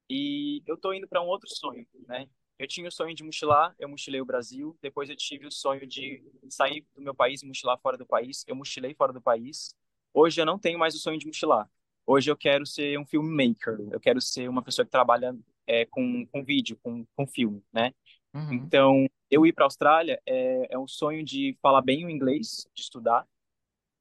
[0.09, 2.27] e eu tô indo para um outro sonho, né?
[2.59, 4.77] Eu tinha o sonho de mochilar, eu mochilei o Brasil.
[4.81, 8.43] Depois eu tive o sonho de sair do meu país e mochilar fora do país.
[8.47, 9.75] Eu mochilei fora do país.
[10.13, 11.69] Hoje eu não tenho mais o sonho de mochilar.
[12.05, 13.77] Hoje eu quero ser um filmmaker.
[13.91, 15.35] Eu quero ser uma pessoa que trabalha
[15.69, 17.93] é, com, com vídeo, com, com filme, né?
[18.33, 18.53] Uhum.
[18.53, 22.67] Então, eu ir para a Austrália é, é um sonho de falar bem o inglês,
[22.73, 23.25] de estudar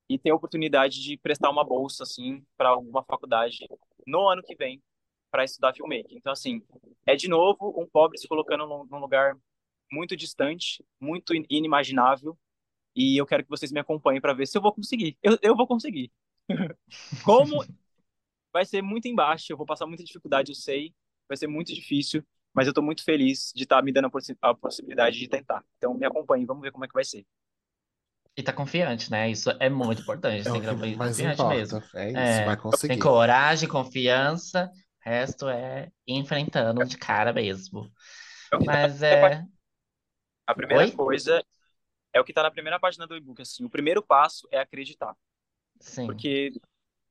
[0.09, 3.69] e ter a oportunidade de prestar uma bolsa assim para alguma faculdade
[4.07, 4.83] no ano que vem
[5.31, 6.17] para estudar filmmaking.
[6.17, 6.63] Então, assim,
[7.07, 9.37] é de novo um pobre se colocando num, num lugar
[9.93, 12.39] muito distante, muito in- inimaginável,
[12.97, 15.17] e eu quero que vocês me acompanhem para ver se eu vou conseguir.
[15.23, 16.11] Eu, eu vou conseguir.
[17.23, 17.65] Como
[18.53, 20.95] vai ser muito embaixo, eu vou passar muita dificuldade, eu sei,
[21.29, 22.25] vai ser muito difícil,
[22.55, 25.65] mas eu tô muito feliz de estar me dando a, possi- a possibilidade de tentar.
[25.79, 27.27] Então, me acompanhem, vamos ver como é que vai ser.
[28.37, 29.31] E tá confiante, né?
[29.31, 30.49] Isso é muito importante.
[30.49, 31.47] É Tem que ir mais confiante importa.
[31.47, 31.83] mesmo.
[31.95, 32.57] É isso, É, vai
[32.87, 32.99] tem conseguir.
[32.99, 34.71] coragem, confiança.
[35.07, 37.91] O resto é enfrentando de cara mesmo.
[38.53, 39.45] É tá Mas é.
[40.47, 40.89] A primeira Oi?
[40.89, 41.45] coisa
[42.15, 43.65] é o que está na primeira página do e-book, assim.
[43.65, 45.17] O primeiro passo é acreditar.
[45.81, 46.29] Sim.
[46.29, 46.53] Porque.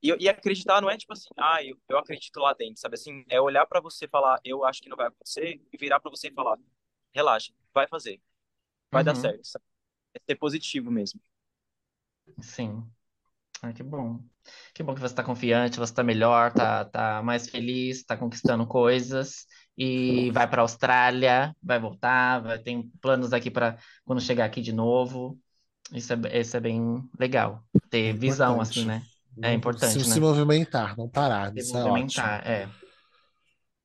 [0.01, 3.25] E, e acreditar não é tipo assim, ah, eu, eu acredito lá dentro, sabe assim?
[3.29, 6.11] É olhar para você e falar, eu acho que não vai acontecer, e virar para
[6.11, 6.57] você e falar,
[7.13, 8.21] relaxa, vai fazer,
[8.93, 9.15] vai dar Uhum.
[9.15, 9.65] certo, sabe?
[10.15, 11.21] É ser positivo mesmo.
[12.41, 12.83] Sim.
[13.61, 14.21] Ah, que bom.
[14.73, 18.67] Que bom que você está confiante, você está melhor, tá, tá mais feliz, está conquistando
[18.67, 24.45] coisas e vai para a Austrália, vai voltar, vai, tem planos aqui para quando chegar
[24.45, 25.39] aqui de novo.
[25.93, 26.81] Isso é, isso é bem
[27.19, 27.63] legal.
[27.89, 29.07] Ter É visão, assim, né?
[29.41, 30.13] É importante, se, né?
[30.15, 31.51] se movimentar, não parar.
[31.53, 31.89] Se Isso é ótimo.
[31.89, 32.69] movimentar, é.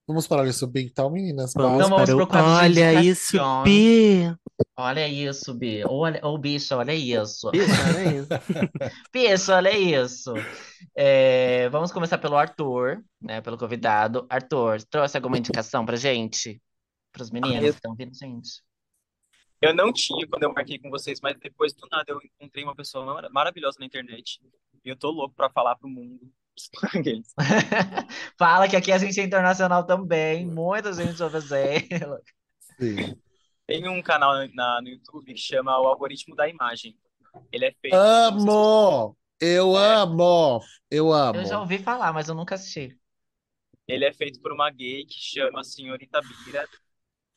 [0.06, 1.52] Vamos parar isso bem, então, meninas.
[1.54, 2.48] Vamos Então vamos para o...
[2.56, 3.38] Olha isso.
[3.62, 4.34] Bi!
[4.76, 5.82] Olha isso, Bi.
[5.86, 7.50] Olha, ô, bicho, olha isso.
[7.50, 8.28] Bicho, olha isso.
[9.12, 10.34] Bicho, olha isso.
[10.96, 13.40] É, vamos começar pelo Arthur, né?
[13.40, 14.26] Pelo convidado.
[14.28, 16.60] Arthur, trouxe alguma indicação pra gente?
[17.12, 18.62] Para os meninos Ah, eu- que estão vindo, gente?
[19.60, 22.74] Eu não tinha quando eu marquei com vocês, mas depois do nada eu encontrei uma
[22.74, 24.40] pessoa mar- maravilhosa na internet.
[24.84, 26.32] E eu tô louco para falar pro mundo.
[28.38, 30.46] Fala que aqui a gente é internacional também.
[30.46, 31.88] Muita gente ouve você.
[32.78, 33.22] Sim.
[33.66, 36.96] Tem um canal na, no YouTube que chama O Algoritmo da Imagem.
[37.52, 37.96] Ele é feito.
[37.96, 39.16] Amo!
[39.40, 39.94] Eu É.
[40.02, 40.60] amo!
[40.90, 41.38] Eu amo.
[41.38, 42.98] Eu já ouvi falar, mas eu nunca assisti.
[43.86, 46.68] Ele é feito por uma gay que chama Senhorita Bira.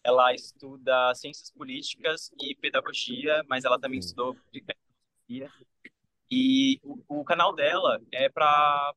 [0.04, 4.36] Ela estuda ciências políticas e pedagogia, mas ela também estudou
[5.28, 5.52] filosofia.
[6.32, 8.94] E o, o canal dela é para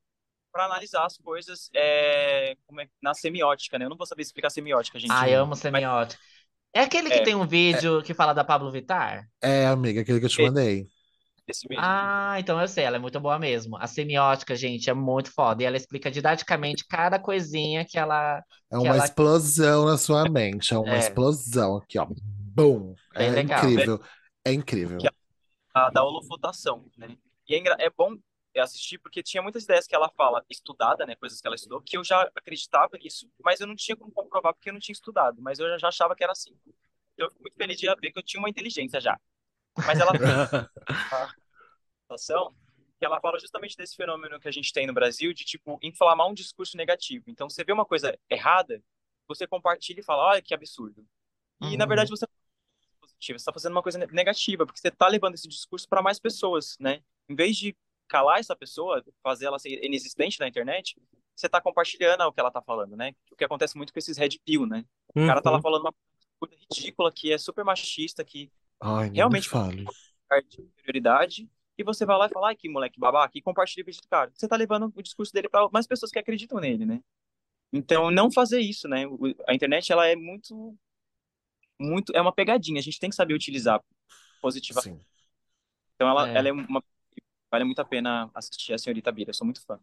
[0.50, 3.84] para analisar as coisas é, como é, na semiótica, né?
[3.84, 5.12] Eu não vou saber explicar semiótica, gente.
[5.12, 6.20] Ah, eu amo semiótica.
[6.72, 7.22] É aquele que É.
[7.22, 9.28] tem um vídeo que fala da Pablo Vittar?
[9.42, 10.46] É, amiga, aquele que eu te É.
[10.46, 10.86] mandei.
[11.46, 11.82] Esse mesmo.
[11.86, 13.76] Ah, então eu sei, ela é muito boa mesmo.
[13.76, 15.62] A semiótica, gente, é muito foda.
[15.62, 18.42] E ela explica didaticamente cada coisinha que ela.
[18.70, 20.74] É uma ela- explosão na sua mente.
[20.74, 20.98] É uma É.
[20.98, 22.06] explosão aqui, ó.
[22.10, 22.94] Bum!
[23.14, 23.58] Bem É legal.
[23.64, 24.00] incrível.
[24.44, 24.98] É incrível.
[24.98, 25.08] Que-
[25.92, 27.16] da holofotação, né?
[27.48, 28.16] E é, é bom
[28.56, 31.96] assistir porque tinha muitas ideias que ela fala estudada, né, coisas que ela estudou, que
[31.96, 35.40] eu já acreditava nisso, mas eu não tinha como comprovar porque eu não tinha estudado,
[35.40, 36.50] mas eu já achava que era assim.
[37.14, 39.18] Então eu fico muito feliz de ver que eu tinha uma inteligência já.
[39.84, 40.14] Mas ela
[42.02, 42.54] situação
[42.98, 46.26] que ela fala justamente desse fenômeno que a gente tem no Brasil de tipo inflamar
[46.28, 47.24] um discurso negativo.
[47.28, 48.82] Então você vê uma coisa errada,
[49.26, 51.06] você compartilha e fala, olha que absurdo.
[51.60, 51.86] E na Uhum.
[51.86, 52.37] verdade você não
[53.18, 56.02] positivo, você está fazendo uma coisa ne- negativa, porque você está levando esse discurso para
[56.02, 57.02] mais pessoas, né?
[57.28, 57.76] Em vez de
[58.08, 60.96] calar essa pessoa, fazer ela ser inexistente na internet,
[61.36, 63.14] você está compartilhando o que ela está falando, né?
[63.32, 64.84] O que acontece muito com esses red pill, né?
[65.20, 65.62] O cara tá lá Uhum.
[65.62, 65.94] falando uma
[66.40, 68.50] coisa ridícula que é super machista, que
[68.80, 69.86] Ai, realmente fale.
[70.28, 73.82] parte de prioridade, e você vai lá e fala, ai, que moleque babaca, e compartilha
[73.82, 74.30] o vídeo do cara.
[74.34, 77.00] Você tá levando o discurso dele para mais pessoas que acreditam nele, né?
[77.72, 79.04] Então, não fazer isso, né?
[79.46, 80.76] A internet, ela é muito,
[81.80, 83.80] muito, é uma pegadinha, a gente tem que saber utilizar
[84.42, 84.82] positiva.
[84.82, 85.04] Sim.
[85.94, 86.32] Então, ela, É.
[86.34, 86.82] ela é uma,
[87.50, 89.80] vale muito a pena assistir a Senhorita Bira, eu sou muito fã.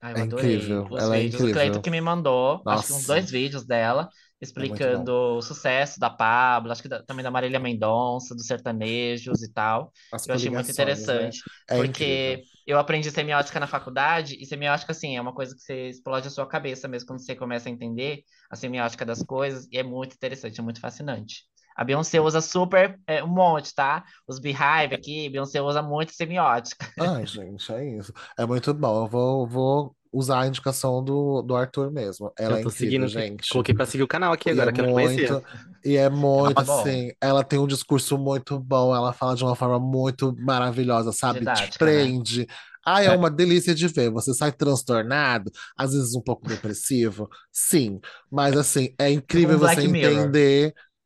[0.00, 1.42] Ai, eu É adorei incrível, os ela é vídeos.
[1.42, 1.80] O incrível.
[1.80, 3.06] que me mandou, acho que uns Nossa.
[3.06, 4.08] dois vídeos dela,
[4.40, 9.52] explicando o sucesso da Pablo, acho que da- também da Marília Mendonça, dos sertanejos e
[9.52, 9.92] tal.
[10.12, 10.70] As Eu achei muito né?
[10.70, 12.46] interessante, É porque incrível.
[12.66, 16.30] eu aprendi semiótica na faculdade, e semiótica, assim, é uma coisa que você explode a
[16.30, 20.14] sua cabeça mesmo quando você começa a entender a semiótica das coisas, e é muito
[20.14, 21.44] interessante, é muito fascinante.
[21.76, 24.04] A Beyoncé usa super, é, um monte, tá?
[24.26, 26.86] Os Beehive aqui, Beyoncé usa muito semiótica.
[27.00, 28.12] Ai, gente, é isso.
[28.36, 29.04] É muito bom.
[29.04, 32.32] Eu vou, vou usar a indicação do, do Arthur mesmo.
[32.38, 33.48] Ela Eu é tô incrível, seguindo, gente.
[33.48, 35.36] coloquei pra seguir o canal aqui E agora, é que eu não conhecia.
[35.36, 35.42] muito,
[35.84, 36.84] e é muito bom.
[36.84, 41.46] assim, ela tem um discurso muito bom, ela fala de uma forma muito maravilhosa, sabe?
[41.48, 42.10] Te Didática, né?
[42.10, 42.46] prende.
[42.84, 44.10] Ah, é uma delícia de ver.
[44.10, 49.86] Você sai transtornado, às vezes um pouco depressivo, sim, mas assim, é incrível Um Black
[49.86, 50.36] você Mirror.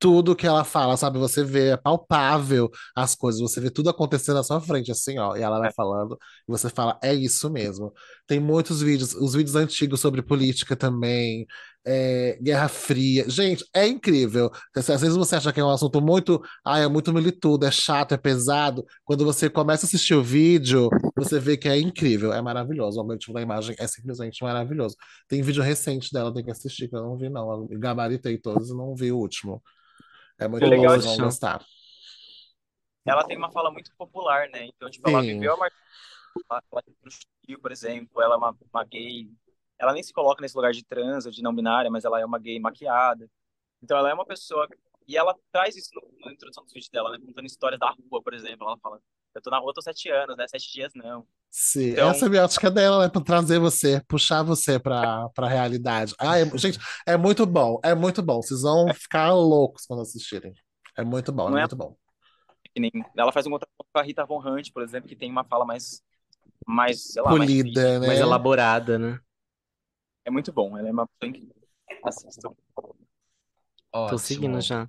[0.02, 1.16] Tudo que ela fala, sabe?
[1.20, 5.36] Você vê, é palpável as coisas, você vê tudo acontecendo na sua frente, assim, ó,
[5.36, 6.18] e ela vai falando,
[6.48, 7.92] e você fala, é isso mesmo.
[8.26, 11.46] Tem muitos vídeos, os vídeos antigos sobre política também,
[11.86, 13.28] é, Guerra Fria.
[13.30, 14.50] Gente, é incrível.
[14.76, 18.12] Às vezes você acha que é um assunto muito, ah, é muito militudo, é chato,
[18.12, 18.84] é pesado.
[19.04, 22.98] Quando você começa a assistir o vídeo, você vê que é incrível, é maravilhoso.
[22.98, 24.96] O aumento da imagem é simplesmente maravilhoso.
[25.28, 27.68] Tem vídeo recente dela, tem que assistir, que eu não vi, não.
[27.70, 29.62] Eu gabaritei todos e não vi o último.
[30.44, 31.64] É muito legal vão gostar.
[33.06, 34.66] Ela tem uma fala muito popular, né?
[34.66, 35.40] Então, tipo, ela Sim.
[35.40, 35.70] viveu a ela
[37.60, 39.30] por exemplo, ela é uma, uma gay.
[39.78, 42.24] Ela nem se coloca nesse lugar de trans ou de não binária, mas ela é
[42.24, 43.28] uma gay maquiada.
[43.82, 44.68] Então, ela é uma pessoa.
[45.08, 47.18] E ela traz isso no- na introdução dos vídeos dela, né?
[47.24, 48.66] Contando histórias da rua, por exemplo.
[48.68, 49.00] Ela fala:
[49.34, 50.46] Eu tô na rua, tô sete anos, né?
[50.48, 51.26] Sete dias não.
[51.50, 53.08] Sim, Então- é a semiótica dela, né?
[53.08, 56.14] Pra trazer você, puxar você pra, pra realidade.
[56.18, 58.40] Ah, é- gente, é muito bom, é muito bom.
[58.42, 60.52] Vocês vão ficar loucos quando assistirem.
[60.96, 61.96] É muito bom, é Não é- muito bom.
[62.74, 62.90] Que nem...
[63.16, 65.64] Ela faz um contraponto com a Rita Von Hunt, por exemplo, que tem uma fala
[65.64, 66.02] mais.
[66.66, 68.06] Mais, sei lá, mais Polida, né?
[68.06, 69.18] Mais elaborada, né?
[70.24, 71.54] É muito bom, ela é uma pessoa incrível.
[72.04, 72.54] Assistam.
[73.92, 74.88] Tô seguindo já.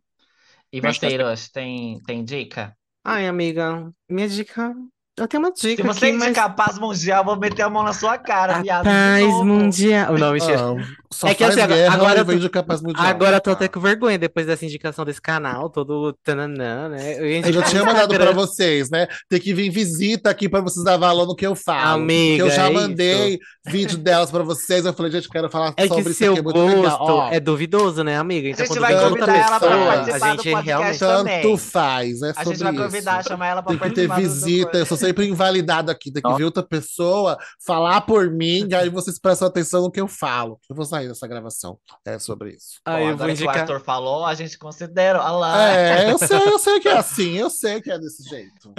[0.72, 2.78] E Mas você, Hiroshi, tem, tem dica?
[3.04, 4.76] Ai, amiga, minha dica.
[5.16, 6.30] Eu tenho uma Se dica você aqui, mas.
[6.30, 8.84] indicar paz mundial, eu vou meter a mão na sua cara, viado.
[8.86, 10.18] paz mundial.
[10.18, 10.60] Não, mentira.
[10.60, 13.06] Ah, só É que faz assim, agora- guerra agora eu tô- capaz mundial.
[13.06, 13.70] Agora eu tô até Ah.
[13.70, 17.14] com vergonha depois dessa indicação desse canal, todo tananã, né?
[17.20, 19.06] Eu, Eu já tinha mandado pra vocês, né?
[19.30, 22.02] Tem que vir visita aqui pra vocês dar valor no que eu falo.
[22.02, 24.84] Amiga, que eu já é mandei vídeo delas pra vocês.
[24.84, 27.30] Eu falei, gente, quero falar É que sobre isso seu aqui, é muito legal.
[27.32, 28.50] é duvidoso, né, amiga?
[28.50, 31.00] Então, A gente vai convidar ela pra pessoa, participar a do gente podcast realmente.
[31.00, 31.42] também.
[31.44, 32.84] tanto faz, é A gente vai isso.
[32.84, 35.92] convidar, chamar ela pra Tem que ter participar do- do visita, eu sou sempre invalidado
[35.92, 36.12] aqui.
[36.12, 36.38] Tem que Nossa.
[36.38, 40.60] vir outra pessoa falar por mim, e aí vocês prestam atenção no que eu falo.
[40.70, 41.78] Eu vou sair dessa gravação.
[42.06, 42.80] É sobre isso.
[42.86, 43.60] Ah, Bom, eu vou agora que o indicar.
[43.62, 45.20] Arthur falou, a gente considera.
[45.22, 45.72] Olha lá.
[45.72, 48.74] É, eu sei, eu sei que é assim, eu sei que é desse jeito.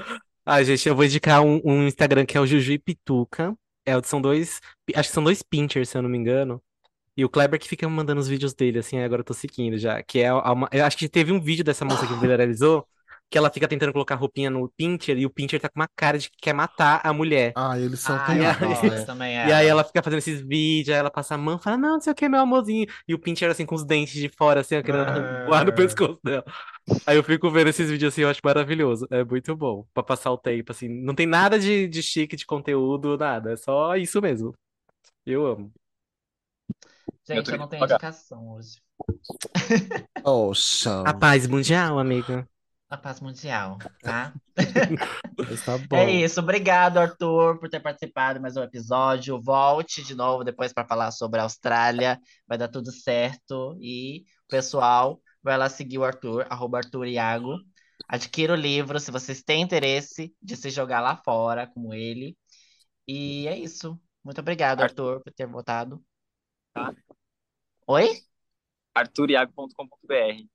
[0.46, 3.54] Ah, gente, eu vou indicar um, um Instagram que é o Juju e Pituca.
[3.86, 4.60] É, são dois.
[4.94, 6.60] Acho que são dois pinchers, se eu não me engano.
[7.16, 9.78] E o Kleber que fica me mandando os vídeos dele, assim, agora eu tô seguindo
[9.78, 10.02] já.
[10.02, 12.86] Que é a- uma- eu acho que teve um vídeo dessa moça que viralizou,
[13.30, 16.18] que ela fica tentando colocar roupinha no pincher e o pincher tá com uma cara
[16.18, 17.56] de que quer matar a mulher.
[17.56, 19.06] Ah, eles são Ah, terríveis, eu terríveis, gosto né?
[19.06, 21.76] também E aí ela fica fazendo esses vídeos, aí ela passa a mão e fala,
[21.76, 22.86] não, não sei o que, meu amorzinho.
[23.06, 25.44] E o pincher, assim, com os dentes de fora, assim, querendo Ah.
[25.46, 26.44] voar no pescoço dela.
[27.06, 29.06] Aí eu fico vendo esses vídeos assim, eu acho maravilhoso.
[29.10, 29.86] É muito bom.
[29.94, 30.88] Pra passar o tempo, assim.
[30.88, 33.52] Não tem nada de, de chique, de conteúdo, nada.
[33.52, 34.54] É só isso mesmo.
[35.26, 35.72] Eu amo.
[37.30, 38.00] Eu Gente, tô eu não tenho pagar.
[38.00, 38.80] indicação hoje.
[40.22, 42.46] Poxa, A paz mundial, amiga.
[42.94, 44.32] A paz mundial, tá?
[44.54, 45.96] tá bom.
[45.96, 46.38] É isso.
[46.38, 49.42] Obrigado, Arthur, por ter participado de mais um episódio.
[49.42, 52.20] Volte de novo depois para falar sobre a Austrália.
[52.46, 53.76] Vai dar tudo certo.
[53.80, 57.58] E, pessoal, vai lá seguir o Arthur, arroba Arthur Iago.
[58.08, 62.38] Adquira o livro se vocês têm interesse de se jogar lá fora como ele.
[63.08, 64.00] E é isso.
[64.22, 66.00] Muito obrigado, Arthur, por ter votado.
[66.72, 66.94] Tá.
[67.88, 68.22] Oi?
[68.94, 70.53] arturiago.com.br.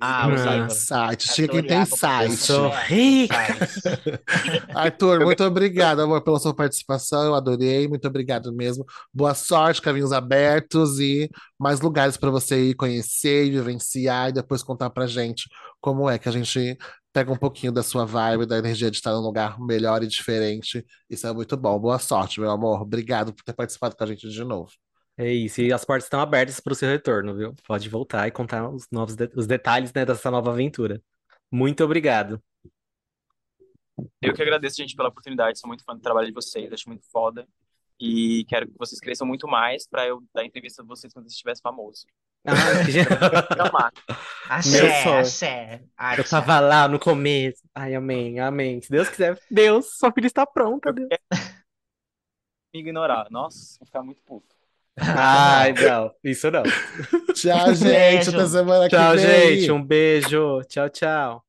[0.00, 0.68] Ah, o Ah.
[0.68, 1.34] Site.
[1.34, 2.36] Tinha quem Arthur tem site.
[2.36, 3.36] Sou É, rica.
[4.74, 7.24] Arthur, muito obrigado, amor, pela sua participação.
[7.24, 7.88] Eu adorei.
[7.88, 8.84] Muito obrigado mesmo.
[9.12, 14.62] Boa sorte, caminhos abertos e mais lugares para você ir conhecer e vivenciar e depois
[14.62, 15.48] contar pra gente
[15.80, 16.78] como é que a gente
[17.12, 20.84] pega um pouquinho da sua vibe, da energia de estar num lugar melhor e diferente.
[21.10, 21.78] Isso é muito bom.
[21.78, 22.82] Boa sorte, meu amor.
[22.82, 24.70] Obrigado por ter participado com a gente de novo.
[25.18, 27.52] É isso, e as portas estão abertas para o seu retorno, viu?
[27.66, 31.02] Pode voltar e contar os novos de- os detalhes, né, dessa nova aventura.
[31.50, 32.40] Muito obrigado.
[34.22, 35.58] Eu que agradeço, gente, pela oportunidade.
[35.58, 37.48] Sou muito fã do trabalho de vocês, acho muito foda.
[37.98, 41.30] E quero que vocês cresçam muito mais pra eu dar entrevista a vocês quando eu
[41.30, 42.06] estivesse famoso.
[42.46, 42.54] Ah.
[44.48, 46.20] Axé, axé, axé.
[46.20, 47.60] Eu tava lá no começo.
[47.74, 48.80] Ai, amém, amém.
[48.80, 51.08] Se Deus quiser, Deus, sua filha está pronta, Deus.
[52.72, 53.26] Me ignorar.
[53.30, 54.54] Nossa, vou ficar muito puto.
[55.00, 56.62] Ai, não, isso não.
[57.34, 57.84] Tchau, gente.
[57.84, 58.30] Beijo.
[58.30, 59.58] Até semana que Tchau, vem.
[59.60, 59.72] gente.
[59.72, 60.62] Um beijo.
[60.68, 61.44] Tchau, tchau.